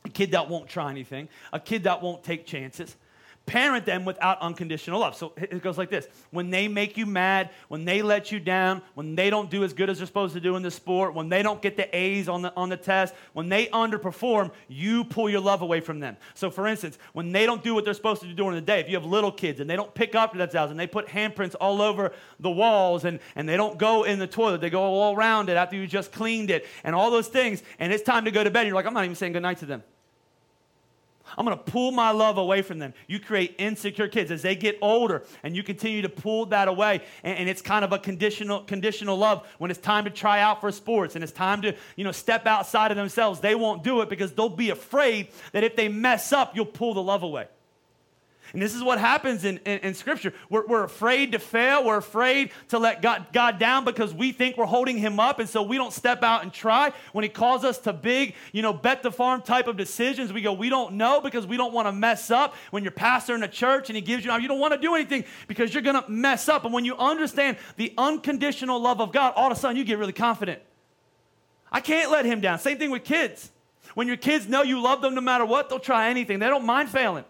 a 0.05 0.09
kid 0.09 0.31
that 0.33 0.49
won't 0.49 0.69
try 0.69 0.91
anything, 0.91 1.29
a 1.53 1.61
kid 1.61 1.85
that 1.85 2.03
won't 2.03 2.23
take 2.23 2.47
chances, 2.47 2.97
parent 3.47 3.87
them 3.87 4.05
without 4.05 4.41
unconditional 4.41 5.01
love. 5.01 5.15
So 5.15 5.33
it 5.37 5.63
goes 5.63 5.79
like 5.79 5.89
this 5.89 6.07
when 6.31 6.51
they 6.51 6.69
make 6.69 6.97
you 6.97 7.07
mad, 7.07 7.51
when 7.69 7.85
they 7.85 8.03
let 8.03 8.33
you 8.33 8.41
down, 8.41 8.83
when 8.95 9.15
they 9.15 9.31
don't 9.31 9.49
do 9.51 9.65
as 9.65 9.73
good 9.73 9.89
as 9.89 9.99
they're 9.99 10.07
supposed 10.07 10.35
to 10.35 10.41
do 10.41 10.57
in 10.57 10.63
the 10.63 10.71
sport, 10.71 11.15
when 11.15 11.29
they 11.29 11.43
don't 11.43 11.63
get 11.63 11.77
the 11.77 11.97
A's 11.97 12.29
on 12.29 12.43
the, 12.43 12.53
on 12.57 12.69
the 12.69 12.77
test, 12.77 13.15
when 13.33 13.49
they 13.49 13.67
underperform, 13.67 14.51
you 14.69 15.05
pull 15.05 15.31
your 15.31 15.41
love 15.41 15.63
away 15.63 15.81
from 15.81 16.01
them. 16.01 16.17
So, 16.35 16.51
for 16.51 16.67
instance, 16.67 16.99
when 17.13 17.33
they 17.33 17.47
don't 17.47 17.63
do 17.63 17.75
what 17.75 17.85
they're 17.85 17.95
supposed 17.95 18.21
to 18.23 18.27
do 18.27 18.35
during 18.35 18.57
the 18.57 18.61
day, 18.61 18.81
if 18.81 18.89
you 18.89 18.97
have 18.97 19.07
little 19.07 19.33
kids 19.33 19.61
and 19.61 19.71
they 19.71 19.77
don't 19.77 19.95
pick 19.95 20.15
up 20.15 20.37
themselves 20.37 20.71
and 20.71 20.79
they 20.79 20.87
put 20.87 21.07
handprints 21.07 21.55
all 21.61 21.81
over 21.81 22.13
the 22.41 22.51
walls 22.51 23.05
and, 23.05 23.21
and 23.37 23.49
they 23.49 23.57
don't 23.57 23.79
go 23.79 24.03
in 24.03 24.19
the 24.19 24.27
toilet, 24.27 24.61
they 24.61 24.71
go 24.71 24.83
all 24.83 25.15
around 25.15 25.49
it 25.49 25.57
after 25.57 25.77
you 25.77 25.87
just 25.87 26.13
cleaned 26.13 26.51
it 26.51 26.67
and 26.85 26.95
all 26.95 27.11
those 27.11 27.29
things, 27.29 27.63
and 27.79 27.93
it's 27.93 28.03
time 28.03 28.25
to 28.25 28.31
go 28.31 28.43
to 28.43 28.51
bed, 28.51 28.67
you're 28.67 28.75
like, 28.75 28.87
I'm 28.87 28.95
not 28.95 29.05
even 29.05 29.17
saying 29.17 29.33
goodnight 29.33 29.59
to 29.59 29.67
them. 29.67 29.83
I'm 31.37 31.45
going 31.45 31.57
to 31.57 31.65
pull 31.65 31.93
my 31.93 32.11
love 32.11 32.39
away 32.39 32.63
from 32.63 32.79
them. 32.79 32.95
You 33.07 33.21
create 33.21 33.55
insecure 33.59 34.09
kids 34.09 34.31
as 34.31 34.43
they 34.43 34.55
get 34.57 34.79
older, 34.81 35.25
and 35.43 35.57
you 35.57 35.63
continue 35.63 36.03
to 36.03 36.09
pull 36.09 36.47
that 36.47 36.69
away. 36.69 37.03
And, 37.23 37.39
and, 37.39 37.49
it's 37.49 37.63
kind 37.63 37.85
of 37.85 37.93
a 37.93 37.99
conditional, 37.99 38.61
conditional 38.61 39.17
love. 39.17 39.47
When 39.59 39.71
it's 39.71 39.81
time 39.81 40.05
to 40.05 40.11
try 40.11 40.41
out 40.41 40.61
for 40.61 40.71
sports 40.73 41.15
and 41.15 41.23
it's 41.23 41.33
time 41.33 41.63
to, 41.63 41.75
you 41.97 42.05
know, 42.05 42.13
step 42.13 42.47
outside 42.47 42.91
of 42.91 42.97
themselves, 42.97 43.41
they 43.41 43.55
won't 43.55 43.83
do 43.83 44.01
it 44.01 44.09
because 44.09 44.33
they'll 44.33 44.49
be 44.49 44.71
afraid 44.71 45.29
that 45.53 45.65
if 45.65 45.77
they 45.77 45.89
mess 45.89 46.33
up, 46.33 46.55
you'll 46.55 46.67
pull 46.67 46.95
the 46.95 47.03
love 47.03 47.23
away. 47.23 47.47
And 48.53 48.63
this 48.63 48.75
is 48.75 48.83
what 48.83 48.99
happens 48.99 49.45
in, 49.45 49.59
in, 49.59 49.79
in, 49.81 49.95
Scripture. 49.95 50.33
We're, 50.49 50.67
we're 50.67 50.85
afraid 50.85 51.33
to 51.33 51.39
fail. 51.39 51.85
We're 51.85 51.97
afraid 51.97 52.51
to 52.69 52.79
let 52.79 53.03
God, 53.03 53.27
God 53.33 53.59
down 53.59 53.85
because 53.85 54.15
we 54.15 54.33
think 54.33 54.57
we're 54.57 54.67
holding 54.67 54.99
Him 54.99 55.19
up. 55.19 55.39
And 55.39 55.49
so 55.49 55.63
we 55.63 55.77
don't 55.77 55.93
step 55.93 56.23
out 56.23 56.43
and 56.43 56.53
try. 56.53 56.93
When 57.13 57.23
He 57.23 57.29
calls 57.29 57.65
us 57.65 57.79
to 57.81 57.93
big, 57.93 58.35
you 58.53 58.63
know, 58.63 58.73
bet 58.73 59.03
the 59.03 59.11
farm 59.11 59.43
type 59.43 59.67
of 59.67 59.77
decisions, 59.77 60.33
we 60.33 60.43
go, 60.43 60.53
we 60.53 60.69
don't 60.69 60.95
know 60.95 61.21
because 61.21 61.47
we 61.47 61.57
don't 61.57 61.73
want 61.73 61.89
to 61.89 61.93
mess 61.93 62.31
up. 62.31 62.55
When 62.71 62.83
you're 62.83 62.93
pastor 62.93 63.35
in 63.35 63.43
a 63.43 63.49
church 63.49 63.91
and 63.91 63.97
He 63.97 64.03
gives 64.03 64.25
you, 64.25 64.33
you 64.39 64.49
don't 64.49 64.61
want 64.61 64.75
to 64.75 64.81
do 64.81 64.95
anything 64.95 65.25
because 65.49 65.75
you're 65.75 65.83
going 65.83 66.01
to 66.01 66.09
mess 66.11 66.49
up. 66.49 66.65
And 66.65 66.73
when 66.73 66.85
you 66.85 66.97
understand 66.97 67.57
the 67.77 67.93
unconditional 67.99 68.81
love 68.81 69.01
of 69.01 69.13
God, 69.13 69.33
all 69.37 69.51
of 69.51 69.57
a 69.57 69.61
sudden 69.61 69.77
you 69.77 69.85
get 69.85 69.99
really 69.99 70.13
confident. 70.13 70.63
I 71.71 71.81
can't 71.81 72.11
let 72.11 72.25
Him 72.25 72.41
down. 72.41 72.59
Same 72.59 72.79
thing 72.79 72.91
with 72.91 73.05
kids. 73.05 73.51
When 73.95 74.07
your 74.07 74.17
kids 74.17 74.49
know 74.49 74.63
you 74.63 74.81
love 74.81 75.01
them 75.01 75.15
no 75.15 75.21
matter 75.21 75.45
what, 75.45 75.69
they'll 75.69 75.79
try 75.79 76.11
anything. 76.11 76.39
They 76.39 76.49
don't 76.49 76.67
mind 76.67 76.89
failing. 76.91 77.25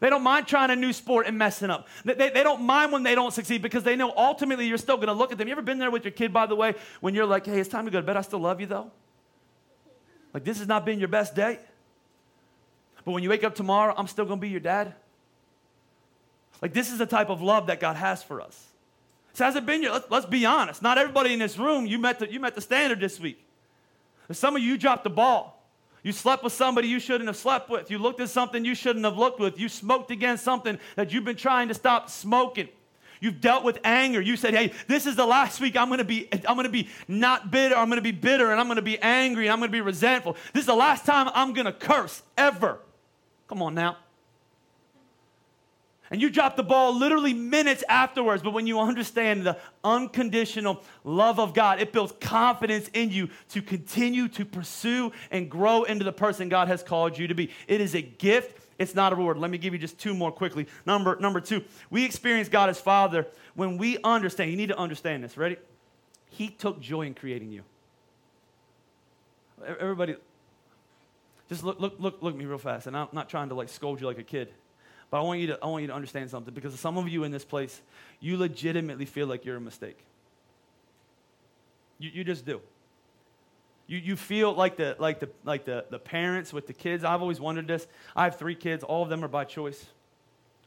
They 0.00 0.10
don't 0.10 0.22
mind 0.22 0.46
trying 0.46 0.70
a 0.70 0.76
new 0.76 0.92
sport 0.92 1.26
and 1.26 1.38
messing 1.38 1.70
up. 1.70 1.88
They, 2.04 2.14
they, 2.14 2.30
they, 2.30 2.42
don't 2.42 2.62
mind 2.62 2.92
when 2.92 3.02
they 3.02 3.14
don't 3.14 3.32
succeed 3.32 3.62
because 3.62 3.82
they 3.82 3.96
know 3.96 4.12
ultimately 4.16 4.66
you're 4.66 4.78
still 4.78 4.96
going 4.96 5.08
to 5.08 5.14
look 5.14 5.32
at 5.32 5.38
them. 5.38 5.48
You 5.48 5.52
ever 5.52 5.62
been 5.62 5.78
there 5.78 5.90
with 5.90 6.04
your 6.04 6.12
kid, 6.12 6.32
by 6.32 6.46
the 6.46 6.56
way, 6.56 6.74
when 7.00 7.14
you're 7.14 7.26
like, 7.26 7.46
hey, 7.46 7.58
it's 7.58 7.68
time 7.68 7.86
to 7.86 7.90
go 7.90 8.00
to 8.00 8.06
bed. 8.06 8.16
I 8.16 8.22
still 8.22 8.40
love 8.40 8.60
you, 8.60 8.66
though? 8.66 8.90
Like, 10.34 10.44
this 10.44 10.58
has 10.58 10.68
not 10.68 10.84
been 10.84 10.98
your 10.98 11.08
best 11.08 11.34
day. 11.34 11.58
But 13.04 13.12
when 13.12 13.22
you 13.22 13.30
wake 13.30 13.44
up 13.44 13.54
tomorrow, 13.54 13.94
I'm 13.96 14.06
still 14.06 14.24
going 14.24 14.38
to 14.38 14.42
be 14.42 14.50
your 14.50 14.60
dad. 14.60 14.94
Like, 16.60 16.72
this 16.72 16.90
is 16.90 16.98
the 16.98 17.06
type 17.06 17.30
of 17.30 17.40
love 17.40 17.68
that 17.68 17.80
God 17.80 17.96
has 17.96 18.22
for 18.22 18.40
us. 18.40 18.66
So, 19.32 19.44
has 19.44 19.56
it 19.56 19.64
been 19.66 19.82
your, 19.82 19.92
let's, 19.92 20.10
let's 20.10 20.26
be 20.26 20.44
honest. 20.44 20.82
Not 20.82 20.98
everybody 20.98 21.32
in 21.32 21.38
this 21.38 21.58
room, 21.58 21.86
you 21.86 21.98
met 21.98 22.18
the, 22.18 22.30
you 22.30 22.40
met 22.40 22.54
the 22.54 22.60
standard 22.60 23.00
this 23.00 23.20
week. 23.20 23.42
Some 24.32 24.56
of 24.56 24.62
you 24.62 24.76
dropped 24.76 25.04
the 25.04 25.10
ball. 25.10 25.55
You 26.06 26.12
slept 26.12 26.44
with 26.44 26.52
somebody 26.52 26.86
you 26.86 27.00
shouldn't 27.00 27.26
have 27.26 27.36
slept 27.36 27.68
with. 27.68 27.90
You 27.90 27.98
looked 27.98 28.20
at 28.20 28.28
something 28.28 28.64
you 28.64 28.76
shouldn't 28.76 29.04
have 29.04 29.18
looked 29.18 29.40
with. 29.40 29.58
You 29.58 29.68
smoked 29.68 30.12
against 30.12 30.44
something 30.44 30.78
that 30.94 31.12
you've 31.12 31.24
been 31.24 31.34
trying 31.34 31.66
to 31.66 31.74
stop 31.74 32.10
smoking. 32.10 32.68
You've 33.18 33.40
dealt 33.40 33.64
with 33.64 33.80
anger. 33.82 34.20
You 34.20 34.36
said, 34.36 34.54
"Hey, 34.54 34.72
this 34.86 35.04
is 35.04 35.16
the 35.16 35.26
last 35.26 35.60
week 35.60 35.76
I'm 35.76 35.88
going 35.88 35.98
to 35.98 36.04
be 36.04 36.28
I'm 36.32 36.54
going 36.54 36.62
to 36.62 36.70
be 36.70 36.90
not 37.08 37.50
bitter. 37.50 37.74
I'm 37.74 37.88
going 37.88 37.96
to 37.96 38.02
be 38.02 38.12
bitter 38.12 38.52
and 38.52 38.60
I'm 38.60 38.68
going 38.68 38.76
to 38.76 38.82
be 38.82 39.00
angry 39.00 39.46
and 39.46 39.52
I'm 39.52 39.58
going 39.58 39.68
to 39.68 39.72
be 39.72 39.80
resentful. 39.80 40.36
This 40.52 40.60
is 40.60 40.66
the 40.66 40.76
last 40.76 41.04
time 41.04 41.28
I'm 41.34 41.52
going 41.54 41.66
to 41.66 41.72
curse 41.72 42.22
ever." 42.38 42.78
Come 43.48 43.60
on 43.60 43.74
now. 43.74 43.96
And 46.10 46.22
you 46.22 46.30
drop 46.30 46.56
the 46.56 46.62
ball 46.62 46.96
literally 46.96 47.34
minutes 47.34 47.82
afterwards. 47.88 48.42
But 48.42 48.52
when 48.52 48.66
you 48.66 48.78
understand 48.78 49.44
the 49.44 49.58
unconditional 49.82 50.82
love 51.04 51.40
of 51.40 51.52
God, 51.52 51.80
it 51.80 51.92
builds 51.92 52.12
confidence 52.20 52.88
in 52.92 53.10
you 53.10 53.28
to 53.50 53.60
continue 53.60 54.28
to 54.28 54.44
pursue 54.44 55.12
and 55.30 55.50
grow 55.50 55.82
into 55.82 56.04
the 56.04 56.12
person 56.12 56.48
God 56.48 56.68
has 56.68 56.82
called 56.82 57.18
you 57.18 57.26
to 57.26 57.34
be. 57.34 57.50
It 57.66 57.80
is 57.80 57.94
a 57.94 58.02
gift. 58.02 58.62
It's 58.78 58.94
not 58.94 59.12
a 59.12 59.16
reward. 59.16 59.38
Let 59.38 59.50
me 59.50 59.58
give 59.58 59.72
you 59.72 59.78
just 59.78 59.98
two 59.98 60.14
more 60.14 60.30
quickly. 60.30 60.66
Number, 60.84 61.16
number 61.18 61.40
two, 61.40 61.64
we 61.90 62.04
experience 62.04 62.48
God 62.48 62.68
as 62.68 62.78
Father 62.78 63.26
when 63.54 63.78
we 63.78 63.98
understand. 64.04 64.50
You 64.50 64.56
need 64.56 64.68
to 64.68 64.78
understand 64.78 65.24
this. 65.24 65.36
Ready? 65.36 65.56
He 66.28 66.48
took 66.48 66.80
joy 66.80 67.02
in 67.02 67.14
creating 67.14 67.50
you. 67.50 67.62
Everybody, 69.66 70.16
just 71.48 71.64
look, 71.64 71.80
look, 71.80 71.96
look, 71.98 72.22
look 72.22 72.34
at 72.34 72.38
me 72.38 72.44
real 72.44 72.58
fast. 72.58 72.86
And 72.86 72.96
I'm 72.96 73.08
not 73.12 73.28
trying 73.28 73.48
to 73.48 73.54
like 73.54 73.70
scold 73.70 74.00
you 74.00 74.06
like 74.06 74.18
a 74.18 74.22
kid. 74.22 74.52
But 75.10 75.18
I 75.18 75.22
want 75.22 75.40
you 75.40 75.46
to, 75.48 75.58
I 75.62 75.66
want 75.66 75.82
you 75.82 75.88
to 75.88 75.94
understand 75.94 76.30
something 76.30 76.52
because 76.52 76.78
some 76.80 76.98
of 76.98 77.08
you 77.08 77.24
in 77.24 77.30
this 77.30 77.44
place, 77.44 77.80
you 78.20 78.36
legitimately 78.36 79.06
feel 79.06 79.26
like 79.26 79.44
you're 79.44 79.56
a 79.56 79.60
mistake. 79.60 79.98
You, 81.98 82.10
you 82.12 82.24
just 82.24 82.44
do. 82.44 82.60
You, 83.86 83.98
you 83.98 84.16
feel 84.16 84.52
like, 84.52 84.76
the, 84.76 84.96
like, 84.98 85.20
the, 85.20 85.28
like 85.44 85.64
the, 85.64 85.84
the 85.90 86.00
parents 86.00 86.52
with 86.52 86.66
the 86.66 86.72
kids. 86.72 87.04
I've 87.04 87.22
always 87.22 87.40
wondered 87.40 87.68
this. 87.68 87.86
I 88.16 88.24
have 88.24 88.36
three 88.36 88.56
kids. 88.56 88.82
All 88.82 89.04
of 89.04 89.08
them 89.08 89.24
are 89.24 89.28
by 89.28 89.44
choice. 89.44 89.86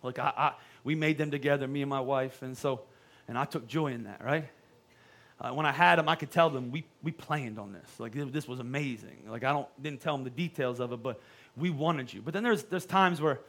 Like, 0.02 0.20
I, 0.20 0.32
I 0.36 0.54
we 0.86 0.96
made 0.96 1.18
them 1.18 1.30
together, 1.30 1.68
me 1.68 1.82
and 1.82 1.90
my 1.90 2.00
wife. 2.00 2.42
And 2.42 2.58
so, 2.58 2.82
and 3.28 3.38
I 3.38 3.44
took 3.44 3.68
joy 3.68 3.88
in 3.88 4.06
that, 4.06 4.24
right? 4.24 4.48
Uh, 5.42 5.52
when 5.52 5.66
I 5.66 5.74
had 5.74 6.00
them, 6.00 6.08
I 6.08 6.16
could 6.16 6.32
tell 6.32 6.50
them 6.50 6.72
we, 6.72 6.86
we 7.04 7.12
planned 7.12 7.60
on 7.60 7.74
this. 7.74 8.00
Like, 8.00 8.14
this 8.14 8.48
was 8.48 8.60
amazing. 8.60 9.24
Like, 9.28 9.44
I 9.44 9.52
don't, 9.52 9.68
didn't 9.84 10.00
tell 10.00 10.16
them 10.16 10.24
the 10.24 10.30
details 10.30 10.80
of 10.80 10.94
it, 10.94 11.04
but 11.04 11.22
we 11.58 11.70
wanted 11.70 12.14
you. 12.14 12.22
But 12.22 12.34
then 12.34 12.44
there's, 12.44 12.64
there's 12.64 12.86
times 12.86 13.20
where, 13.22 13.40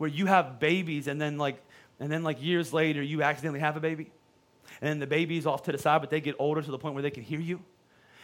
where 0.00 0.08
you 0.08 0.24
have 0.24 0.58
babies 0.58 1.08
and 1.08 1.20
then 1.20 1.36
like 1.36 1.62
and 2.00 2.10
then 2.10 2.22
like 2.22 2.42
years 2.42 2.72
later 2.72 3.02
you 3.02 3.22
accidentally 3.22 3.60
have 3.60 3.76
a 3.76 3.80
baby. 3.80 4.10
And 4.80 4.88
then 4.88 4.98
the 4.98 5.06
baby's 5.06 5.44
off 5.44 5.64
to 5.64 5.72
the 5.72 5.76
side 5.76 6.00
but 6.00 6.08
they 6.08 6.22
get 6.22 6.36
older 6.38 6.62
to 6.62 6.70
the 6.70 6.78
point 6.78 6.94
where 6.94 7.02
they 7.02 7.10
can 7.10 7.22
hear 7.22 7.38
you 7.38 7.60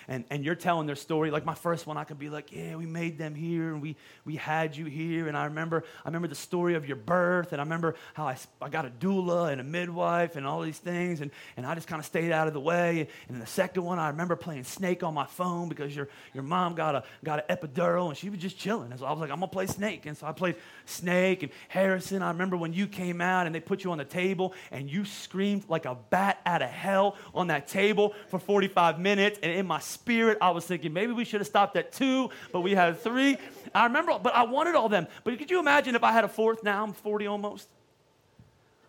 and, 0.09 0.25
and 0.31 0.45
you're 0.45 0.55
telling 0.55 0.87
their 0.87 0.97
story. 0.97 1.31
Like 1.31 1.45
my 1.45 1.55
first 1.55 1.87
one, 1.87 1.97
I 1.97 2.05
could 2.05 2.19
be 2.19 2.29
like, 2.29 2.53
yeah, 2.53 2.77
we 2.77 2.87
made 2.87 3.19
them 3.19 3.35
here 3.35 3.73
and 3.73 3.83
we, 3.83 3.97
we 4.25 4.37
had 4.37 4.77
you 4.77 4.87
here. 4.87 5.29
And 5.29 5.37
I 5.37 5.47
remember, 5.47 5.85
I 6.05 6.09
remember 6.09 6.29
the 6.29 6.35
story 6.35 6.75
of 6.75 6.87
your 6.87 6.97
birth. 6.97 7.53
And 7.53 7.61
I 7.61 7.64
remember 7.64 7.97
how 8.14 8.27
I, 8.27 8.37
I 8.62 8.69
got 8.69 8.87
a 8.87 8.90
doula 8.90 9.51
and 9.51 9.61
a 9.61 9.64
midwife 9.64 10.37
and 10.37 10.47
all 10.47 10.62
these 10.62 10.79
things. 10.79 11.21
And, 11.21 11.31
and 11.57 11.66
I 11.66 11.75
just 11.75 11.88
kind 11.88 12.01
of 12.01 12.07
stayed 12.07 12.33
out 12.33 12.47
of 12.47 12.55
the 12.55 12.61
way. 12.61 13.09
And 13.29 13.40
the 13.40 13.47
second 13.47 13.83
one, 13.85 13.99
I 13.99 14.09
remember 14.09 14.37
playing 14.37 14.64
Snake 14.64 15.03
on 15.03 15.14
my 15.14 15.27
phone 15.27 15.69
because 15.69 15.95
your, 15.95 16.09
your 16.35 16.45
mom 16.45 16.75
got, 16.75 16.95
a, 16.95 17.05
got 17.25 17.45
an 17.49 17.57
epidural 17.57 18.09
and 18.09 18.16
she 18.16 18.31
was 18.31 18.38
just 18.38 18.59
chilling. 18.59 18.90
And 18.90 19.01
so 19.01 19.07
I 19.07 19.11
was 19.11 19.21
like, 19.21 19.31
I'm 19.31 19.38
going 19.38 19.51
to 19.51 19.53
play 19.53 19.66
Snake. 19.66 20.07
And 20.07 20.16
so 20.16 20.27
I 20.27 20.33
played 20.33 20.57
Snake 20.85 21.42
and 21.42 21.53
Harrison. 21.69 22.23
I 22.23 22.29
remember 22.29 22.57
when 22.57 22.73
you 22.73 22.87
came 22.87 23.21
out 23.21 23.47
and 23.47 23.55
they 23.55 23.61
put 23.61 23.85
you 23.85 23.92
on 23.92 23.99
the 23.99 24.05
table 24.05 24.55
and 24.71 24.90
you 24.90 25.05
screamed 25.05 25.64
like 25.69 25.85
a 25.85 25.97
bat 26.11 26.40
out 26.47 26.62
of 26.62 26.71
hell 26.71 27.16
on 27.35 27.49
that 27.49 27.69
table 27.69 28.14
for 28.29 28.38
45 28.38 29.01
minutes. 29.01 29.38
And 29.42 29.53
in 29.53 29.66
my 29.66 29.81
spirit, 29.97 30.39
I 30.41 30.51
was 30.51 30.65
thinking 30.65 30.93
maybe 30.93 31.13
we 31.13 31.25
should 31.25 31.41
have 31.41 31.47
stopped 31.47 31.77
at 31.77 31.93
two, 31.93 32.31
but 32.53 32.61
we 32.61 32.75
had 32.75 33.01
three. 33.01 33.39
I 33.75 33.85
remember, 33.85 34.19
but 34.23 34.35
I 34.35 34.45
wanted 34.45 34.75
all 34.75 34.89
them. 34.89 35.07
But 35.25 35.39
could 35.39 35.51
you 35.51 35.59
imagine 35.59 35.95
if 35.95 36.05
I 36.05 36.13
had 36.13 36.25
a 36.25 36.29
fourth 36.29 36.63
now? 36.63 36.83
I'm 36.83 36.93
40 36.93 37.27
almost. 37.27 37.69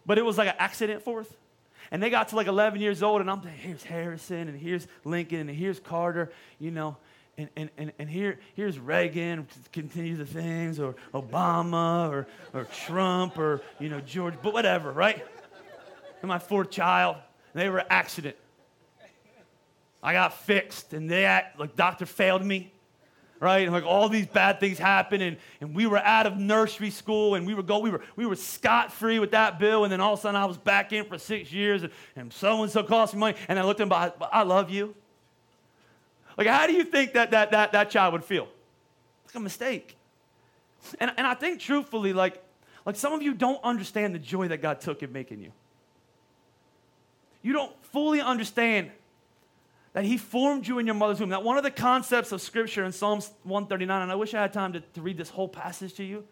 But 0.06 0.18
it 0.18 0.26
was 0.26 0.38
like 0.38 0.48
an 0.48 0.56
accident 0.60 1.04
fourth. 1.04 1.36
And 1.92 2.04
they 2.04 2.10
got 2.10 2.30
to 2.30 2.36
like 2.36 2.48
11 2.48 2.82
years 2.82 3.02
old, 3.02 3.22
and 3.22 3.32
I'm 3.32 3.42
thinking, 3.42 3.60
here's 3.62 3.84
Harrison, 3.84 4.50
and 4.50 4.60
here's 4.60 4.88
Lincoln, 5.06 5.50
and 5.50 5.58
here's 5.58 5.80
Carter, 5.80 6.32
you 6.60 6.72
know, 6.72 6.98
and, 7.38 7.50
and, 7.56 7.70
and, 7.78 7.94
and 8.00 8.10
here, 8.10 8.40
here's 8.56 8.80
Reagan, 8.80 9.48
continue 9.72 10.16
the 10.18 10.26
things, 10.26 10.80
or 10.80 10.96
Obama, 11.14 12.10
or, 12.10 12.28
or 12.54 12.66
Trump, 12.66 13.38
or, 13.38 13.62
you 13.80 13.90
know, 13.90 14.02
George, 14.02 14.34
but 14.42 14.54
whatever, 14.54 14.92
right? 14.92 15.26
And 16.22 16.30
my 16.30 16.40
fourth 16.40 16.72
child, 16.72 17.18
they 17.54 17.70
were 17.70 17.80
an 17.80 17.88
accident. 17.90 18.36
I 20.02 20.14
got 20.14 20.34
fixed, 20.34 20.94
and 20.94 21.10
they 21.10 21.26
act 21.26 21.60
like 21.60 21.76
doctor 21.76 22.06
failed 22.06 22.44
me, 22.46 22.72
right? 23.40 23.60
And 23.60 23.74
like 23.74 23.84
all 23.84 24.10
these 24.10 24.28
bad 24.28 24.60
things 24.60 24.78
happened, 24.78 25.24
and, 25.24 25.38
and 25.60 25.76
we 25.76 25.88
were 25.88 25.98
out 25.98 26.28
of 26.28 26.38
nursery 26.38 26.92
school, 26.92 27.36
and 27.36 27.48
we 27.48 27.54
were 27.54 27.64
go, 27.64 27.80
we 27.80 27.90
were 27.90 28.02
we 28.16 28.26
were 28.26 28.36
scot 28.36 28.92
free 28.92 29.20
with 29.20 29.32
that 29.32 29.60
bill, 29.60 29.84
and 29.84 29.92
then 29.92 30.00
all 30.00 30.14
of 30.14 30.20
a 30.20 30.22
sudden 30.22 30.36
I 30.36 30.46
was 30.46 30.58
back 30.58 30.94
in 30.94 31.06
for 31.06 31.18
six 31.18 31.52
years, 31.52 31.84
and 32.16 32.32
so 32.32 32.62
and 32.62 32.72
so 32.72 32.84
cost 32.84 33.14
me 33.14 33.20
money, 33.20 33.38
and 33.48 33.58
I 33.58 33.64
looked 33.64 33.80
at 33.80 33.88
him, 33.88 33.94
I, 33.94 34.12
I 34.32 34.44
love 34.44 34.70
you. 34.70 34.96
Like, 36.38 36.48
how 36.48 36.68
do 36.68 36.74
you 36.74 36.84
think 36.84 37.14
that 37.14 37.32
that 37.32 37.52
that 37.52 37.72
that 37.72 37.90
child 37.90 38.14
would 38.14 38.24
feel? 38.24 38.48
Like 39.26 39.36
a 39.36 39.40
mistake. 39.40 39.98
And 41.00 41.12
and 41.18 41.26
I 41.26 41.34
think 41.34 41.60
truthfully, 41.60 42.14
like 42.14 42.44
like 42.86 42.96
some 42.96 43.14
of 43.14 43.22
you 43.22 43.34
don't 43.34 43.62
understand 43.64 44.14
the 44.14 44.20
joy 44.20 44.48
that 44.50 44.62
God 44.62 44.80
took 44.80 45.02
in 45.02 45.12
making 45.12 45.42
you. 45.42 45.52
You 47.42 47.54
don't 47.54 47.74
fully 47.86 48.22
understand 48.22 48.92
that 49.98 50.06
he 50.06 50.16
formed 50.16 50.68
you 50.68 50.78
in 50.78 50.86
your 50.86 50.94
mother's 50.94 51.20
womb. 51.20 51.30
That 51.30 51.42
one 51.42 51.58
of 51.58 51.64
the 51.64 51.72
concepts 51.72 52.32
of 52.32 52.40
scripture 52.40 52.86
in 52.86 52.92
Psalms 52.92 53.32
139, 53.46 54.04
and 54.04 54.12
I 54.12 54.14
wish 54.14 54.36
I 54.36 54.42
had 54.44 54.54
time 54.54 54.74
to, 54.74 54.80
to 54.80 55.02
read 55.02 55.18
this 55.18 55.32
whole 55.32 55.48
passage 55.48 55.96
to 55.96 56.04
you, 56.04 56.24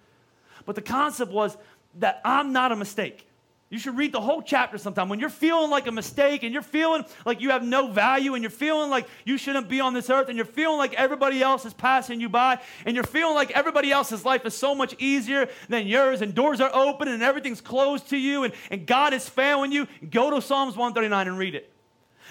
but 0.68 0.76
the 0.76 0.84
concept 0.84 1.32
was 1.32 1.58
that 1.96 2.22
I'm 2.24 2.54
not 2.54 2.72
a 2.72 2.76
mistake. 2.76 3.28
You 3.72 3.80
should 3.80 3.98
read 3.98 4.12
the 4.12 4.22
whole 4.22 4.44
chapter 4.44 4.78
sometime. 4.78 5.10
When 5.10 5.20
you're 5.20 5.32
feeling 5.32 5.72
like 5.72 5.88
a 5.88 5.92
mistake 5.92 6.44
and 6.44 6.54
you're 6.54 6.62
feeling 6.62 7.06
like 7.26 7.42
you 7.42 7.50
have 7.50 7.64
no 7.64 7.88
value 7.88 8.36
and 8.36 8.44
you're 8.44 8.52
feeling 8.52 8.92
like 8.92 9.08
you 9.26 9.36
shouldn't 9.36 9.68
be 9.68 9.80
on 9.80 9.96
this 9.96 10.12
earth 10.12 10.30
and 10.30 10.38
you're 10.38 10.46
feeling 10.46 10.78
like 10.78 10.94
everybody 10.94 11.42
else 11.42 11.66
is 11.66 11.74
passing 11.74 12.22
you 12.22 12.30
by 12.30 12.60
and 12.86 12.94
you're 12.94 13.04
feeling 13.04 13.34
like 13.34 13.50
everybody 13.50 13.92
else's 13.92 14.24
life 14.24 14.46
is 14.46 14.54
so 14.54 14.76
much 14.76 14.94
easier 15.00 15.50
than 15.70 15.88
yours 15.88 16.22
and 16.22 16.36
doors 16.36 16.62
are 16.62 16.70
open 16.72 17.08
and 17.08 17.24
everything's 17.24 17.62
closed 17.62 18.12
to 18.12 18.18
you 18.18 18.44
and, 18.44 18.54
and 18.70 18.86
God 18.86 19.12
is 19.12 19.28
failing 19.28 19.72
you, 19.72 19.88
go 20.12 20.30
to 20.30 20.40
Psalms 20.40 20.78
139 20.78 21.28
and 21.28 21.40
read 21.40 21.56
it. 21.56 21.75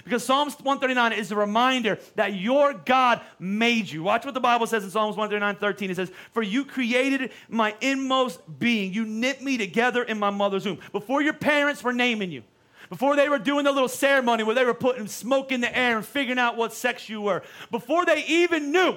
Because 0.03 0.25
Psalms 0.25 0.55
139 0.55 1.13
is 1.13 1.31
a 1.31 1.37
reminder 1.37 1.99
that 2.17 2.35
your 2.35 2.75
God 2.75 3.21
made 3.39 3.89
you. 3.91 4.03
Watch 4.03 4.25
what 4.25 4.35
the 4.35 4.41
Bible 4.41 4.67
says 4.67 4.83
in 4.83 4.91
Psalms 4.91 5.17
139 5.17 5.57
13. 5.57 5.91
It 5.91 5.97
says, 5.97 6.11
For 6.33 6.43
you 6.43 6.65
created 6.65 7.31
my 7.49 7.75
inmost 7.81 8.41
being. 8.59 8.93
You 8.93 9.05
knit 9.05 9.43
me 9.43 9.57
together 9.57 10.03
in 10.03 10.19
my 10.19 10.31
mother's 10.31 10.67
womb. 10.67 10.81
Before 10.93 11.23
your 11.23 11.33
parents 11.33 11.85
were 11.85 11.93
naming 11.93 12.33
you, 12.33 12.43
before 12.89 13.17
they 13.17 13.29
were 13.29 13.39
doing 13.39 13.65
the 13.65 13.73
little 13.73 13.89
ceremony 13.89 14.43
where 14.43 14.55
they 14.55 14.65
were 14.65 14.75
putting 14.75 15.07
smoke 15.07 15.53
in 15.53 15.61
the 15.61 15.77
air 15.77 15.97
and 15.97 16.05
figuring 16.05 16.39
out 16.39 16.57
what 16.57 16.73
sex 16.73 17.09
you 17.09 17.21
were, 17.21 17.43
before 17.71 18.05
they 18.05 18.25
even 18.27 18.73
knew, 18.73 18.97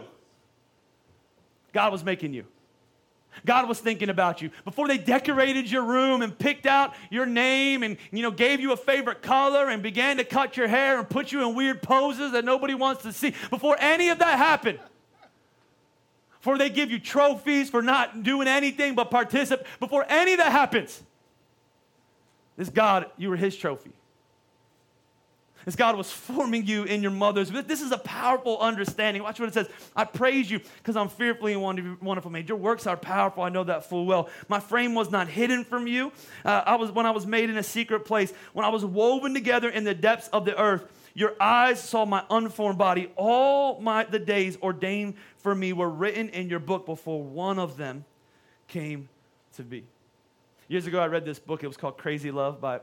God 1.74 1.92
was 1.92 2.04
making 2.04 2.34
you. 2.34 2.46
God 3.46 3.68
was 3.68 3.80
thinking 3.80 4.10
about 4.10 4.42
you. 4.42 4.52
Before 4.66 4.88
they 4.88 4.98
decorated 4.98 5.70
your 5.70 5.84
room 5.84 6.22
and 6.22 6.38
picked 6.38 6.66
out 6.66 6.94
your 7.10 7.26
name 7.26 7.84
and 7.84 7.98
you 8.12 8.22
know 8.22 8.32
gave 8.32 8.60
you 8.60 8.72
a 8.72 8.78
favorite 8.78 9.22
color 9.22 9.70
and 9.70 9.84
began 9.84 10.18
to 10.18 10.24
cut 10.24 10.58
your 10.58 10.68
hair 10.68 11.00
and 11.00 11.10
put 11.10 11.32
you 11.32 11.48
in 11.48 11.56
weird 11.56 11.82
poses 11.82 12.32
that 12.34 12.46
nobody 12.46 12.74
wants 12.74 13.04
to 13.04 13.14
see. 13.14 13.34
Before 13.50 13.76
any 13.80 14.10
of 14.10 14.20
that 14.20 14.38
happened. 14.38 14.80
Before 16.40 16.58
they 16.58 16.70
give 16.70 16.92
you 16.92 17.00
trophies 17.00 17.70
for 17.70 17.82
not 17.82 18.24
doing 18.24 18.48
anything 18.48 18.96
but 18.96 19.12
participate. 19.12 19.66
Before 19.80 20.06
any 20.08 20.34
of 20.34 20.38
that 20.38 20.52
happens. 20.52 21.04
This 22.56 22.70
God, 22.70 23.08
you 23.18 23.30
were 23.30 23.36
his 23.36 23.56
trophy 23.56 23.92
as 25.68 25.76
God 25.76 25.98
was 25.98 26.10
forming 26.10 26.66
you 26.66 26.86
in 26.86 27.02
your 27.02 27.12
mother's. 27.12 27.52
This 27.52 27.82
is 27.82 27.92
a 27.92 27.98
powerful 27.98 28.58
understanding. 28.58 29.22
Watch 29.22 29.38
what 29.38 29.50
it 29.50 29.54
says. 29.54 29.68
I 29.96 30.06
praise 30.06 30.50
you 30.50 30.62
because 30.78 30.96
I'm 30.96 31.10
fearfully 31.10 31.54
and 31.54 32.02
wonderful 32.02 32.32
made. 32.32 32.48
Your 32.48 32.58
works 32.58 32.88
are 32.88 32.96
powerful. 32.96 33.44
I 33.44 33.50
know 33.50 33.66
that 33.66 33.86
full 33.86 34.06
well. 34.06 34.30
My 34.48 34.62
frame 34.62 34.96
was 34.96 35.12
not 35.12 35.28
hidden 35.28 35.66
from 35.66 35.86
you. 35.86 36.14
Uh, 36.46 36.64
I 36.66 36.78
was 36.78 36.92
when 36.92 37.06
I 37.06 37.12
was 37.12 37.28
made 37.28 37.50
in 37.50 37.58
a 37.58 37.64
secret 37.64 38.06
place, 38.06 38.32
when 38.54 38.66
I 38.66 38.70
was 38.70 38.86
woven 38.86 39.34
together 39.34 39.68
in 39.70 39.84
the 39.84 39.94
depths 39.94 40.30
of 40.30 40.46
the 40.46 40.58
earth. 40.58 40.86
Your 41.14 41.36
eyes 41.42 41.84
saw 41.84 42.06
my 42.06 42.24
unformed 42.30 42.78
body. 42.78 43.12
All 43.18 43.82
my 43.82 44.06
the 44.06 44.20
days 44.20 44.58
ordained 44.62 45.16
for 45.40 45.54
me 45.54 45.74
were 45.74 45.90
written 45.90 46.30
in 46.30 46.50
your 46.50 46.60
book 46.60 46.86
before 46.86 47.22
one 47.22 47.60
of 47.60 47.76
them 47.76 48.06
came 48.70 49.10
to 49.58 49.64
be. 49.64 49.84
Years 50.70 50.88
ago, 50.88 51.00
I 51.00 51.08
read 51.08 51.26
this 51.26 51.40
book. 51.40 51.62
It 51.64 51.68
was 51.68 51.76
called 51.76 51.98
Crazy 51.98 52.32
Love 52.32 52.62
by 52.62 52.80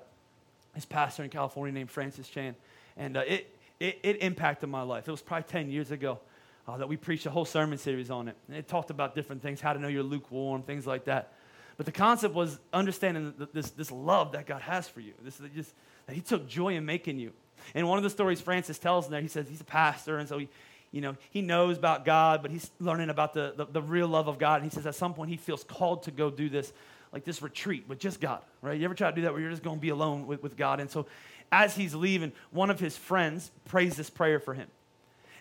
this 0.75 0.85
pastor 0.85 1.23
in 1.23 1.31
California 1.31 1.73
named 1.73 1.90
Francis 1.90 2.29
Chan. 2.29 2.55
And 2.96 3.16
uh, 3.16 3.20
it, 3.26 3.57
it, 3.80 3.98
it, 4.02 4.22
impacted 4.22 4.68
my 4.68 4.83
life. 4.83 5.09
It 5.09 5.11
was 5.11 5.22
probably 5.22 5.48
10 5.48 5.70
years 5.70 5.90
ago 5.90 6.20
uh, 6.68 6.76
that 6.78 6.88
we 6.88 6.96
preached 6.96 7.26
a 7.26 7.30
whole 7.30 7.44
sermon 7.44 7.78
series 7.78 8.11
on 8.11 8.28
it. 8.28 8.37
And 8.48 8.57
it 8.57 8.68
talked 8.68 8.90
about 8.90 9.14
different 9.14 9.42
things, 9.42 9.61
how 9.61 9.72
to 9.72 9.78
know 9.78 9.88
you're 9.88 10.02
lukewarm, 10.02 10.62
things 10.62 10.87
like 10.87 11.04
that. 11.07 11.33
But 11.76 11.87
the 11.87 11.92
concept 11.92 12.35
was 12.35 12.59
understanding 12.72 13.35
this, 13.52 13.70
this 13.70 13.90
love 13.90 14.33
that 14.33 14.46
God 14.46 14.62
has 14.62 14.88
for 14.88 15.00
you, 15.00 15.12
this, 15.22 15.40
just, 15.54 15.74
that 16.07 16.14
He 16.14 16.20
took 16.20 16.48
joy 16.48 16.74
in 16.76 16.85
making 16.85 17.18
you. 17.18 17.33
And 17.74 17.88
one 17.88 17.98
of 17.98 18.04
the 18.04 18.11
stories 18.11 18.40
Francis 18.40 18.78
tells 18.78 19.07
in 19.07 19.12
there, 19.12 19.20
he 19.20 19.28
says 19.28 19.48
he's 19.48 19.61
a 19.61 19.64
pastor, 19.64 20.18
and 20.18 20.28
so 20.28 20.38
he, 20.38 20.48
you 20.90 21.00
know, 21.00 21.16
he 21.30 21.42
knows 21.42 21.78
about 21.78 22.04
God, 22.04 22.42
but 22.42 22.50
he's 22.50 22.70
learning 22.78 23.11
about 23.11 23.35
the, 23.35 23.54
the, 23.57 23.64
the 23.64 23.83
real 23.83 24.07
love 24.07 24.28
of 24.28 24.38
God. 24.38 24.62
And 24.62 24.70
he 24.70 24.74
says 24.74 24.87
at 24.87 24.94
some 24.94 25.14
point 25.14 25.30
he 25.30 25.37
feels 25.37 25.64
called 25.64 26.04
to 26.04 26.11
go 26.11 26.30
do 26.30 26.48
this, 26.48 26.72
like 27.12 27.24
this 27.24 27.42
retreat 27.42 27.85
with 27.88 27.98
just 27.98 28.20
God, 28.20 28.42
right? 28.62 28.78
You 28.78 28.85
ever 28.85 28.94
try 28.94 29.11
to 29.11 29.16
do 29.16 29.22
that 29.22 29.33
where 29.33 29.40
you're 29.40 29.50
just 29.50 29.62
going 29.62 29.78
to 29.78 29.83
be 29.83 29.88
alone 29.88 30.26
with, 30.26 30.42
with 30.42 30.57
God? 30.57 30.80
And 30.80 30.90
so 30.90 31.07
as 31.54 31.76
he's 31.76 31.94
leaving, 31.94 32.32
one 32.50 32.68
of 32.68 32.80
his 32.80 32.96
friends 32.96 33.52
prays 33.66 33.94
this 33.96 34.10
prayer 34.10 34.40
for 34.40 34.54
him. 34.54 34.66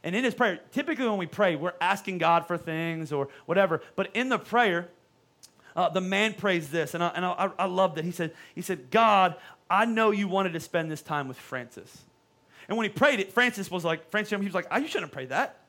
And 0.04 0.16
in 0.16 0.24
his 0.24 0.36
prayer, 0.36 0.60
typically 0.72 1.08
when 1.08 1.18
we 1.18 1.26
pray, 1.26 1.56
we're 1.56 1.74
asking 1.82 2.20
God 2.20 2.46
for 2.46 2.56
things 2.56 3.12
or 3.12 3.30
whatever. 3.48 3.82
But 3.96 4.12
in 4.14 4.30
the 4.30 4.38
prayer, 4.38 4.90
uh, 5.76 5.90
the 5.90 6.02
man 6.02 6.36
prays 6.36 6.70
this, 6.70 6.94
and, 6.94 7.04
I, 7.04 7.08
and 7.16 7.26
I, 7.26 7.50
I 7.58 7.66
love 7.66 7.96
that. 7.96 8.06
He 8.06 8.12
said, 8.12 8.32
he 8.54 8.62
said, 8.62 8.92
God, 8.92 9.36
I 9.72 9.86
know 9.86 10.12
you 10.12 10.28
wanted 10.28 10.54
to 10.54 10.60
spend 10.60 10.92
this 10.92 11.02
time 11.02 11.28
with 11.28 11.38
Francis. 11.38 12.04
And 12.68 12.78
when 12.78 12.86
he 12.86 12.90
prayed 12.90 13.20
it, 13.20 13.34
Francis 13.34 13.72
was 13.72 13.84
like, 13.84 14.12
Francis, 14.12 14.38
he 14.38 14.46
was 14.46 14.54
like, 14.54 14.68
oh, 14.70 14.78
you 14.78 14.88
shouldn't 14.88 15.12
pray 15.12 15.26
that. 15.26 15.62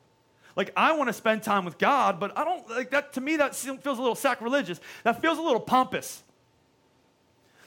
Like, 0.56 0.72
I 0.76 0.92
want 0.92 1.08
to 1.08 1.14
spend 1.14 1.42
time 1.42 1.64
with 1.64 1.78
God, 1.78 2.20
but 2.20 2.36
I 2.36 2.44
don't, 2.44 2.68
like 2.68 2.90
that, 2.90 3.14
to 3.14 3.22
me, 3.22 3.36
that 3.36 3.56
feels 3.56 3.98
a 3.98 4.02
little 4.02 4.14
sacrilegious. 4.14 4.78
That 5.04 5.22
feels 5.22 5.38
a 5.38 5.42
little 5.42 5.58
pompous. 5.58 6.22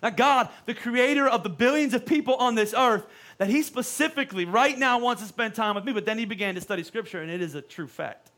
That 0.02 0.18
God, 0.18 0.50
the 0.66 0.74
creator 0.74 1.28
of 1.28 1.44
the 1.44 1.50
billions 1.50 1.94
of 1.94 2.06
people 2.06 2.36
on 2.36 2.56
this 2.56 2.74
earth, 2.78 3.06
that 3.38 3.50
He 3.50 3.62
specifically 3.62 4.46
right 4.46 4.78
now 4.78 5.00
wants 5.00 5.22
to 5.22 5.28
spend 5.28 5.56
time 5.56 5.76
with 5.76 5.86
me. 5.86 5.94
But 5.94 6.06
then 6.06 6.18
He 6.18 6.26
began 6.26 6.56
to 6.56 6.62
study 6.62 6.84
Scripture, 6.84 7.22
and 7.22 7.32
it 7.32 7.42
is 7.42 7.56
a 7.56 7.62
true 7.62 7.88
fact. 7.88 8.32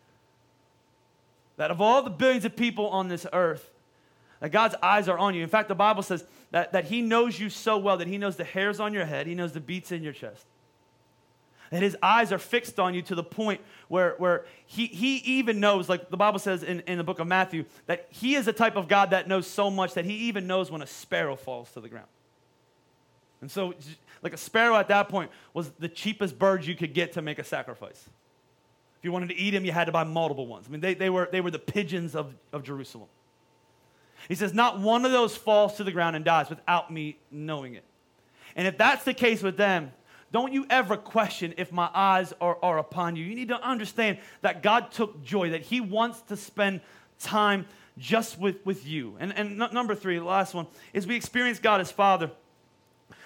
That 1.58 1.72
of 1.72 1.82
all 1.82 2.02
the 2.02 2.10
billions 2.10 2.46
of 2.46 2.56
people 2.56 2.88
on 2.90 3.10
this 3.10 3.26
earth, 3.34 3.70
that 4.40 4.52
God's 4.52 4.76
eyes 4.82 5.10
are 5.10 5.18
on 5.18 5.36
you. 5.36 5.44
In 5.44 5.50
fact, 5.50 5.68
the 5.68 5.76
Bible 5.76 6.04
says 6.04 6.24
that, 6.52 6.72
that 6.72 6.86
He 6.86 7.02
knows 7.02 7.40
you 7.40 7.50
so 7.50 7.78
well 7.78 7.98
that 7.98 8.08
He 8.08 8.18
knows 8.18 8.38
the 8.38 8.46
hairs 8.46 8.80
on 8.80 8.94
your 8.94 9.06
head, 9.06 9.28
He 9.28 9.36
knows 9.36 9.52
the 9.52 9.60
beats 9.60 9.92
in 9.92 10.04
your 10.04 10.14
chest. 10.14 10.46
And 11.72 11.84
his 11.84 11.96
eyes 12.02 12.32
are 12.32 12.40
fixed 12.40 12.80
on 12.80 12.94
you 12.94 13.02
to 13.04 13.16
the 13.16 13.24
point 13.24 13.62
where, 13.90 14.16
where 14.18 14.46
he, 14.66 14.88
he 14.88 15.18
even 15.18 15.60
knows, 15.60 15.88
like 15.88 16.10
the 16.10 16.18
Bible 16.18 16.40
says 16.40 16.64
in, 16.64 16.80
in 16.82 16.98
the 16.98 17.04
book 17.04 17.20
of 17.20 17.28
Matthew, 17.28 17.66
that 17.86 18.08
he 18.10 18.36
is 18.36 18.48
a 18.48 18.54
type 18.54 18.76
of 18.76 18.88
God 18.88 19.12
that 19.12 19.28
knows 19.28 19.46
so 19.46 19.70
much 19.70 19.94
that 19.94 20.06
he 20.06 20.16
even 20.28 20.48
knows 20.48 20.72
when 20.72 20.82
a 20.82 20.88
sparrow 20.88 21.36
falls 21.36 21.72
to 21.72 21.82
the 21.82 21.90
ground. 21.90 22.08
And 23.42 23.52
so, 23.52 23.74
like 24.22 24.34
a 24.34 24.38
sparrow 24.38 24.76
at 24.76 24.88
that 24.90 25.10
point 25.10 25.32
was 25.54 25.70
the 25.80 25.88
cheapest 25.88 26.38
bird 26.38 26.66
you 26.66 26.76
could 26.76 26.94
get 26.94 27.14
to 27.14 27.22
make 27.22 27.40
a 27.40 27.44
sacrifice. 27.44 28.10
If 28.98 29.06
you 29.06 29.12
wanted 29.12 29.30
to 29.30 29.38
eat 29.38 29.54
him, 29.54 29.64
you 29.64 29.72
had 29.72 29.86
to 29.86 29.94
buy 29.94 30.04
multiple 30.04 30.46
ones. 30.46 30.66
I 30.68 30.72
mean, 30.72 30.82
they, 30.82 30.94
they, 30.94 31.10
were, 31.10 31.30
they 31.32 31.40
were 31.40 31.52
the 31.52 31.60
pigeons 31.60 32.16
of, 32.16 32.34
of 32.52 32.64
Jerusalem. 32.64 33.08
He 34.28 34.36
says, 34.36 34.54
Not 34.54 34.80
one 34.80 35.06
of 35.06 35.12
those 35.12 35.38
falls 35.38 35.78
to 35.78 35.84
the 35.86 35.92
ground 35.92 36.16
and 36.16 36.26
dies 36.26 36.50
without 36.50 36.92
me 36.92 37.18
knowing 37.32 37.76
it. 37.76 37.86
And 38.56 38.68
if 38.68 38.78
that's 38.78 39.06
the 39.06 39.14
case 39.14 39.42
with 39.42 39.56
them, 39.56 39.92
don't 40.32 40.54
you 40.54 40.66
ever 40.70 40.96
question 40.96 41.54
if 41.58 41.72
my 41.72 41.90
eyes 41.94 42.34
are, 42.40 42.58
are 42.62 42.78
upon 42.78 43.16
you. 43.16 43.26
You 43.26 43.36
need 43.36 43.48
to 43.48 43.62
understand 43.62 44.20
that 44.42 44.62
God 44.62 44.92
took 44.92 45.24
joy, 45.24 45.52
that 45.52 45.62
He 45.62 45.82
wants 45.82 46.22
to 46.24 46.38
spend 46.38 46.82
time 47.20 47.66
just 47.98 48.40
with, 48.40 48.64
with 48.66 48.86
you. 48.86 49.16
And, 49.20 49.34
and 49.36 49.62
n- 49.62 49.74
number 49.74 49.96
three, 49.96 50.18
the 50.18 50.24
last 50.24 50.54
one, 50.54 50.68
is 50.94 51.08
we 51.08 51.16
experience 51.16 51.60
God 51.60 51.82
as 51.82 51.92
Father. 51.92 52.32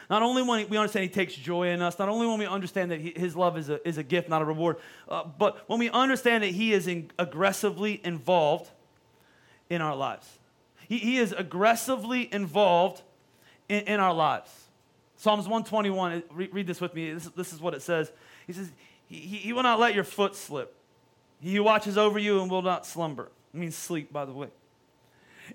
Not 0.10 0.22
only 0.22 0.44
when 0.44 0.68
we 0.70 0.78
understand 0.78 1.04
He 1.04 1.10
takes 1.10 1.34
joy 1.34 1.70
in 1.70 1.82
us, 1.82 2.00
not 2.00 2.10
only 2.10 2.26
when 2.26 2.40
we 2.40 2.46
understand 2.46 2.92
that 2.92 3.02
he, 3.02 3.14
His 3.16 3.36
love 3.36 3.58
is 3.58 3.70
a, 3.70 3.86
is 3.88 3.98
a 3.98 4.04
gift, 4.04 4.30
not 4.30 4.42
a 4.42 4.46
reward, 4.46 4.78
uh, 5.10 5.24
but 5.26 5.68
when 5.68 5.80
we 5.80 5.90
understand 5.90 6.44
that 6.44 6.52
He 6.52 6.74
is 6.74 6.88
in, 6.88 7.12
aggressively 7.20 8.00
involved 8.04 8.70
in 9.70 9.82
our 9.82 9.96
lives. 9.96 10.40
He, 10.88 11.00
he 11.00 11.18
is 11.18 11.32
aggressively 11.32 12.32
involved 12.34 13.02
in, 13.68 13.82
in 13.82 14.00
our 14.00 14.14
lives. 14.14 14.63
Psalms 15.24 15.48
121, 15.48 16.24
read, 16.34 16.68
this 16.68 16.82
with 16.82 16.94
me. 16.94 17.14
This, 17.14 17.28
this, 17.28 17.54
is 17.54 17.62
what 17.62 17.74
it 17.74 17.82
says. 17.82 18.12
He 18.46 18.52
says, 18.52 18.70
he, 19.08 19.16
he 19.16 19.54
will 19.54 19.64
not 19.64 19.80
let 19.80 19.96
your 19.96 20.04
foot 20.04 20.36
slip. 20.36 20.76
He 21.40 21.58
watches 21.62 21.98
over 21.98 22.20
you 22.20 22.42
and 22.42 22.52
will 22.52 22.62
not 22.62 22.86
slumber. 22.86 23.32
It 23.54 23.58
means 23.58 23.74
sleep, 23.74 24.12
by 24.12 24.26
the 24.26 24.34
way. 24.34 24.50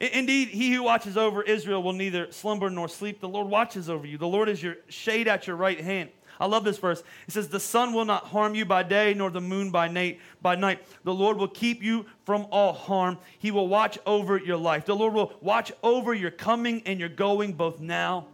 Indeed, 0.00 0.48
he 0.48 0.72
who 0.72 0.84
watches 0.84 1.18
over 1.18 1.42
Israel 1.42 1.82
will 1.82 1.92
neither 1.92 2.32
slumber 2.32 2.70
nor 2.70 2.88
sleep. 2.88 3.20
The 3.20 3.28
Lord 3.28 3.48
watches 3.48 3.90
over 3.90 4.06
you. 4.06 4.16
The 4.16 4.26
Lord 4.26 4.48
is 4.48 4.62
your 4.62 4.76
shade 4.88 5.28
at 5.28 5.46
your 5.46 5.56
right 5.56 5.78
hand. 5.78 6.08
I 6.40 6.46
love 6.46 6.64
this 6.64 6.78
verse. 6.78 7.02
It 7.26 7.32
says, 7.32 7.48
The 7.48 7.60
sun 7.60 7.92
will 7.92 8.06
not 8.06 8.24
harm 8.24 8.54
you 8.54 8.64
by 8.64 8.84
day, 8.84 9.12
nor 9.12 9.28
the 9.28 9.42
moon 9.42 9.70
by 9.70 9.86
night. 9.88 10.18
By 10.40 10.54
night, 10.54 10.82
the 11.04 11.12
Lord 11.12 11.36
will 11.36 11.46
keep 11.46 11.82
you 11.82 12.06
from 12.24 12.46
all 12.50 12.72
harm. 12.72 13.18
He 13.38 13.50
will 13.50 13.68
watch 13.68 13.98
over 14.06 14.38
your 14.38 14.56
life. 14.56 14.86
The 14.86 14.96
Lord 14.96 15.12
will 15.12 15.34
watch 15.42 15.72
over 15.82 16.14
your 16.14 16.30
coming 16.30 16.80
and 16.86 16.98
your 16.98 17.10
going, 17.10 17.52
both 17.52 17.80
now 17.80 18.28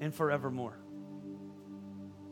and 0.00 0.14
forevermore. 0.14 0.76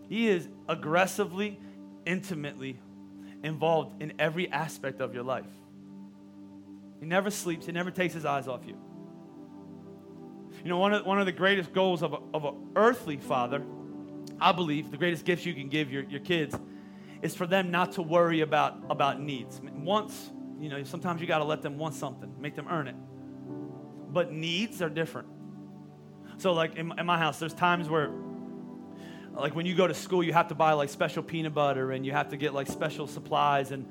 He 0.08 0.28
is 0.28 0.48
aggressively, 0.68 1.58
intimately 2.04 2.78
involved 3.42 4.00
in 4.02 4.14
every 4.18 4.50
aspect 4.50 5.00
of 5.00 5.14
your 5.14 5.24
life. 5.24 5.46
He 7.00 7.06
never 7.06 7.30
sleeps, 7.30 7.66
he 7.66 7.72
never 7.72 7.90
takes 7.90 8.14
his 8.14 8.24
eyes 8.24 8.48
off 8.48 8.62
you. 8.66 8.76
You 10.62 10.70
know, 10.70 10.78
one 10.78 10.94
of, 10.94 11.06
one 11.06 11.20
of 11.20 11.26
the 11.26 11.32
greatest 11.32 11.72
goals 11.72 12.02
of, 12.02 12.14
of 12.34 12.44
an 12.44 12.54
earthly 12.74 13.18
father, 13.18 13.62
I 14.40 14.52
believe, 14.52 14.90
the 14.90 14.96
greatest 14.96 15.24
gifts 15.24 15.44
you 15.44 15.54
can 15.54 15.68
give 15.68 15.92
your, 15.92 16.04
your 16.04 16.20
kids 16.20 16.58
is 17.22 17.34
for 17.34 17.46
them 17.46 17.70
not 17.70 17.92
to 17.92 18.02
worry 18.02 18.40
about, 18.40 18.78
about 18.90 19.20
needs. 19.20 19.60
Once, 19.62 20.30
you 20.60 20.68
know, 20.68 20.82
sometimes 20.84 21.20
you 21.20 21.26
got 21.26 21.38
to 21.38 21.44
let 21.44 21.62
them 21.62 21.78
want 21.78 21.94
something, 21.94 22.34
make 22.40 22.56
them 22.56 22.66
earn 22.68 22.88
it. 22.88 22.96
But 24.12 24.32
needs 24.32 24.80
are 24.82 24.88
different. 24.88 25.28
So, 26.38 26.52
like 26.52 26.76
in, 26.76 26.92
in 26.98 27.06
my 27.06 27.18
house, 27.18 27.38
there's 27.38 27.54
times 27.54 27.88
where 27.88 28.10
like 29.34 29.54
when 29.54 29.66
you 29.66 29.74
go 29.74 29.86
to 29.86 29.94
school 29.94 30.22
you 30.22 30.32
have 30.32 30.48
to 30.48 30.54
buy 30.54 30.72
like 30.72 30.88
special 30.88 31.22
peanut 31.22 31.52
butter 31.52 31.92
and 31.92 32.06
you 32.06 32.12
have 32.12 32.30
to 32.30 32.36
get 32.38 32.54
like 32.54 32.66
special 32.68 33.06
supplies 33.06 33.70
and 33.70 33.86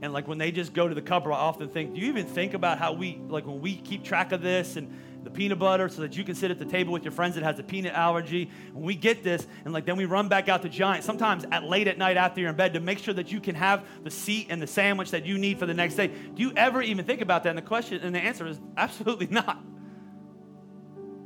and 0.00 0.12
like 0.12 0.28
when 0.28 0.38
they 0.38 0.52
just 0.52 0.74
go 0.74 0.86
to 0.86 0.94
the 0.94 1.02
cupboard, 1.02 1.32
I 1.32 1.38
often 1.38 1.68
think, 1.68 1.94
do 1.94 2.00
you 2.00 2.06
even 2.06 2.24
think 2.24 2.54
about 2.54 2.78
how 2.78 2.92
we, 2.92 3.20
like 3.28 3.46
when 3.46 3.60
we 3.60 3.74
keep 3.74 4.04
track 4.04 4.30
of 4.30 4.42
this 4.42 4.76
and 4.76 4.94
the 5.24 5.30
peanut 5.30 5.58
butter 5.58 5.88
so 5.88 6.02
that 6.02 6.16
you 6.16 6.24
can 6.24 6.34
sit 6.34 6.50
at 6.50 6.58
the 6.58 6.64
table 6.64 6.92
with 6.92 7.02
your 7.04 7.12
friends 7.12 7.34
that 7.34 7.44
has 7.44 7.58
a 7.58 7.62
peanut 7.62 7.92
allergy. 7.92 8.50
When 8.72 8.84
we 8.84 8.94
get 8.94 9.22
this, 9.22 9.46
and 9.64 9.74
like 9.74 9.84
then 9.84 9.96
we 9.96 10.04
run 10.04 10.28
back 10.28 10.48
out 10.48 10.62
to 10.62 10.68
Giant, 10.68 11.04
sometimes 11.04 11.44
at 11.50 11.64
late 11.64 11.88
at 11.88 11.98
night 11.98 12.16
after 12.16 12.40
you're 12.40 12.50
in 12.50 12.56
bed 12.56 12.74
to 12.74 12.80
make 12.80 12.98
sure 12.98 13.14
that 13.14 13.32
you 13.32 13.40
can 13.40 13.54
have 13.54 13.84
the 14.04 14.10
seat 14.10 14.46
and 14.50 14.62
the 14.62 14.66
sandwich 14.66 15.10
that 15.10 15.26
you 15.26 15.36
need 15.36 15.58
for 15.58 15.66
the 15.66 15.74
next 15.74 15.96
day. 15.96 16.06
Do 16.06 16.42
you 16.42 16.52
ever 16.56 16.80
even 16.82 17.04
think 17.04 17.20
about 17.20 17.42
that? 17.42 17.50
And 17.50 17.58
the 17.58 17.62
question 17.62 18.00
and 18.02 18.14
the 18.14 18.20
answer 18.20 18.46
is 18.46 18.60
absolutely 18.76 19.26
not. 19.30 19.62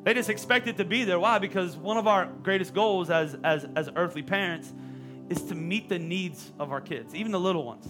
They 0.04 0.14
just 0.14 0.30
expect 0.30 0.66
it 0.66 0.76
to 0.78 0.84
be 0.84 1.04
there. 1.04 1.18
Why? 1.18 1.38
Because 1.38 1.76
one 1.76 1.96
of 1.96 2.06
our 2.08 2.26
greatest 2.26 2.74
goals 2.74 3.08
as, 3.08 3.36
as, 3.44 3.66
as 3.76 3.88
earthly 3.94 4.22
parents 4.22 4.72
is 5.28 5.42
to 5.44 5.54
meet 5.54 5.88
the 5.88 5.98
needs 5.98 6.50
of 6.58 6.72
our 6.72 6.80
kids, 6.80 7.14
even 7.14 7.30
the 7.30 7.40
little 7.40 7.64
ones. 7.64 7.86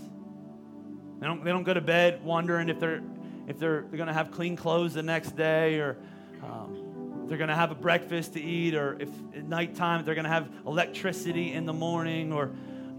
They 1.21 1.27
don't, 1.27 1.43
they 1.45 1.51
don't 1.51 1.63
go 1.63 1.73
to 1.73 1.81
bed 1.81 2.23
wondering 2.23 2.69
if 2.69 2.79
they're, 2.79 3.03
if 3.49 3.59
they're, 3.59 3.83
they're 3.83 3.97
going 3.97 4.09
to 4.09 4.13
have 4.13 4.31
clean 4.31 4.57
clothes 4.57 4.95
the 4.95 5.03
next 5.03 5.37
day 5.37 5.79
or 5.79 5.97
um, 6.43 7.27
they're 7.29 7.39
going 7.39 7.49
to 7.49 7.55
have 7.55 7.71
a 7.71 7.77
breakfast 7.77 8.35
to 8.35 8.43
eat 8.43 8.75
or 8.75 9.01
if 9.01 9.09
at 9.35 9.45
nighttime 9.45 10.05
they're 10.05 10.15
going 10.15 10.25
to 10.25 10.31
have 10.31 10.51
electricity 10.67 11.53
in 11.53 11.65
the 11.65 11.73
morning 11.73 12.33
or, 12.33 12.51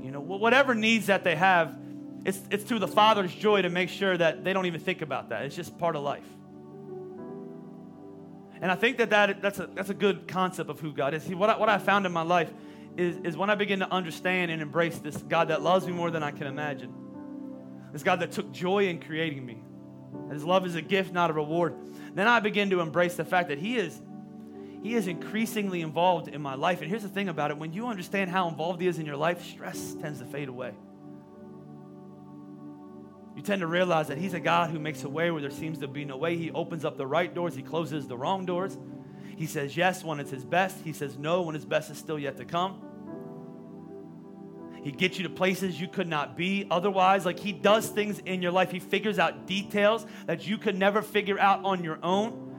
you 0.01 0.09
know, 0.09 0.22
whatever 0.22 0.74
needs 0.74 1.05
that 1.07 1.24
they 1.24 1.36
have. 1.36 1.78
It's, 2.26 2.39
it's 2.49 2.64
through 2.64 2.80
the 2.80 2.88
Father's 2.88 3.34
joy 3.34 3.61
to 3.61 3.70
make 3.70 3.89
sure 3.89 4.18
that 4.18 4.43
they 4.43 4.53
don't 4.53 4.66
even 4.66 4.80
think 4.80 5.01
about 5.01 5.30
that. 5.30 5.43
It's 5.43 5.55
just 5.55 5.78
part 5.78 5.95
of 5.95 6.03
life. 6.03 6.26
And 8.64 8.72
I 8.72 8.76
think 8.76 8.97
that, 8.99 9.09
that 9.09 9.41
that's, 9.41 9.59
a, 9.59 9.68
that's 9.68 9.89
a 9.89 9.93
good 9.93 10.26
concept 10.26 10.70
of 10.70 10.80
who 10.80 10.93
God 10.93 11.14
is. 11.14 11.24
See, 11.24 11.36
what 11.36 11.49
I, 11.49 11.57
what 11.57 11.68
I 11.68 11.78
found 11.78 12.05
in 12.05 12.14
my 12.14 12.22
life 12.22 12.49
is, 12.95 13.18
is 13.26 13.36
when 13.36 13.49
I 13.49 13.55
begin 13.55 13.80
to 13.80 13.91
understand 13.91 14.51
and 14.51 14.61
embrace 14.61 14.99
this 14.99 15.18
God 15.18 15.49
that 15.49 15.61
loves 15.61 15.86
me 15.86 15.91
more 15.91 16.09
than 16.09 16.24
I 16.24 16.32
can 16.32 16.47
imagine 16.47 16.93
this 17.91 18.03
God 18.03 18.22
that 18.22 18.32
took 18.32 18.53
joy 18.53 18.88
in 18.88 19.01
creating 19.01 19.45
me. 19.45 19.61
His 20.32 20.45
love 20.45 20.66
is 20.66 20.76
a 20.76 20.82
gift, 20.82 21.11
not 21.11 21.30
a 21.30 21.34
reward. 21.34 21.76
Then 22.16 22.26
I 22.26 22.39
begin 22.39 22.70
to 22.70 22.80
embrace 22.80 23.16
the 23.16 23.26
fact 23.26 23.49
that 23.49 23.57
He 23.57 23.76
is, 23.76 24.01
He 24.82 24.93
is 24.93 25.07
increasingly 25.07 25.82
involved 25.82 26.30
in 26.30 26.41
my 26.41 26.55
life. 26.55 26.80
And 26.80 26.89
here's 26.89 27.03
the 27.03 27.09
thing 27.09 27.28
about 27.28 27.51
it 27.51 27.57
when 27.57 27.74
you 27.74 27.88
understand 27.88 28.32
how 28.32 28.47
involved 28.47 28.80
He 28.80 28.88
is 28.88 28.97
in 28.97 29.05
your 29.05 29.18
life, 29.18 29.43
stress 29.43 29.93
tends 29.95 30.20
to 30.20 30.26
fade 30.26 30.47
away. 30.47 30.72
You 33.36 33.41
tend 33.41 33.61
to 33.61 33.67
realize 33.67 34.07
that 34.07 34.17
He's 34.17 34.34
a 34.34 34.39
God 34.39 34.69
who 34.69 34.79
makes 34.79 35.03
a 35.03 35.09
way 35.09 35.31
where 35.31 35.41
there 35.41 35.51
seems 35.51 35.79
to 35.79 35.88
be 35.88 36.05
no 36.05 36.17
way. 36.17 36.38
He 36.38 36.51
opens 36.51 36.86
up 36.86 36.97
the 36.97 37.07
right 37.07 37.34
doors, 37.34 37.55
He 37.55 37.63
closes 37.63 38.07
the 38.07 38.17
wrong 38.17 38.45
doors. 38.45 38.77
He 39.36 39.47
says 39.47 39.75
yes 39.75 40.03
when 40.03 40.19
it's 40.19 40.31
His 40.31 40.45
best, 40.45 40.77
He 40.84 40.93
says 40.93 41.17
no 41.17 41.41
when 41.41 41.55
His 41.55 41.65
best 41.65 41.89
is 41.89 41.97
still 41.97 42.19
yet 42.19 42.38
to 42.38 42.45
come. 42.45 42.81
He 44.84 44.91
gets 44.91 45.17
you 45.17 45.23
to 45.23 45.29
places 45.29 45.79
you 45.79 45.88
could 45.88 46.09
not 46.09 46.36
be 46.36 46.67
otherwise. 46.69 47.25
Like 47.25 47.39
He 47.39 47.53
does 47.53 47.88
things 47.88 48.19
in 48.19 48.41
your 48.41 48.51
life. 48.51 48.69
He 48.69 48.79
figures 48.79 49.17
out 49.17 49.47
details 49.47 50.05
that 50.27 50.45
you 50.45 50.57
could 50.57 50.77
never 50.77 51.01
figure 51.01 51.39
out 51.39 51.63
on 51.63 51.84
your 51.84 51.99
own. 52.03 52.51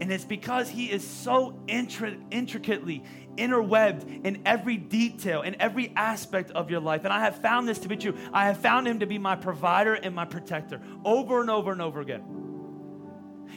And 0.00 0.12
it's 0.12 0.24
because 0.24 0.68
He 0.70 0.90
is 0.90 1.06
so 1.06 1.58
intri- 1.66 2.22
intricately 2.30 3.02
interwebbed 3.36 4.26
in 4.26 4.42
every 4.44 4.76
detail, 4.76 5.42
in 5.42 5.60
every 5.60 5.92
aspect 5.96 6.50
of 6.50 6.70
your 6.70 6.80
life. 6.80 7.04
And 7.04 7.12
I 7.12 7.20
have 7.20 7.40
found 7.40 7.68
this 7.68 7.78
to 7.80 7.88
be 7.88 7.96
true. 7.96 8.16
I 8.32 8.46
have 8.46 8.58
found 8.58 8.86
Him 8.88 9.00
to 9.00 9.06
be 9.06 9.18
my 9.18 9.36
provider 9.36 9.94
and 9.94 10.14
my 10.14 10.24
protector 10.24 10.80
over 11.04 11.40
and 11.40 11.50
over 11.50 11.72
and 11.72 11.82
over 11.82 12.00
again. 12.00 12.22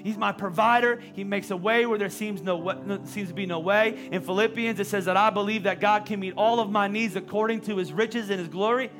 He's 0.03 0.17
my 0.17 0.31
provider. 0.31 1.01
He 1.13 1.23
makes 1.23 1.51
a 1.51 1.57
way 1.57 1.85
where 1.85 1.97
there 1.97 2.09
seems 2.09 2.41
no 2.41 2.57
way, 2.57 2.75
seems 3.05 3.29
to 3.29 3.33
be 3.33 3.45
no 3.45 3.59
way. 3.59 4.09
In 4.11 4.21
Philippians, 4.21 4.79
it 4.79 4.87
says 4.87 5.05
that 5.05 5.17
I 5.17 5.29
believe 5.29 5.63
that 5.63 5.79
God 5.79 6.05
can 6.05 6.19
meet 6.19 6.33
all 6.37 6.59
of 6.59 6.69
my 6.69 6.87
needs 6.87 7.15
according 7.15 7.61
to 7.61 7.77
His 7.77 7.91
riches 7.91 8.29
and 8.29 8.39
His 8.39 8.47
glory. 8.47 8.91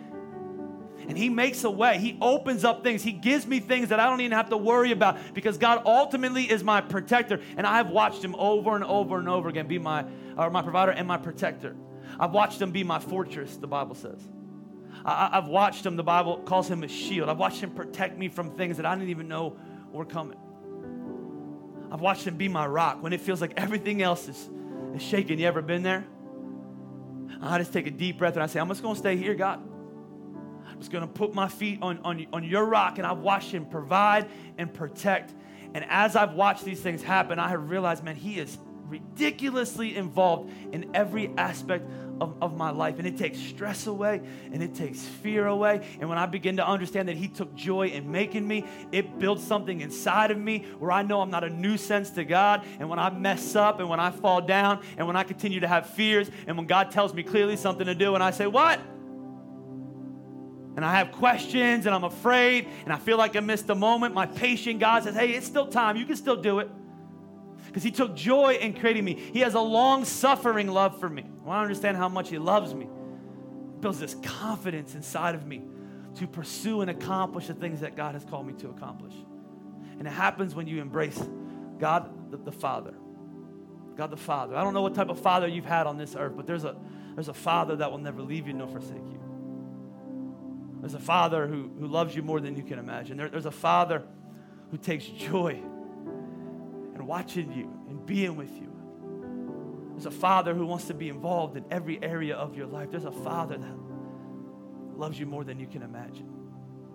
And 1.08 1.18
He 1.18 1.30
makes 1.30 1.64
a 1.64 1.70
way. 1.70 1.98
He 1.98 2.18
opens 2.22 2.64
up 2.64 2.84
things. 2.84 3.02
He 3.02 3.14
gives 3.14 3.48
me 3.48 3.60
things 3.60 3.90
that 3.90 4.00
I 4.00 4.10
don't 4.10 4.22
even 4.22 4.34
have 4.38 4.50
to 4.50 4.58
worry 4.58 4.92
about 4.92 5.18
because 5.34 5.58
God 5.58 5.84
ultimately 5.86 6.44
is 6.44 6.64
my 6.64 6.82
protector. 6.82 7.40
And 7.58 7.66
I 7.66 7.78
have 7.78 7.90
watched 7.90 8.24
Him 8.24 8.36
over 8.36 8.76
and 8.76 8.84
over 8.84 9.18
and 9.18 9.30
over 9.30 9.50
again 9.50 9.68
be 9.68 9.80
my, 9.80 10.06
or 10.46 10.50
my 10.50 10.62
provider 10.62 10.92
and 10.92 11.08
my 11.08 11.18
protector. 11.18 11.76
I've 12.20 12.32
watched 12.32 12.62
Him 12.62 12.72
be 12.72 12.84
my 12.84 13.00
fortress, 13.00 13.58
the 13.58 13.68
Bible 13.68 13.96
says. 13.96 14.22
I, 15.06 15.30
I've 15.34 15.48
watched 15.48 15.86
Him, 15.86 15.96
the 15.96 16.04
Bible 16.04 16.38
calls 16.40 16.70
Him 16.70 16.84
a 16.84 16.88
shield. 16.88 17.30
I've 17.30 17.38
watched 17.38 17.62
Him 17.62 17.72
protect 17.72 18.18
me 18.18 18.28
from 18.28 18.52
things 18.52 18.78
that 18.78 18.86
I 18.86 18.96
didn't 18.96 19.10
even 19.10 19.28
know 19.28 19.58
were 19.92 20.06
coming. 20.06 20.38
I've 21.92 22.02
watched 22.02 22.26
him 22.26 22.36
be 22.36 22.48
my 22.48 22.68
rock 22.68 23.02
when 23.02 23.14
it 23.14 23.22
feels 23.22 23.42
like 23.42 23.54
everything 23.58 24.02
else 24.02 24.28
is, 24.28 24.50
is 24.96 25.02
shaking. 25.02 25.40
You 25.40 25.48
ever 25.48 25.62
been 25.62 25.84
there? 25.84 26.06
I 27.42 27.58
just 27.58 27.74
take 27.74 27.88
a 27.88 27.92
deep 27.92 28.18
breath 28.18 28.34
and 28.34 28.44
I 28.44 28.48
say, 28.48 28.60
I'm 28.60 28.68
just 28.68 28.82
going 28.82 28.96
to 28.96 29.00
stay 29.00 29.16
here, 29.16 29.34
God. 29.34 29.60
I'm 30.68 30.78
just 30.78 30.92
going 30.92 31.02
to 31.02 31.12
put 31.12 31.34
my 31.34 31.48
feet 31.48 31.80
on, 31.82 32.00
on, 32.00 32.28
on 32.32 32.44
your 32.44 32.66
rock 32.66 32.98
and 32.98 33.08
I've 33.08 33.20
watched 33.20 33.52
him 33.52 33.66
provide 33.66 34.30
and 34.58 34.72
protect. 34.72 35.34
And 35.74 35.86
as 35.90 36.16
I've 36.16 36.34
watched 36.34 36.64
these 36.64 36.80
things 36.80 37.02
happen, 37.02 37.40
I 37.40 37.50
have 37.50 37.70
realized, 37.70 38.04
man, 38.04 38.16
he 38.16 38.40
is 38.40 38.58
ridiculously 38.90 39.96
involved 39.96 40.52
in 40.74 40.90
every 40.94 41.32
aspect 41.38 41.90
of, 42.20 42.36
of 42.42 42.58
my 42.58 42.72
life. 42.72 42.98
And 42.98 43.08
it 43.08 43.18
takes 43.18 43.38
stress 43.38 43.88
away 43.88 44.22
and 44.52 44.62
it 44.62 44.76
takes 44.76 45.00
fear 45.00 45.48
away. 45.48 45.88
And 46.00 46.10
when 46.10 46.18
I 46.18 46.26
begin 46.26 46.58
to 46.58 46.68
understand 46.68 47.08
that 47.08 47.18
He 47.18 47.28
took 47.28 47.54
joy 47.56 47.88
in 47.88 48.12
making 48.12 48.48
me, 48.48 48.66
it 48.92 49.20
builds 49.20 49.44
something 49.44 49.82
inside 49.82 50.32
of 50.32 50.38
me 50.38 50.66
where 50.80 50.92
I 50.92 51.04
know 51.04 51.22
I'm 51.22 51.30
not 51.30 51.44
a 51.44 51.50
nuisance 51.50 52.10
to 52.12 52.26
God. 52.26 52.66
And 52.80 52.90
when 52.90 53.00
I 53.00 53.10
mess 53.10 53.56
up 53.56 53.80
and 53.80 53.90
when 53.90 54.00
I 54.00 54.12
fall 54.12 54.42
down 54.42 54.82
and 54.98 55.08
when 55.08 55.16
I 55.16 55.24
continue 55.24 55.60
to 55.62 55.68
have 55.68 55.88
fears 55.88 56.30
and 56.48 56.58
when 56.58 56.68
God 56.68 56.92
tells 56.92 57.14
me 57.14 57.24
clearly 57.24 57.56
something 57.56 57.86
to 57.86 57.96
do 57.96 58.16
and 58.16 58.24
I 58.24 58.32
say, 58.32 58.48
What? 58.48 58.80
and 60.76 60.86
I 60.86 60.96
have 60.96 61.12
questions 61.12 61.88
and 61.88 61.96
I'm 61.96 62.06
afraid 62.06 62.66
and 62.86 62.94
I 62.94 62.98
feel 62.98 63.18
like 63.18 63.36
I 63.36 63.42
missed 63.42 63.70
a 63.70 63.76
moment, 63.76 64.14
my 64.14 64.26
patient 64.26 64.80
God 64.80 65.04
says, 65.04 65.14
Hey, 65.14 65.32
it's 65.32 65.46
still 65.46 65.68
time. 65.68 65.98
You 65.98 66.06
can 66.06 66.16
still 66.16 66.38
do 66.38 66.60
it 66.60 66.70
because 67.70 67.84
he 67.84 67.92
took 67.92 68.16
joy 68.16 68.56
in 68.56 68.74
creating 68.74 69.06
me. 69.06 69.16
He 69.16 69.40
has 69.40 69.54
a 69.54 69.62
long 69.62 70.04
suffering 70.04 70.68
love 70.68 71.00
for 71.00 71.08
me. 71.08 71.24
I 71.48 71.62
understand 71.62 71.96
how 71.96 72.10
much 72.10 72.30
he 72.30 72.38
loves 72.38 72.74
me, 72.74 72.90
builds 73.80 74.00
this 74.00 74.16
confidence 74.22 74.94
inside 74.94 75.34
of 75.34 75.48
me 75.48 75.64
to 76.16 76.28
pursue 76.28 76.82
and 76.82 76.90
accomplish 76.90 77.48
the 77.48 77.54
things 77.54 77.80
that 77.80 77.96
God 77.96 78.14
has 78.16 78.26
called 78.26 78.46
me 78.46 78.54
to 78.54 78.70
accomplish. 78.70 79.14
And 79.98 80.06
it 80.06 80.12
happens 80.12 80.54
when 80.54 80.68
you 80.68 80.82
embrace 80.82 81.18
God 81.78 82.32
the, 82.32 82.38
the 82.38 82.52
Father. 82.52 82.94
God 83.96 84.12
the 84.12 84.18
Father. 84.18 84.56
I 84.56 84.64
don't 84.64 84.74
know 84.74 84.82
what 84.82 84.96
type 84.96 85.10
of 85.10 85.20
father 85.20 85.48
you've 85.48 85.66
had 85.66 85.88
on 85.88 85.98
this 85.98 86.16
earth, 86.16 86.34
but 86.36 86.46
there's 86.46 86.66
a 86.66 86.76
There's 87.16 87.30
a 87.30 87.34
Father 87.34 87.76
that 87.78 87.92
will 87.92 87.98
never 87.98 88.22
leave 88.22 88.48
you 88.48 88.54
nor 88.54 88.68
forsake 88.68 88.98
you. 89.12 89.20
There's 90.80 90.94
a 90.94 91.00
Father 91.00 91.48
who, 91.48 91.70
who 91.78 91.88
loves 91.88 92.16
you 92.16 92.24
more 92.24 92.40
than 92.40 92.56
you 92.56 92.64
can 92.64 92.80
imagine. 92.80 93.18
There, 93.18 93.30
there's 93.30 93.46
a 93.46 93.52
Father 93.52 94.04
who 94.72 94.78
takes 94.78 95.06
joy 95.06 95.62
watching 97.10 97.51
you 97.51 97.68
and 97.89 98.05
being 98.05 98.36
with 98.36 98.51
you. 98.55 98.72
There's 99.93 100.05
a 100.05 100.12
Father 100.12 100.53
who 100.53 100.64
wants 100.68 100.86
to 100.86 100.93
be 100.93 101.10
involved 101.10 101.57
in 101.57 101.66
every 101.72 102.01
area 102.03 102.36
of 102.36 102.55
your 102.55 102.68
life. 102.68 102.91
There's 102.91 103.03
a 103.03 103.12
Father 103.12 103.57
that 103.57 104.95
loves 104.95 105.20
you 105.20 105.26
more 105.26 105.43
than 105.43 105.60
you 105.60 105.66
can 105.66 105.82
imagine. 105.82 106.30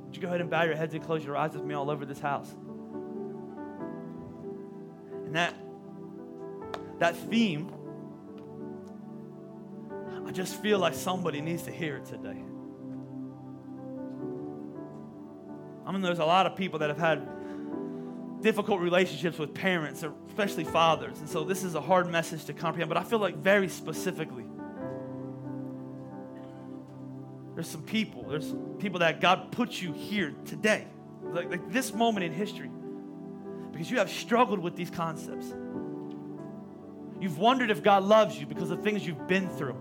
Would 0.04 0.14
you 0.14 0.22
go 0.22 0.28
ahead 0.28 0.40
and 0.40 0.48
bow 0.48 0.62
your 0.62 0.76
heads 0.76 0.94
and 0.94 1.02
close 1.02 1.24
your 1.24 1.36
eyes 1.36 1.54
with 1.54 1.64
me 1.64 1.74
all 1.74 1.90
over 1.90 2.06
this 2.06 2.20
house? 2.20 2.48
And 5.26 5.34
that, 5.34 5.52
that 7.00 7.16
theme, 7.16 7.72
I 10.24 10.30
just 10.30 10.62
feel 10.62 10.78
like 10.78 10.94
somebody 10.94 11.40
needs 11.40 11.64
to 11.64 11.72
hear 11.72 11.96
it 11.96 12.04
today. 12.04 12.40
I 15.84 15.90
mean, 15.90 16.02
there's 16.02 16.20
a 16.20 16.24
lot 16.24 16.46
of 16.46 16.54
people 16.54 16.78
that 16.78 16.88
have 16.88 16.98
had 16.98 17.28
difficult 18.44 18.80
relationships 18.80 19.38
with 19.38 19.54
parents, 19.54 20.04
especially 20.28 20.64
fathers. 20.64 21.18
And 21.18 21.26
so 21.26 21.44
this 21.44 21.64
is 21.64 21.74
a 21.74 21.80
hard 21.80 22.10
message 22.10 22.44
to 22.44 22.52
comprehend, 22.52 22.90
but 22.90 22.98
I 22.98 23.02
feel 23.02 23.18
like 23.18 23.36
very 23.38 23.68
specifically, 23.68 24.44
there's 27.54 27.66
some 27.66 27.82
people, 27.82 28.24
there's 28.24 28.54
people 28.78 29.00
that 29.00 29.22
God 29.22 29.50
put 29.50 29.80
you 29.80 29.94
here 29.94 30.34
today, 30.44 30.86
like, 31.22 31.48
like 31.48 31.72
this 31.72 31.94
moment 31.94 32.26
in 32.26 32.34
history, 32.34 32.70
because 33.72 33.90
you 33.90 33.96
have 33.96 34.10
struggled 34.10 34.58
with 34.58 34.76
these 34.76 34.90
concepts. 34.90 35.46
You've 37.18 37.38
wondered 37.38 37.70
if 37.70 37.82
God 37.82 38.02
loves 38.02 38.38
you 38.38 38.44
because 38.44 38.70
of 38.70 38.82
things 38.82 39.06
you've 39.06 39.26
been 39.26 39.48
through. 39.48 39.76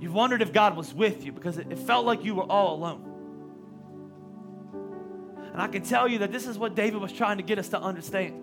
You've 0.00 0.14
wondered 0.14 0.42
if 0.42 0.52
God 0.52 0.76
was 0.76 0.92
with 0.92 1.24
you 1.24 1.30
because 1.30 1.58
it, 1.58 1.70
it 1.70 1.78
felt 1.78 2.06
like 2.06 2.24
you 2.24 2.34
were 2.34 2.50
all 2.50 2.74
alone. 2.74 3.13
And 5.54 5.62
I 5.62 5.68
can 5.68 5.84
tell 5.84 6.08
you 6.08 6.18
that 6.18 6.32
this 6.32 6.48
is 6.48 6.58
what 6.58 6.74
David 6.74 7.00
was 7.00 7.12
trying 7.12 7.36
to 7.36 7.44
get 7.44 7.60
us 7.60 7.68
to 7.68 7.80
understand. 7.80 8.34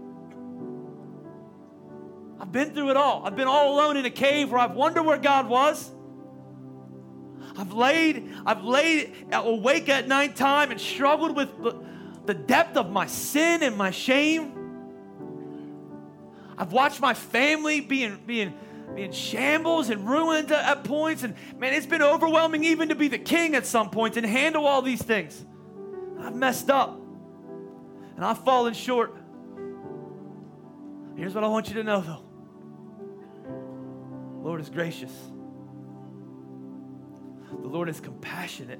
I've 2.39 2.53
been 2.53 2.73
through 2.73 2.91
it 2.91 2.95
all. 2.95 3.25
I've 3.25 3.35
been 3.35 3.49
all 3.49 3.75
alone 3.75 3.97
in 3.97 4.05
a 4.05 4.09
cave 4.09 4.49
where 4.49 4.61
I've 4.61 4.75
wondered 4.75 5.03
where 5.03 5.17
God 5.17 5.49
was. 5.49 5.91
I've 7.57 7.73
laid, 7.73 8.33
I've 8.45 8.63
laid 8.63 9.13
awake 9.33 9.89
at 9.89 10.07
night 10.07 10.37
time 10.37 10.71
and 10.71 10.79
struggled 10.79 11.35
with 11.35 11.49
the 12.25 12.33
depth 12.33 12.77
of 12.77 12.89
my 12.89 13.07
sin 13.07 13.61
and 13.61 13.75
my 13.75 13.91
shame. 13.91 14.53
I've 16.57 16.71
watched 16.71 17.01
my 17.01 17.13
family 17.13 17.81
being, 17.81 18.19
being, 18.25 18.53
being 18.95 19.11
shambles 19.11 19.89
and 19.89 20.09
ruined 20.09 20.49
at 20.53 20.85
points. 20.85 21.23
And 21.23 21.35
man, 21.57 21.73
it's 21.73 21.85
been 21.85 22.01
overwhelming 22.01 22.63
even 22.63 22.87
to 22.87 22.95
be 22.95 23.09
the 23.09 23.19
king 23.19 23.53
at 23.55 23.65
some 23.65 23.89
points 23.89 24.15
and 24.15 24.25
handle 24.25 24.65
all 24.65 24.81
these 24.81 25.01
things. 25.01 25.45
I've 26.17 26.35
messed 26.35 26.69
up 26.69 27.00
and 28.21 28.29
I've 28.29 28.43
fallen 28.45 28.75
short. 28.75 29.15
Here's 31.15 31.33
what 31.33 31.43
I 31.43 31.47
want 31.47 31.69
you 31.69 31.73
to 31.73 31.83
know 31.83 32.01
though 32.01 32.21
Lord 34.43 34.61
is 34.61 34.69
gracious, 34.69 35.11
the 37.49 37.67
Lord 37.67 37.89
is 37.89 37.99
compassionate. 37.99 38.79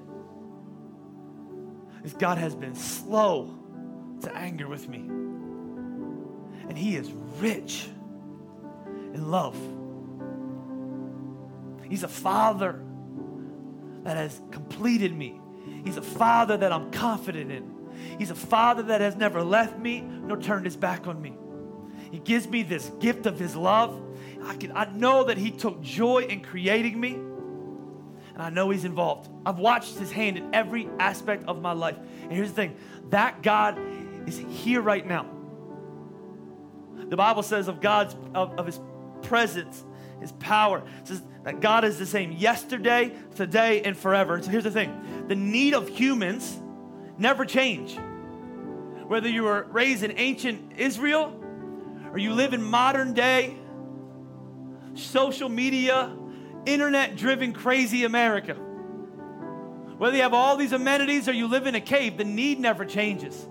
His 2.03 2.13
God 2.13 2.37
has 2.37 2.53
been 2.53 2.75
slow 2.75 3.57
to 4.21 4.31
anger 4.35 4.67
with 4.67 4.87
me, 4.87 4.99
and 4.99 6.77
He 6.77 6.95
is 6.95 7.11
rich 7.39 7.89
in 8.85 9.31
love. 9.31 9.57
He's 11.89 12.03
a 12.03 12.07
father 12.07 12.79
that 14.03 14.17
has 14.17 14.39
completed 14.51 15.17
me. 15.17 15.41
He's 15.83 15.97
a 15.97 16.03
father 16.03 16.57
that 16.57 16.71
I'm 16.71 16.91
confident 16.91 17.51
in. 17.51 17.80
He's 18.17 18.31
a 18.31 18.35
father 18.35 18.83
that 18.83 19.01
has 19.01 19.15
never 19.15 19.43
left 19.43 19.77
me 19.77 20.01
nor 20.01 20.37
turned 20.37 20.65
his 20.65 20.77
back 20.77 21.07
on 21.07 21.21
me. 21.21 21.33
He 22.11 22.19
gives 22.19 22.47
me 22.47 22.63
this 22.63 22.89
gift 22.99 23.25
of 23.25 23.39
his 23.39 23.55
love. 23.55 23.99
I, 24.43 24.55
can, 24.55 24.71
I 24.75 24.85
know 24.85 25.25
that 25.25 25.37
he 25.37 25.51
took 25.51 25.81
joy 25.81 26.23
in 26.23 26.41
creating 26.41 26.99
me, 26.99 27.13
and 27.13 28.37
I 28.37 28.49
know 28.49 28.69
he's 28.69 28.85
involved. 28.85 29.29
I've 29.45 29.59
watched 29.59 29.97
his 29.97 30.11
hand 30.11 30.37
in 30.37 30.53
every 30.53 30.89
aspect 30.99 31.45
of 31.47 31.61
my 31.61 31.71
life. 31.71 31.97
And 32.23 32.31
here's 32.31 32.49
the 32.49 32.55
thing 32.55 32.75
that 33.09 33.41
God 33.41 33.79
is 34.27 34.37
here 34.49 34.81
right 34.81 35.05
now. 35.05 35.25
The 37.09 37.17
Bible 37.17 37.43
says 37.43 37.67
of 37.67 37.81
God's 37.81 38.15
of, 38.33 38.57
of 38.57 38.65
his 38.65 38.79
presence, 39.21 39.83
his 40.19 40.31
power. 40.33 40.83
Says 41.03 41.21
that 41.43 41.59
God 41.59 41.83
is 41.83 41.97
the 41.97 42.05
same 42.05 42.31
yesterday, 42.31 43.13
today, 43.35 43.81
and 43.81 43.97
forever. 43.97 44.41
So 44.41 44.49
here's 44.49 44.63
the 44.63 44.71
thing 44.71 45.25
the 45.27 45.35
need 45.35 45.73
of 45.73 45.87
humans 45.87 46.57
never 47.17 47.45
change. 47.45 47.97
Whether 49.07 49.29
you 49.29 49.43
were 49.43 49.67
raised 49.71 50.03
in 50.03 50.17
ancient 50.17 50.73
Israel 50.77 51.37
or 52.11 52.17
you 52.17 52.33
live 52.33 52.53
in 52.53 52.63
modern 52.63 53.13
day, 53.13 53.57
social 54.93 55.49
media, 55.49 56.11
internet 56.65 57.15
driven, 57.15 57.53
crazy 57.53 58.03
America. 58.03 58.53
Whether 58.53 60.15
you 60.17 60.23
have 60.23 60.33
all 60.33 60.57
these 60.57 60.71
amenities 60.71 61.27
or 61.29 61.33
you 61.33 61.47
live 61.47 61.67
in 61.67 61.75
a 61.75 61.81
cave, 61.81 62.17
the 62.17 62.23
need 62.23 62.59
never 62.59 62.85
changes. 62.85 63.47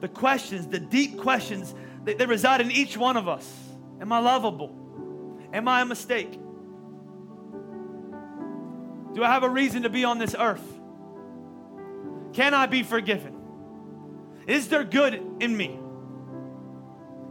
The 0.00 0.08
questions, 0.08 0.68
the 0.68 0.78
deep 0.78 1.18
questions, 1.18 1.74
they, 2.04 2.14
they 2.14 2.26
reside 2.26 2.60
in 2.60 2.70
each 2.70 2.96
one 2.96 3.16
of 3.16 3.26
us. 3.26 3.52
Am 4.00 4.12
I 4.12 4.20
lovable? 4.20 4.72
Am 5.52 5.66
I 5.66 5.80
a 5.80 5.84
mistake? 5.84 6.32
Do 9.14 9.24
I 9.24 9.32
have 9.32 9.42
a 9.42 9.48
reason 9.48 9.82
to 9.82 9.88
be 9.88 10.04
on 10.04 10.18
this 10.18 10.36
earth? 10.38 10.77
Can 12.32 12.54
I 12.54 12.66
be 12.66 12.82
forgiven? 12.82 13.34
Is 14.46 14.68
there 14.68 14.84
good 14.84 15.14
in 15.40 15.56
me? 15.56 15.78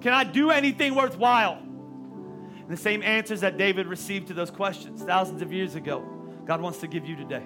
Can 0.01 0.13
I 0.13 0.23
do 0.23 0.51
anything 0.51 0.95
worthwhile? 0.95 1.53
And 1.53 2.69
the 2.69 2.77
same 2.77 3.01
answers 3.01 3.41
that 3.41 3.57
David 3.57 3.87
received 3.87 4.27
to 4.27 4.33
those 4.33 4.51
questions 4.51 5.01
thousands 5.01 5.41
of 5.41 5.51
years 5.53 5.75
ago, 5.75 6.05
God 6.45 6.61
wants 6.61 6.79
to 6.79 6.87
give 6.87 7.05
you 7.05 7.15
today. 7.15 7.43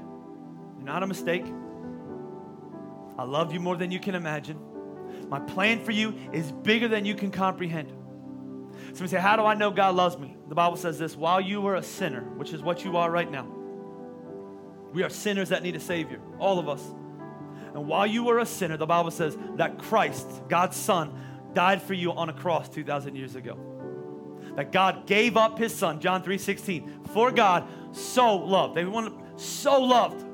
You're 0.77 0.85
not 0.85 1.03
a 1.03 1.07
mistake. 1.07 1.45
I 3.17 3.23
love 3.23 3.53
you 3.53 3.59
more 3.59 3.77
than 3.77 3.91
you 3.91 3.99
can 3.99 4.15
imagine. 4.15 4.59
My 5.29 5.39
plan 5.39 5.83
for 5.83 5.91
you 5.91 6.15
is 6.33 6.51
bigger 6.51 6.87
than 6.87 7.05
you 7.05 7.15
can 7.15 7.31
comprehend. 7.31 7.91
Somebody 8.93 9.07
say, 9.09 9.19
How 9.19 9.35
do 9.35 9.43
I 9.43 9.53
know 9.53 9.71
God 9.71 9.95
loves 9.95 10.17
me? 10.17 10.35
The 10.49 10.55
Bible 10.55 10.77
says 10.77 10.97
this 10.97 11.15
while 11.15 11.39
you 11.39 11.61
were 11.61 11.75
a 11.75 11.83
sinner, 11.83 12.21
which 12.21 12.51
is 12.51 12.61
what 12.61 12.83
you 12.83 12.97
are 12.97 13.09
right 13.09 13.29
now, 13.29 13.47
we 14.93 15.03
are 15.03 15.09
sinners 15.09 15.49
that 15.49 15.63
need 15.63 15.75
a 15.75 15.79
Savior, 15.79 16.19
all 16.39 16.59
of 16.59 16.67
us. 16.67 16.83
And 17.73 17.87
while 17.87 18.05
you 18.05 18.23
were 18.23 18.39
a 18.39 18.45
sinner, 18.45 18.77
the 18.77 18.85
Bible 18.85 19.11
says 19.11 19.37
that 19.55 19.77
Christ, 19.77 20.27
God's 20.49 20.77
Son, 20.77 21.13
died 21.53 21.81
for 21.81 21.93
you 21.93 22.11
on 22.11 22.29
a 22.29 22.33
cross 22.33 22.69
2,000 22.69 23.15
years 23.15 23.35
ago. 23.35 23.57
That 24.55 24.71
God 24.71 25.07
gave 25.07 25.37
up 25.37 25.57
his 25.57 25.73
son, 25.73 26.01
John 26.01 26.23
3 26.23 26.37
16, 26.37 27.05
for 27.13 27.31
God 27.31 27.67
so 27.93 28.35
loved. 28.35 28.75
They 28.75 28.83
wanted, 28.83 29.13
so 29.39 29.81
loved 29.81 30.25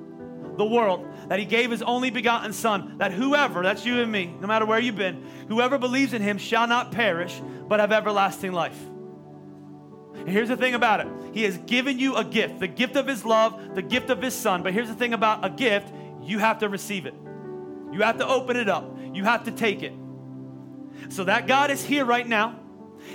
the 0.58 0.66
world 0.66 1.08
that 1.30 1.38
he 1.38 1.46
gave 1.46 1.70
his 1.70 1.84
only 1.84 2.10
begotten 2.10 2.52
son, 2.52 2.98
that 2.98 3.12
whoever, 3.12 3.62
that's 3.62 3.86
you 3.86 4.02
and 4.02 4.12
me, 4.12 4.36
no 4.40 4.48
matter 4.48 4.66
where 4.66 4.80
you've 4.80 4.96
been, 4.96 5.24
whoever 5.48 5.78
believes 5.78 6.14
in 6.14 6.22
him 6.22 6.40
shall 6.40 6.68
not 6.68 6.92
perish, 6.92 7.40
but 7.68 7.80
have 7.80 7.92
everlasting 7.92 8.54
life. 8.54 8.80
And 10.16 10.30
here's 10.30 10.50
the 10.50 10.58
thing 10.58 10.74
about 10.74 11.02
it 11.02 11.08
He 11.34 11.44
has 11.44 11.58
given 11.60 12.00
you 12.00 12.16
a 12.16 12.24
gift, 12.24 12.60
the 12.60 12.68
gift 12.68 12.96
of 12.96 13.08
His 13.08 13.24
love, 13.24 13.76
the 13.76 13.82
gift 13.82 14.10
of 14.10 14.22
His 14.22 14.34
Son. 14.34 14.64
But 14.64 14.74
here's 14.74 14.88
the 14.88 14.96
thing 14.96 15.14
about 15.14 15.46
a 15.46 15.50
gift 15.50 15.94
you 16.24 16.40
have 16.40 16.60
to 16.60 16.70
receive 16.70 17.06
it. 17.06 17.14
You 17.92 18.02
have 18.02 18.18
to 18.18 18.28
open 18.28 18.58
it 18.58 18.70
up, 18.70 18.98
you 19.14 19.24
have 19.24 19.46
to 19.46 19.52
take 19.52 19.84
it. 19.84 19.94
So 21.10 21.24
that 21.24 21.48
God 21.48 21.72
is 21.72 21.84
here 21.84 22.06
right 22.06 22.28
now, 22.28 22.60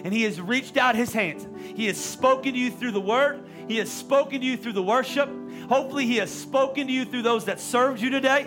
and 0.05 0.13
He 0.13 0.23
has 0.23 0.41
reached 0.41 0.77
out 0.77 0.95
His 0.95 1.13
hands. 1.13 1.47
He 1.77 1.87
has 1.87 1.97
spoken 1.97 2.53
to 2.55 2.59
you 2.59 2.71
through 2.71 2.93
the 2.93 3.01
Word, 3.01 3.45
He 3.69 3.77
has 3.79 3.91
spoken 3.91 4.41
to 4.41 4.47
you 4.47 4.57
through 4.57 4.73
the 4.73 4.83
worship. 4.83 5.29
Hopefully, 5.69 6.07
He 6.07 6.17
has 6.17 6.31
spoken 6.31 6.87
to 6.87 6.93
you 6.93 7.05
through 7.05 7.23
those 7.23 7.45
that 7.47 7.61
served 7.61 8.01
you 8.01 8.11
today 8.11 8.47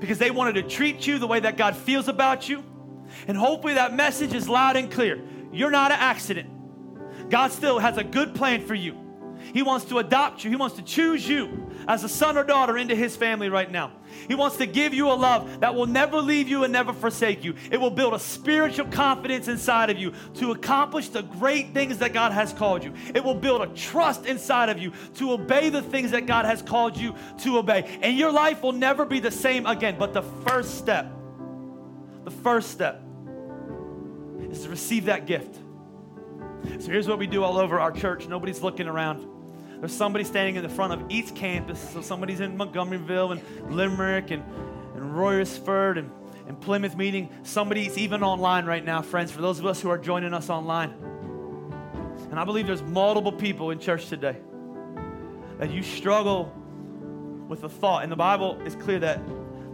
because 0.00 0.18
they 0.18 0.30
wanted 0.30 0.54
to 0.54 0.62
treat 0.62 1.06
you 1.06 1.18
the 1.18 1.26
way 1.26 1.40
that 1.40 1.56
God 1.56 1.76
feels 1.76 2.08
about 2.08 2.48
you. 2.48 2.62
And 3.26 3.36
hopefully, 3.36 3.74
that 3.74 3.94
message 3.94 4.34
is 4.34 4.48
loud 4.48 4.76
and 4.76 4.90
clear. 4.90 5.20
You're 5.52 5.70
not 5.70 5.92
an 5.92 5.98
accident. 6.00 6.50
God 7.30 7.52
still 7.52 7.78
has 7.78 7.96
a 7.96 8.04
good 8.04 8.34
plan 8.34 8.66
for 8.66 8.74
you. 8.74 9.00
He 9.52 9.62
wants 9.62 9.86
to 9.86 9.98
adopt 9.98 10.42
you. 10.44 10.50
He 10.50 10.56
wants 10.56 10.76
to 10.76 10.82
choose 10.82 11.28
you 11.28 11.70
as 11.88 12.04
a 12.04 12.08
son 12.08 12.36
or 12.36 12.44
daughter 12.44 12.76
into 12.76 12.94
his 12.94 13.16
family 13.16 13.48
right 13.48 13.70
now. 13.70 13.92
He 14.28 14.34
wants 14.34 14.56
to 14.58 14.66
give 14.66 14.94
you 14.94 15.08
a 15.08 15.14
love 15.14 15.60
that 15.60 15.74
will 15.74 15.86
never 15.86 16.18
leave 16.18 16.48
you 16.48 16.64
and 16.64 16.72
never 16.72 16.92
forsake 16.92 17.44
you. 17.44 17.54
It 17.70 17.80
will 17.80 17.90
build 17.90 18.14
a 18.14 18.18
spiritual 18.18 18.86
confidence 18.86 19.48
inside 19.48 19.90
of 19.90 19.98
you 19.98 20.12
to 20.34 20.52
accomplish 20.52 21.08
the 21.08 21.22
great 21.22 21.74
things 21.74 21.98
that 21.98 22.12
God 22.12 22.32
has 22.32 22.52
called 22.52 22.84
you. 22.84 22.94
It 23.14 23.22
will 23.22 23.34
build 23.34 23.62
a 23.62 23.66
trust 23.68 24.26
inside 24.26 24.68
of 24.68 24.78
you 24.78 24.92
to 25.16 25.32
obey 25.32 25.68
the 25.68 25.82
things 25.82 26.12
that 26.12 26.26
God 26.26 26.44
has 26.44 26.62
called 26.62 26.96
you 26.96 27.14
to 27.38 27.58
obey. 27.58 27.98
And 28.02 28.16
your 28.16 28.32
life 28.32 28.62
will 28.62 28.72
never 28.72 29.04
be 29.04 29.20
the 29.20 29.30
same 29.30 29.66
again. 29.66 29.96
But 29.98 30.12
the 30.12 30.22
first 30.22 30.78
step, 30.78 31.10
the 32.24 32.30
first 32.30 32.70
step 32.70 33.02
is 34.50 34.62
to 34.62 34.68
receive 34.68 35.06
that 35.06 35.26
gift. 35.26 35.56
So 36.78 36.90
here's 36.90 37.06
what 37.06 37.18
we 37.18 37.26
do 37.26 37.44
all 37.44 37.58
over 37.58 37.78
our 37.78 37.92
church 37.92 38.26
nobody's 38.26 38.62
looking 38.62 38.86
around. 38.86 39.33
There's 39.84 39.94
somebody 39.94 40.24
standing 40.24 40.56
in 40.56 40.62
the 40.62 40.70
front 40.70 40.94
of 40.94 41.10
each 41.10 41.34
campus. 41.34 41.78
So 41.90 42.00
somebody's 42.00 42.40
in 42.40 42.56
Montgomeryville 42.56 43.32
and 43.32 43.70
Limerick 43.70 44.30
and, 44.30 44.42
and 44.94 45.14
Royersford 45.14 45.98
and, 45.98 46.10
and 46.48 46.58
Plymouth 46.58 46.96
meeting. 46.96 47.28
Somebody's 47.42 47.98
even 47.98 48.22
online 48.22 48.64
right 48.64 48.82
now, 48.82 49.02
friends, 49.02 49.30
for 49.30 49.42
those 49.42 49.58
of 49.58 49.66
us 49.66 49.82
who 49.82 49.90
are 49.90 49.98
joining 49.98 50.32
us 50.32 50.48
online. 50.48 50.94
And 52.30 52.40
I 52.40 52.44
believe 52.44 52.66
there's 52.66 52.82
multiple 52.82 53.30
people 53.30 53.72
in 53.72 53.78
church 53.78 54.08
today 54.08 54.38
that 55.58 55.70
you 55.70 55.82
struggle 55.82 56.50
with 57.46 57.60
the 57.60 57.68
thought. 57.68 58.04
And 58.04 58.10
the 58.10 58.16
Bible 58.16 58.58
is 58.62 58.74
clear 58.76 59.00
that 59.00 59.20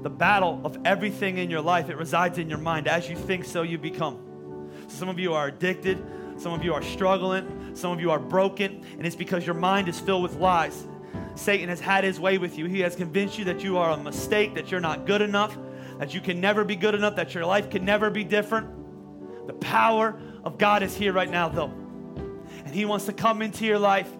the 0.02 0.10
battle 0.10 0.60
of 0.64 0.76
everything 0.84 1.38
in 1.38 1.50
your 1.50 1.60
life, 1.60 1.88
it 1.88 1.96
resides 1.96 2.36
in 2.36 2.48
your 2.48 2.58
mind. 2.58 2.88
As 2.88 3.08
you 3.08 3.14
think, 3.14 3.44
so 3.44 3.62
you 3.62 3.78
become. 3.78 4.72
Some 4.88 5.08
of 5.08 5.20
you 5.20 5.34
are 5.34 5.46
addicted, 5.46 6.04
some 6.40 6.54
of 6.54 6.64
you 6.64 6.72
are 6.72 6.82
struggling, 6.82 7.76
some 7.76 7.92
of 7.92 8.00
you 8.00 8.10
are 8.10 8.18
broken, 8.18 8.82
and 8.96 9.06
it's 9.06 9.14
because 9.14 9.44
your 9.44 9.54
mind 9.54 9.88
is 9.88 10.00
filled 10.00 10.22
with 10.22 10.36
lies. 10.36 10.86
Satan 11.34 11.68
has 11.68 11.80
had 11.80 12.02
his 12.02 12.18
way 12.18 12.38
with 12.38 12.56
you. 12.56 12.64
He 12.64 12.80
has 12.80 12.96
convinced 12.96 13.38
you 13.38 13.44
that 13.44 13.62
you 13.62 13.76
are 13.76 13.90
a 13.90 13.96
mistake, 13.96 14.54
that 14.54 14.70
you're 14.70 14.80
not 14.80 15.06
good 15.06 15.20
enough, 15.20 15.56
that 15.98 16.14
you 16.14 16.20
can 16.20 16.40
never 16.40 16.64
be 16.64 16.76
good 16.76 16.94
enough, 16.94 17.16
that 17.16 17.34
your 17.34 17.44
life 17.44 17.68
can 17.68 17.84
never 17.84 18.08
be 18.08 18.24
different. 18.24 18.68
The 19.46 19.52
power 19.52 20.18
of 20.42 20.56
God 20.56 20.82
is 20.82 20.96
here 20.96 21.12
right 21.12 21.30
now, 21.30 21.48
though. 21.48 21.72
And 22.64 22.74
He 22.74 22.86
wants 22.86 23.04
to 23.04 23.12
come 23.12 23.42
into 23.42 23.66
your 23.66 23.78
life. 23.78 24.10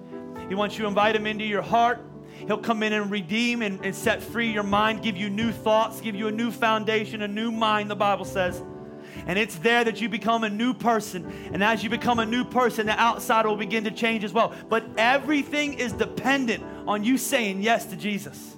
He 0.49 0.55
wants 0.55 0.77
you 0.77 0.83
to 0.83 0.89
invite 0.89 1.17
Him 1.17 1.27
into 1.27 1.45
your 1.45 1.63
heart. 1.63 2.05
He'll 2.47 2.59
come 2.59 2.83
in 2.83 2.93
and 2.93 3.11
redeem 3.11 3.63
and, 3.63 3.83
and 3.85 3.95
set 3.95 4.23
free 4.23 4.53
your 4.53 4.63
mind, 4.63 5.03
give 5.03 5.17
you 5.17 5.31
new 5.31 5.53
thoughts, 5.53 6.03
give 6.03 6.15
you 6.15 6.29
a 6.29 6.33
new 6.33 6.51
foundation, 6.51 7.23
a 7.23 7.29
new 7.29 7.51
mind, 7.51 7.91
the 7.91 7.97
Bible 7.97 8.27
says. 8.27 8.63
And 9.27 9.39
it's 9.39 9.57
there 9.57 9.85
that 9.85 10.01
you 10.01 10.09
become 10.09 10.45
a 10.45 10.51
new 10.51 10.75
person. 10.75 11.33
And 11.53 11.63
as 11.63 11.83
you 11.83 11.91
become 11.91 12.19
a 12.19 12.27
new 12.27 12.45
person, 12.45 12.87
the 12.87 13.01
outside 13.01 13.47
will 13.47 13.57
begin 13.57 13.85
to 13.85 13.91
change 13.91 14.25
as 14.25 14.33
well. 14.33 14.55
But 14.69 14.85
everything 14.97 15.75
is 15.75 15.93
dependent 15.93 16.65
on 16.87 17.05
you 17.05 17.19
saying 17.19 17.63
yes 17.63 17.87
to 17.87 17.97
Jesus, 17.97 18.57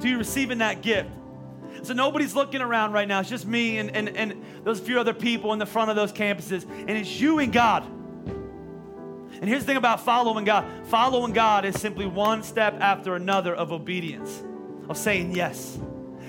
to 0.00 0.08
you 0.08 0.18
receiving 0.18 0.58
that 0.58 0.82
gift. 0.82 1.10
So 1.82 1.94
nobody's 1.94 2.34
looking 2.34 2.60
around 2.60 2.92
right 2.92 3.06
now. 3.06 3.20
It's 3.20 3.28
just 3.28 3.46
me 3.46 3.78
and, 3.78 3.94
and, 3.94 4.08
and 4.08 4.44
those 4.64 4.80
few 4.80 4.98
other 4.98 5.14
people 5.14 5.52
in 5.52 5.58
the 5.58 5.66
front 5.66 5.90
of 5.90 5.96
those 5.96 6.12
campuses. 6.12 6.68
And 6.68 6.90
it's 6.90 7.20
you 7.20 7.38
and 7.38 7.52
God. 7.52 7.84
And 9.40 9.48
here's 9.48 9.62
the 9.62 9.66
thing 9.66 9.76
about 9.76 10.00
following 10.00 10.44
God 10.44 10.64
following 10.86 11.32
God 11.32 11.64
is 11.64 11.80
simply 11.80 12.06
one 12.06 12.42
step 12.42 12.74
after 12.80 13.14
another 13.14 13.54
of 13.54 13.72
obedience, 13.72 14.42
of 14.88 14.96
saying 14.96 15.34
yes. 15.34 15.78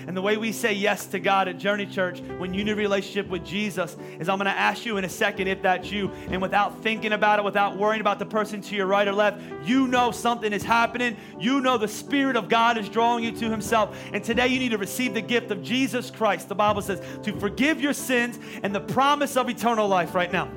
And 0.10 0.18
the 0.18 0.24
way 0.24 0.38
we 0.38 0.52
say 0.52 0.74
yes 0.74 1.06
to 1.06 1.20
God 1.20 1.48
at 1.48 1.60
Journey 1.60 1.86
Church 1.86 2.22
when 2.40 2.52
you 2.52 2.64
need 2.64 2.72
a 2.72 2.76
relationship 2.76 3.28
with 3.28 3.46
Jesus 3.46 3.96
is 4.20 4.28
I'm 4.28 4.40
going 4.40 4.52
to 4.52 4.60
ask 4.60 4.84
you 4.84 4.98
in 4.98 5.06
a 5.06 5.10
second 5.10 5.48
if 5.48 5.62
that's 5.62 5.92
you. 5.92 6.10
And 6.32 6.42
without 6.42 6.82
thinking 6.82 7.14
about 7.14 7.38
it, 7.38 7.46
without 7.46 7.78
worrying 7.78 8.02
about 8.02 8.18
the 8.18 8.26
person 8.26 8.60
to 8.60 8.76
your 8.76 8.88
right 8.88 9.08
or 9.08 9.12
left, 9.12 9.40
you 9.64 9.88
know 9.88 10.10
something 10.10 10.52
is 10.52 10.64
happening. 10.64 11.16
You 11.40 11.62
know 11.62 11.78
the 11.78 11.88
Spirit 11.88 12.38
of 12.38 12.50
God 12.50 12.80
is 12.80 12.90
drawing 12.90 13.24
you 13.24 13.32
to 13.34 13.52
Himself. 13.52 13.96
And 14.12 14.24
today 14.24 14.48
you 14.48 14.58
need 14.58 14.70
to 14.70 14.80
receive 14.80 15.14
the 15.14 15.22
gift 15.22 15.52
of 15.52 15.62
Jesus 15.62 16.10
Christ. 16.10 16.50
The 16.50 16.56
Bible 16.56 16.82
says 16.82 17.00
to 17.22 17.40
forgive 17.40 17.80
your 17.80 17.94
sins 17.94 18.40
and 18.64 18.74
the 18.74 18.82
promise 18.82 19.38
of 19.38 19.48
eternal 19.48 19.88
life 19.88 20.16
right 20.16 20.34
now. 20.34 20.50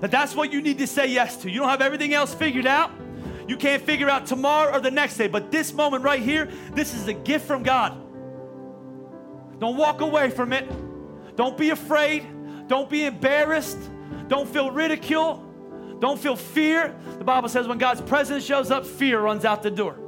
That 0.00 0.10
that's 0.10 0.34
what 0.34 0.52
you 0.52 0.60
need 0.60 0.78
to 0.78 0.88
say 0.88 1.06
yes 1.06 1.36
to. 1.42 1.48
You 1.48 1.60
don't 1.60 1.68
have 1.68 1.80
everything 1.80 2.12
else 2.12 2.34
figured 2.34 2.66
out. 2.66 2.90
You 3.46 3.56
can't 3.56 3.84
figure 3.84 4.10
out 4.10 4.26
tomorrow 4.26 4.74
or 4.74 4.80
the 4.80 4.90
next 4.90 5.16
day, 5.16 5.28
but 5.28 5.52
this 5.52 5.72
moment 5.72 6.02
right 6.02 6.20
here, 6.20 6.50
this 6.72 6.92
is 6.92 7.06
a 7.06 7.14
gift 7.14 7.46
from 7.46 7.62
God. 7.62 8.00
Don't 9.64 9.78
walk 9.78 10.02
away 10.02 10.28
from 10.28 10.52
it. 10.52 10.68
Don't 11.36 11.56
be 11.56 11.70
afraid. 11.70 12.26
Don't 12.68 12.90
be 12.90 13.06
embarrassed. 13.06 13.78
Don't 14.28 14.46
feel 14.46 14.70
ridicule. 14.70 15.42
Don't 16.00 16.20
feel 16.20 16.36
fear. 16.36 16.94
The 17.16 17.24
Bible 17.24 17.48
says 17.48 17.66
when 17.66 17.78
God's 17.78 18.02
presence 18.02 18.44
shows 18.44 18.70
up, 18.70 18.84
fear 18.84 19.18
runs 19.18 19.46
out 19.46 19.62
the 19.62 19.70
door. 19.70 19.98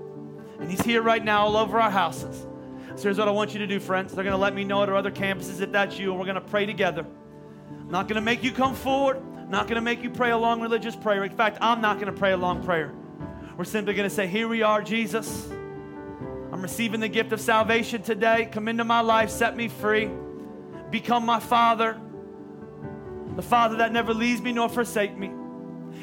And 0.60 0.70
He's 0.70 0.82
here 0.82 1.00
right 1.00 1.24
now 1.24 1.46
all 1.46 1.56
over 1.56 1.80
our 1.80 1.90
houses. 1.90 2.46
So 2.96 3.04
here's 3.04 3.16
what 3.16 3.28
I 3.28 3.30
want 3.30 3.54
you 3.54 3.60
to 3.60 3.66
do, 3.66 3.80
friends. 3.80 4.12
They're 4.12 4.24
going 4.24 4.34
to 4.34 4.38
let 4.38 4.54
me 4.54 4.62
know 4.62 4.82
at 4.82 4.90
our 4.90 4.94
other 4.94 5.10
campuses 5.10 5.62
if 5.62 5.72
that's 5.72 5.98
you, 5.98 6.10
and 6.10 6.20
we're 6.20 6.26
going 6.26 6.34
to 6.34 6.42
pray 6.42 6.66
together. 6.66 7.06
I'm 7.70 7.90
not 7.90 8.08
going 8.08 8.16
to 8.16 8.20
make 8.20 8.44
you 8.44 8.52
come 8.52 8.74
forward. 8.74 9.16
I'm 9.38 9.50
not 9.50 9.68
going 9.68 9.76
to 9.76 9.80
make 9.80 10.02
you 10.02 10.10
pray 10.10 10.32
a 10.32 10.36
long 10.36 10.60
religious 10.60 10.94
prayer. 10.94 11.24
In 11.24 11.34
fact, 11.34 11.56
I'm 11.62 11.80
not 11.80 11.98
going 11.98 12.12
to 12.12 12.18
pray 12.18 12.32
a 12.32 12.36
long 12.36 12.62
prayer. 12.62 12.92
We're 13.56 13.64
simply 13.64 13.94
going 13.94 14.06
to 14.06 14.14
say, 14.14 14.26
Here 14.26 14.48
we 14.48 14.60
are, 14.60 14.82
Jesus. 14.82 15.48
I'm 16.56 16.62
receiving 16.62 17.00
the 17.00 17.08
gift 17.08 17.32
of 17.32 17.40
salvation 17.42 18.00
today. 18.00 18.48
Come 18.50 18.66
into 18.66 18.82
my 18.82 19.00
life, 19.00 19.28
set 19.28 19.54
me 19.54 19.68
free. 19.68 20.08
Become 20.90 21.26
my 21.26 21.38
Father, 21.38 22.00
the 23.36 23.42
Father 23.42 23.76
that 23.76 23.92
never 23.92 24.14
leaves 24.14 24.40
me 24.40 24.52
nor 24.52 24.70
forsake 24.70 25.14
me. 25.18 25.30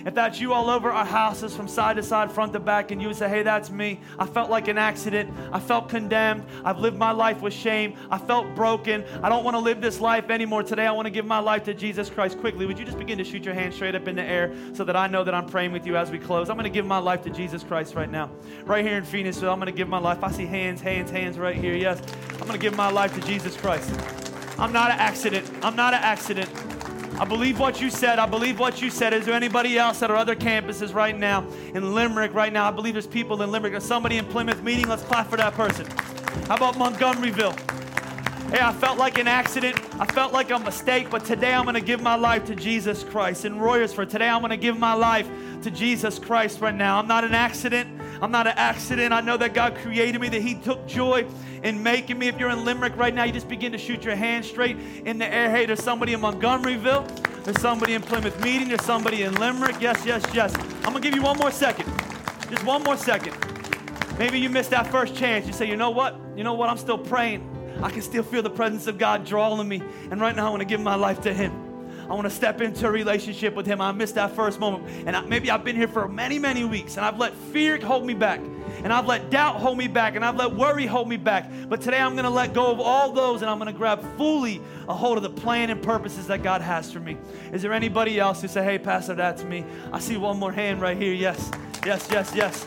If 0.06 0.14
that's 0.14 0.40
you 0.40 0.54
all 0.54 0.70
over 0.70 0.92
our 0.92 1.06
houses 1.06 1.56
from 1.56 1.68
side 1.68 1.96
to 1.96 2.04
side, 2.04 2.32
front 2.32 2.54
to 2.54 2.60
back, 2.60 2.92
and 2.92 3.02
you 3.02 3.08
would 3.08 3.18
say, 3.18 3.30
Hey, 3.30 3.44
that's 3.44 3.70
me. 3.70 4.00
I 4.20 4.26
felt 4.26 4.50
like 4.50 4.68
an 4.68 4.78
accident. 4.78 5.34
I 5.52 5.60
felt 5.60 5.90
condemned. 5.90 6.46
I've 6.66 6.80
lived 6.80 6.98
my 6.98 7.12
life 7.12 7.42
with 7.42 7.54
shame. 7.54 7.96
I 8.10 8.18
felt 8.18 8.54
broken. 8.56 9.04
I 9.22 9.30
don't 9.30 9.44
want 9.44 9.56
to 9.56 9.60
live 9.60 9.82
this 9.82 10.00
life 10.00 10.30
anymore. 10.30 10.64
Today, 10.64 10.86
I 10.86 10.92
want 10.92 11.06
to 11.06 11.12
give 11.12 11.26
my 11.26 11.40
life 11.40 11.64
to 11.66 11.74
Jesus 11.74 12.10
Christ. 12.10 12.40
Quickly, 12.40 12.66
would 12.66 12.78
you 12.78 12.86
just 12.86 13.00
begin 13.00 13.18
to 13.18 13.24
shoot 13.24 13.44
your 13.44 13.54
hand 13.54 13.74
straight 13.74 13.96
up 13.96 14.08
in 14.08 14.16
the 14.16 14.24
air 14.24 14.54
so 14.74 14.84
that 14.84 14.96
I 14.96 15.08
know 15.08 15.24
that 15.24 15.34
I'm 15.34 15.46
praying 15.46 15.72
with 15.72 15.86
you 15.86 15.96
as 15.96 16.12
we 16.12 16.20
close? 16.20 16.50
I'm 16.50 16.58
going 16.58 16.64
to 16.66 16.70
give 16.70 16.86
my 16.86 16.98
life 16.98 17.24
to 17.24 17.30
Jesus 17.30 17.64
Christ 17.64 17.96
right 17.96 18.10
now. 18.10 18.30
Right 18.66 18.86
here 18.86 18.98
in 18.98 19.04
Phoenix, 19.04 19.38
so 19.38 19.52
I'm 19.52 19.60
going 19.60 19.72
to 19.72 19.78
give 19.78 19.88
my 19.88 20.00
life. 20.00 20.24
I 20.24 20.32
see 20.32 20.46
hands, 20.46 20.82
hands, 20.82 21.12
hands 21.12 21.38
right 21.38 21.56
here. 21.56 21.76
Yes, 21.76 22.02
I'm 22.34 22.48
going 22.48 22.52
to 22.54 22.58
give 22.58 22.76
my 22.76 22.90
life 22.90 23.14
to 23.16 23.22
Jesus 23.22 23.56
Christ. 23.58 23.90
I'm 24.58 24.72
not 24.72 24.92
an 24.92 25.00
accident. 25.00 25.50
I'm 25.64 25.76
not 25.76 25.94
an 25.94 26.02
accident. 26.04 26.50
I 27.20 27.26
believe 27.26 27.60
what 27.60 27.80
you 27.80 27.90
said. 27.90 28.20
I 28.20 28.26
believe 28.26 28.60
what 28.60 28.82
you 28.82 28.90
said. 28.90 29.14
Is 29.14 29.26
there 29.26 29.36
anybody 29.36 29.78
else 29.78 30.02
at 30.02 30.10
our 30.10 30.18
other 30.18 30.36
campuses 30.36 30.94
right 30.94 31.18
now? 31.18 31.46
In 31.74 31.94
Limerick 31.94 32.34
right 32.34 32.52
now, 32.52 32.68
I 32.68 32.72
believe 32.72 32.94
there's 32.96 33.08
people 33.08 33.42
in 33.42 33.52
Limerick. 33.52 33.74
There's 33.74 33.86
somebody 33.86 34.18
in 34.18 34.26
Plymouth 34.26 34.64
meeting. 34.64 34.88
Let's 34.88 35.04
clap 35.04 35.30
for 35.30 35.38
that 35.38 35.54
person. 35.54 35.86
How 36.48 36.56
about 36.56 36.76
Montgomeryville? 36.76 37.73
Hey, 38.54 38.62
I 38.62 38.72
felt 38.72 39.00
like 39.00 39.18
an 39.18 39.28
accident. 39.28 39.80
I 40.00 40.06
felt 40.06 40.32
like 40.32 40.52
a 40.52 40.60
mistake, 40.60 41.10
but 41.10 41.26
today 41.26 41.56
I'm 41.56 41.64
going 41.64 41.74
to 41.74 41.82
give 41.82 42.04
my 42.04 42.14
life 42.14 42.46
to 42.46 42.56
Jesus 42.56 43.04
Christ. 43.04 43.46
In 43.46 43.56
Royersford, 43.56 44.12
today 44.12 44.30
I'm 44.30 44.42
going 44.42 44.52
to 44.52 44.58
give 44.58 44.78
my 44.78 44.94
life 44.94 45.28
to 45.64 45.72
Jesus 45.72 46.20
Christ 46.20 46.62
right 46.62 46.76
now. 46.76 47.00
I'm 47.00 47.08
not 47.08 47.24
an 47.24 47.34
accident. 47.34 47.90
I'm 48.22 48.30
not 48.30 48.46
an 48.46 48.54
accident. 48.56 49.12
I 49.12 49.22
know 49.22 49.38
that 49.38 49.56
God 49.56 49.74
created 49.78 50.22
me, 50.22 50.30
that 50.30 50.44
He 50.44 50.54
took 50.54 50.86
joy 50.86 51.26
in 51.64 51.82
making 51.82 52.20
me. 52.20 52.28
If 52.28 52.38
you're 52.38 52.52
in 52.52 52.64
Limerick 52.64 52.96
right 52.96 53.16
now, 53.16 53.24
you 53.24 53.32
just 53.32 53.50
begin 53.50 53.72
to 53.72 53.80
shoot 53.80 54.04
your 54.04 54.16
hand 54.16 54.46
straight 54.46 54.78
in 55.04 55.18
the 55.18 55.26
air. 55.26 55.50
Hey, 55.50 55.66
there's 55.66 55.82
somebody 55.82 56.14
in 56.14 56.20
Montgomeryville. 56.20 57.44
There's 57.46 57.60
somebody 57.60 57.96
in 57.96 58.04
Plymouth 58.04 58.40
Meeting. 58.44 58.68
There's 58.68 58.86
somebody 58.86 59.24
in 59.24 59.34
Limerick. 59.34 59.82
Yes, 59.82 60.06
yes, 60.06 60.24
yes. 60.32 60.54
I'm 60.56 60.92
going 60.92 61.02
to 61.02 61.10
give 61.10 61.16
you 61.16 61.24
one 61.24 61.40
more 61.40 61.50
second. 61.50 61.92
Just 62.52 62.64
one 62.64 62.84
more 62.84 62.98
second. 62.98 63.36
Maybe 64.20 64.40
you 64.40 64.48
missed 64.48 64.70
that 64.70 64.92
first 64.92 65.16
chance. 65.16 65.48
You 65.48 65.54
say, 65.54 65.68
you 65.68 65.76
know 65.76 65.90
what? 65.90 66.20
You 66.36 66.44
know 66.44 66.54
what? 66.54 66.70
I'm 66.70 66.78
still 66.78 67.00
praying. 67.00 67.50
I 67.82 67.90
can 67.90 68.02
still 68.02 68.24
feel 68.24 68.42
the 68.42 68.50
presence 68.50 68.88
of 68.88 68.98
God 68.98 69.26
drawing 69.26 69.68
me. 69.68 69.82
And 70.12 70.22
right 70.22 70.36
now, 70.36 70.48
I 70.48 70.50
want 70.50 70.62
to 70.62 70.68
give 70.68 70.82
my 70.82 70.96
life 70.96 71.22
to 71.22 71.34
Him. 71.34 71.74
I 72.10 72.16
want 72.16 72.26
to 72.26 72.30
step 72.30 72.62
into 72.62 72.86
a 72.88 72.92
relationship 72.92 73.56
with 73.56 73.66
Him. 73.66 73.82
I 73.82 73.92
missed 73.92 74.16
that 74.16 74.36
first 74.36 74.60
moment. 74.60 74.86
And 75.08 75.16
I, 75.16 75.22
maybe 75.22 75.50
I've 75.50 75.64
been 75.64 75.76
here 75.76 75.88
for 75.88 76.08
many, 76.08 76.38
many 76.38 76.66
weeks 76.66 76.98
and 76.98 77.06
I've 77.06 77.18
let 77.18 77.34
fear 77.34 77.80
hold 77.80 78.06
me 78.06 78.14
back. 78.14 78.42
And 78.84 78.92
I've 78.92 79.06
let 79.06 79.30
doubt 79.30 79.56
hold 79.56 79.78
me 79.78 79.88
back. 79.88 80.16
And 80.16 80.26
I've 80.26 80.36
let 80.36 80.54
worry 80.54 80.86
hold 80.86 81.08
me 81.08 81.18
back. 81.18 81.50
But 81.70 81.82
today 81.82 82.00
I'm 82.00 82.14
going 82.14 82.26
to 82.26 82.30
let 82.30 82.54
go 82.54 82.72
of 82.72 82.80
all 82.80 83.12
those 83.12 83.42
and 83.42 83.50
I'm 83.50 83.58
going 83.58 83.72
to 83.72 83.78
grab 83.78 84.04
fully 84.18 84.62
a 84.88 84.94
hold 84.94 85.18
of 85.18 85.24
the 85.24 85.30
plan 85.30 85.70
and 85.70 85.82
purposes 85.82 86.28
that 86.28 86.44
God 86.44 86.62
has 86.62 86.92
for 86.92 87.00
me. 87.00 87.18
Is 87.54 87.62
there 87.62 87.74
anybody 87.74 88.20
else 88.20 88.42
who 88.42 88.48
say, 88.48 88.64
hey, 88.64 88.78
Pastor, 88.78 89.16
that's 89.16 89.44
me? 89.44 89.64
I 89.92 90.00
see 90.00 90.18
one 90.18 90.38
more 90.38 90.52
hand 90.52 90.82
right 90.82 90.98
here. 90.98 91.14
Yes, 91.14 91.50
yes, 91.86 92.10
yes, 92.12 92.34
yes. 92.36 92.66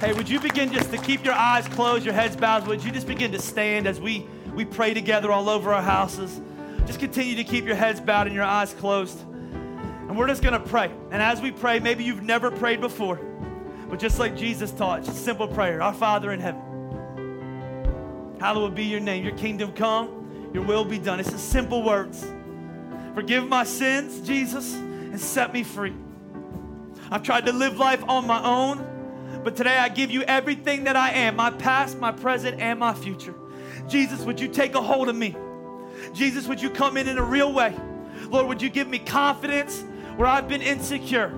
Hey, 0.00 0.14
would 0.14 0.30
you 0.30 0.40
begin 0.40 0.72
just 0.72 0.90
to 0.92 0.96
keep 0.96 1.26
your 1.26 1.34
eyes 1.34 1.68
closed, 1.68 2.06
your 2.06 2.14
heads 2.14 2.34
bowed? 2.34 2.66
Would 2.66 2.82
you 2.82 2.90
just 2.90 3.06
begin 3.06 3.32
to 3.32 3.38
stand 3.38 3.86
as 3.86 4.00
we, 4.00 4.26
we 4.54 4.64
pray 4.64 4.94
together 4.94 5.30
all 5.30 5.50
over 5.50 5.74
our 5.74 5.82
houses? 5.82 6.40
Just 6.86 6.98
continue 6.98 7.36
to 7.36 7.44
keep 7.44 7.66
your 7.66 7.74
heads 7.74 8.00
bowed 8.00 8.26
and 8.26 8.34
your 8.34 8.46
eyes 8.46 8.72
closed. 8.72 9.20
And 9.20 10.16
we're 10.16 10.26
just 10.26 10.42
going 10.42 10.54
to 10.54 10.68
pray. 10.68 10.90
And 11.10 11.20
as 11.20 11.42
we 11.42 11.50
pray, 11.50 11.80
maybe 11.80 12.02
you've 12.02 12.22
never 12.22 12.50
prayed 12.50 12.80
before, 12.80 13.20
but 13.90 13.98
just 13.98 14.18
like 14.18 14.34
Jesus 14.34 14.72
taught, 14.72 15.04
just 15.04 15.22
simple 15.22 15.46
prayer 15.46 15.82
Our 15.82 15.92
Father 15.92 16.32
in 16.32 16.40
heaven, 16.40 16.62
hallowed 18.40 18.74
be 18.74 18.84
your 18.84 19.00
name. 19.00 19.22
Your 19.22 19.36
kingdom 19.36 19.70
come, 19.72 20.50
your 20.54 20.62
will 20.64 20.86
be 20.86 20.98
done. 20.98 21.20
It's 21.20 21.30
the 21.30 21.36
simple 21.38 21.82
words. 21.82 22.26
Forgive 23.14 23.46
my 23.46 23.64
sins, 23.64 24.26
Jesus, 24.26 24.72
and 24.72 25.20
set 25.20 25.52
me 25.52 25.62
free. 25.62 25.92
I've 27.10 27.22
tried 27.22 27.44
to 27.44 27.52
live 27.52 27.76
life 27.76 28.02
on 28.08 28.26
my 28.26 28.42
own, 28.42 28.86
but 29.42 29.56
today 29.56 29.76
I 29.76 29.88
give 29.88 30.10
you 30.10 30.22
everything 30.22 30.84
that 30.84 30.96
I 30.96 31.10
am 31.10 31.36
my 31.36 31.50
past, 31.50 31.98
my 31.98 32.12
present, 32.12 32.60
and 32.60 32.78
my 32.78 32.94
future. 32.94 33.34
Jesus, 33.88 34.20
would 34.20 34.38
you 34.38 34.48
take 34.48 34.74
a 34.74 34.80
hold 34.80 35.08
of 35.08 35.16
me? 35.16 35.36
Jesus, 36.12 36.46
would 36.46 36.60
you 36.60 36.70
come 36.70 36.96
in 36.96 37.08
in 37.08 37.18
a 37.18 37.22
real 37.22 37.52
way? 37.52 37.74
Lord, 38.28 38.46
would 38.46 38.62
you 38.62 38.70
give 38.70 38.88
me 38.88 38.98
confidence 38.98 39.82
where 40.16 40.28
I've 40.28 40.48
been 40.48 40.62
insecure? 40.62 41.32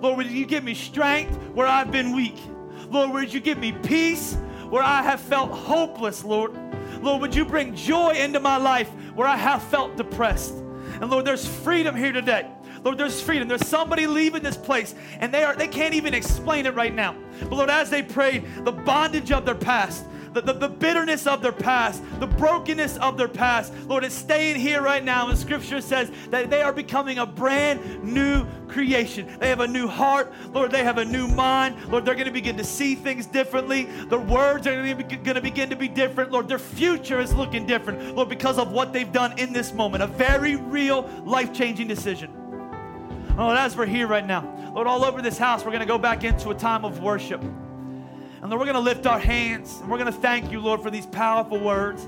Lord, 0.00 0.16
would 0.16 0.30
you 0.30 0.46
give 0.46 0.64
me 0.64 0.74
strength 0.74 1.36
where 1.54 1.66
I've 1.66 1.92
been 1.92 2.14
weak? 2.14 2.38
Lord, 2.90 3.12
would 3.12 3.32
you 3.32 3.40
give 3.40 3.58
me 3.58 3.72
peace 3.72 4.34
where 4.68 4.82
I 4.82 5.02
have 5.02 5.20
felt 5.20 5.50
hopeless, 5.50 6.24
Lord? 6.24 6.52
Lord, 7.02 7.20
would 7.20 7.34
you 7.34 7.44
bring 7.44 7.74
joy 7.74 8.10
into 8.10 8.40
my 8.40 8.56
life 8.56 8.88
where 9.14 9.28
I 9.28 9.36
have 9.36 9.62
felt 9.62 9.96
depressed? 9.96 10.54
And 10.54 11.10
Lord, 11.10 11.24
there's 11.24 11.46
freedom 11.46 11.96
here 11.96 12.12
today. 12.12 12.48
Lord, 12.84 12.98
there's 12.98 13.20
freedom. 13.20 13.48
There's 13.48 13.66
somebody 13.66 14.06
leaving 14.06 14.42
this 14.42 14.56
place 14.56 14.94
and 15.20 15.32
they 15.32 15.44
are 15.44 15.54
they 15.54 15.68
can't 15.68 15.94
even 15.94 16.14
explain 16.14 16.66
it 16.66 16.74
right 16.74 16.94
now. 16.94 17.16
But 17.40 17.52
Lord, 17.52 17.70
as 17.70 17.90
they 17.90 18.02
prayed, 18.02 18.44
the 18.64 18.72
bondage 18.72 19.30
of 19.30 19.44
their 19.44 19.54
past, 19.54 20.04
the, 20.32 20.40
the, 20.40 20.52
the, 20.54 20.68
bitterness 20.68 21.26
of 21.26 21.42
their 21.42 21.52
past, 21.52 22.02
the 22.18 22.26
brokenness 22.26 22.96
of 22.98 23.16
their 23.16 23.28
past. 23.28 23.72
Lord, 23.86 24.04
it's 24.04 24.14
staying 24.14 24.56
here 24.56 24.80
right 24.80 25.04
now. 25.04 25.28
And 25.28 25.38
scripture 25.38 25.80
says 25.80 26.10
that 26.30 26.50
they 26.50 26.62
are 26.62 26.72
becoming 26.72 27.18
a 27.18 27.26
brand 27.26 28.02
new 28.02 28.46
creation. 28.68 29.36
They 29.38 29.48
have 29.48 29.60
a 29.60 29.68
new 29.68 29.86
heart. 29.86 30.32
Lord, 30.52 30.70
they 30.70 30.84
have 30.84 30.98
a 30.98 31.04
new 31.04 31.28
mind. 31.28 31.76
Lord, 31.90 32.04
they're 32.04 32.14
going 32.14 32.26
to 32.26 32.32
begin 32.32 32.56
to 32.56 32.64
see 32.64 32.94
things 32.94 33.26
differently. 33.26 33.84
Their 33.84 34.20
words 34.20 34.66
are 34.66 34.74
going 34.74 34.96
to 34.96 35.40
begin 35.40 35.68
to 35.68 35.76
be 35.76 35.88
different. 35.88 36.30
Lord, 36.30 36.48
their 36.48 36.58
future 36.58 37.20
is 37.20 37.34
looking 37.34 37.66
different. 37.66 38.16
Lord, 38.16 38.28
because 38.28 38.58
of 38.58 38.72
what 38.72 38.92
they've 38.92 39.12
done 39.12 39.38
in 39.38 39.52
this 39.52 39.72
moment, 39.72 40.02
a 40.02 40.06
very 40.06 40.56
real 40.56 41.02
life 41.24 41.52
changing 41.52 41.88
decision. 41.88 42.41
Lord, 43.36 43.56
as 43.56 43.76
we're 43.76 43.86
here 43.86 44.06
right 44.06 44.26
now, 44.26 44.72
Lord, 44.74 44.86
all 44.86 45.04
over 45.04 45.22
this 45.22 45.38
house, 45.38 45.64
we're 45.64 45.70
going 45.70 45.80
to 45.80 45.86
go 45.86 45.98
back 45.98 46.22
into 46.22 46.50
a 46.50 46.54
time 46.54 46.84
of 46.84 47.00
worship. 47.00 47.40
And 47.40 48.50
Lord, 48.50 48.60
we're 48.60 48.66
going 48.66 48.74
to 48.74 48.80
lift 48.80 49.06
our 49.06 49.18
hands 49.18 49.78
and 49.80 49.90
we're 49.90 49.98
going 49.98 50.12
to 50.12 50.18
thank 50.18 50.52
you, 50.52 50.60
Lord, 50.60 50.82
for 50.82 50.90
these 50.90 51.06
powerful 51.06 51.58
words. 51.58 52.06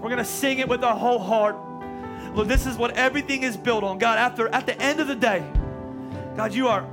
We're 0.00 0.08
going 0.08 0.16
to 0.16 0.24
sing 0.24 0.58
it 0.58 0.68
with 0.68 0.82
our 0.82 0.96
whole 0.96 1.20
heart. 1.20 1.56
Lord, 2.34 2.48
this 2.48 2.66
is 2.66 2.76
what 2.76 2.96
everything 2.96 3.44
is 3.44 3.56
built 3.56 3.84
on. 3.84 3.98
God, 3.98 4.18
after 4.18 4.48
at 4.48 4.66
the 4.66 4.80
end 4.80 4.98
of 4.98 5.06
the 5.06 5.14
day, 5.14 5.44
God, 6.36 6.52
you 6.52 6.68
are 6.68 6.88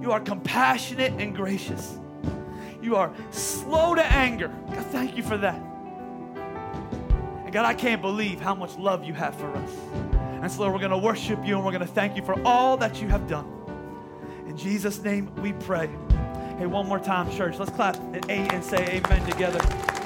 you 0.00 0.12
are 0.12 0.20
compassionate 0.20 1.12
and 1.14 1.34
gracious. 1.34 1.98
You 2.82 2.96
are 2.96 3.14
slow 3.30 3.94
to 3.94 4.04
anger. 4.04 4.48
God, 4.68 4.86
thank 4.86 5.16
you 5.16 5.22
for 5.22 5.38
that. 5.38 5.54
And 7.44 7.52
God, 7.52 7.64
I 7.64 7.74
can't 7.74 8.02
believe 8.02 8.40
how 8.40 8.54
much 8.54 8.76
love 8.76 9.04
you 9.04 9.14
have 9.14 9.34
for 9.36 9.50
us. 9.56 9.70
And 10.44 10.52
so, 10.52 10.60
Lord, 10.60 10.74
we're 10.74 10.78
going 10.78 10.90
to 10.90 10.98
worship 10.98 11.38
you 11.42 11.56
and 11.56 11.64
we're 11.64 11.72
going 11.72 11.86
to 11.86 11.90
thank 11.94 12.18
you 12.18 12.22
for 12.22 12.38
all 12.46 12.76
that 12.76 13.00
you 13.00 13.08
have 13.08 13.26
done. 13.26 13.50
In 14.46 14.54
Jesus' 14.58 15.02
name 15.02 15.34
we 15.36 15.54
pray. 15.54 15.88
Hey, 16.58 16.66
one 16.66 16.86
more 16.86 16.98
time, 16.98 17.34
church. 17.34 17.58
Let's 17.58 17.70
clap 17.70 17.96
and, 17.96 18.22
a 18.26 18.32
and 18.52 18.62
say 18.62 19.00
amen 19.02 19.26
together. 19.26 20.03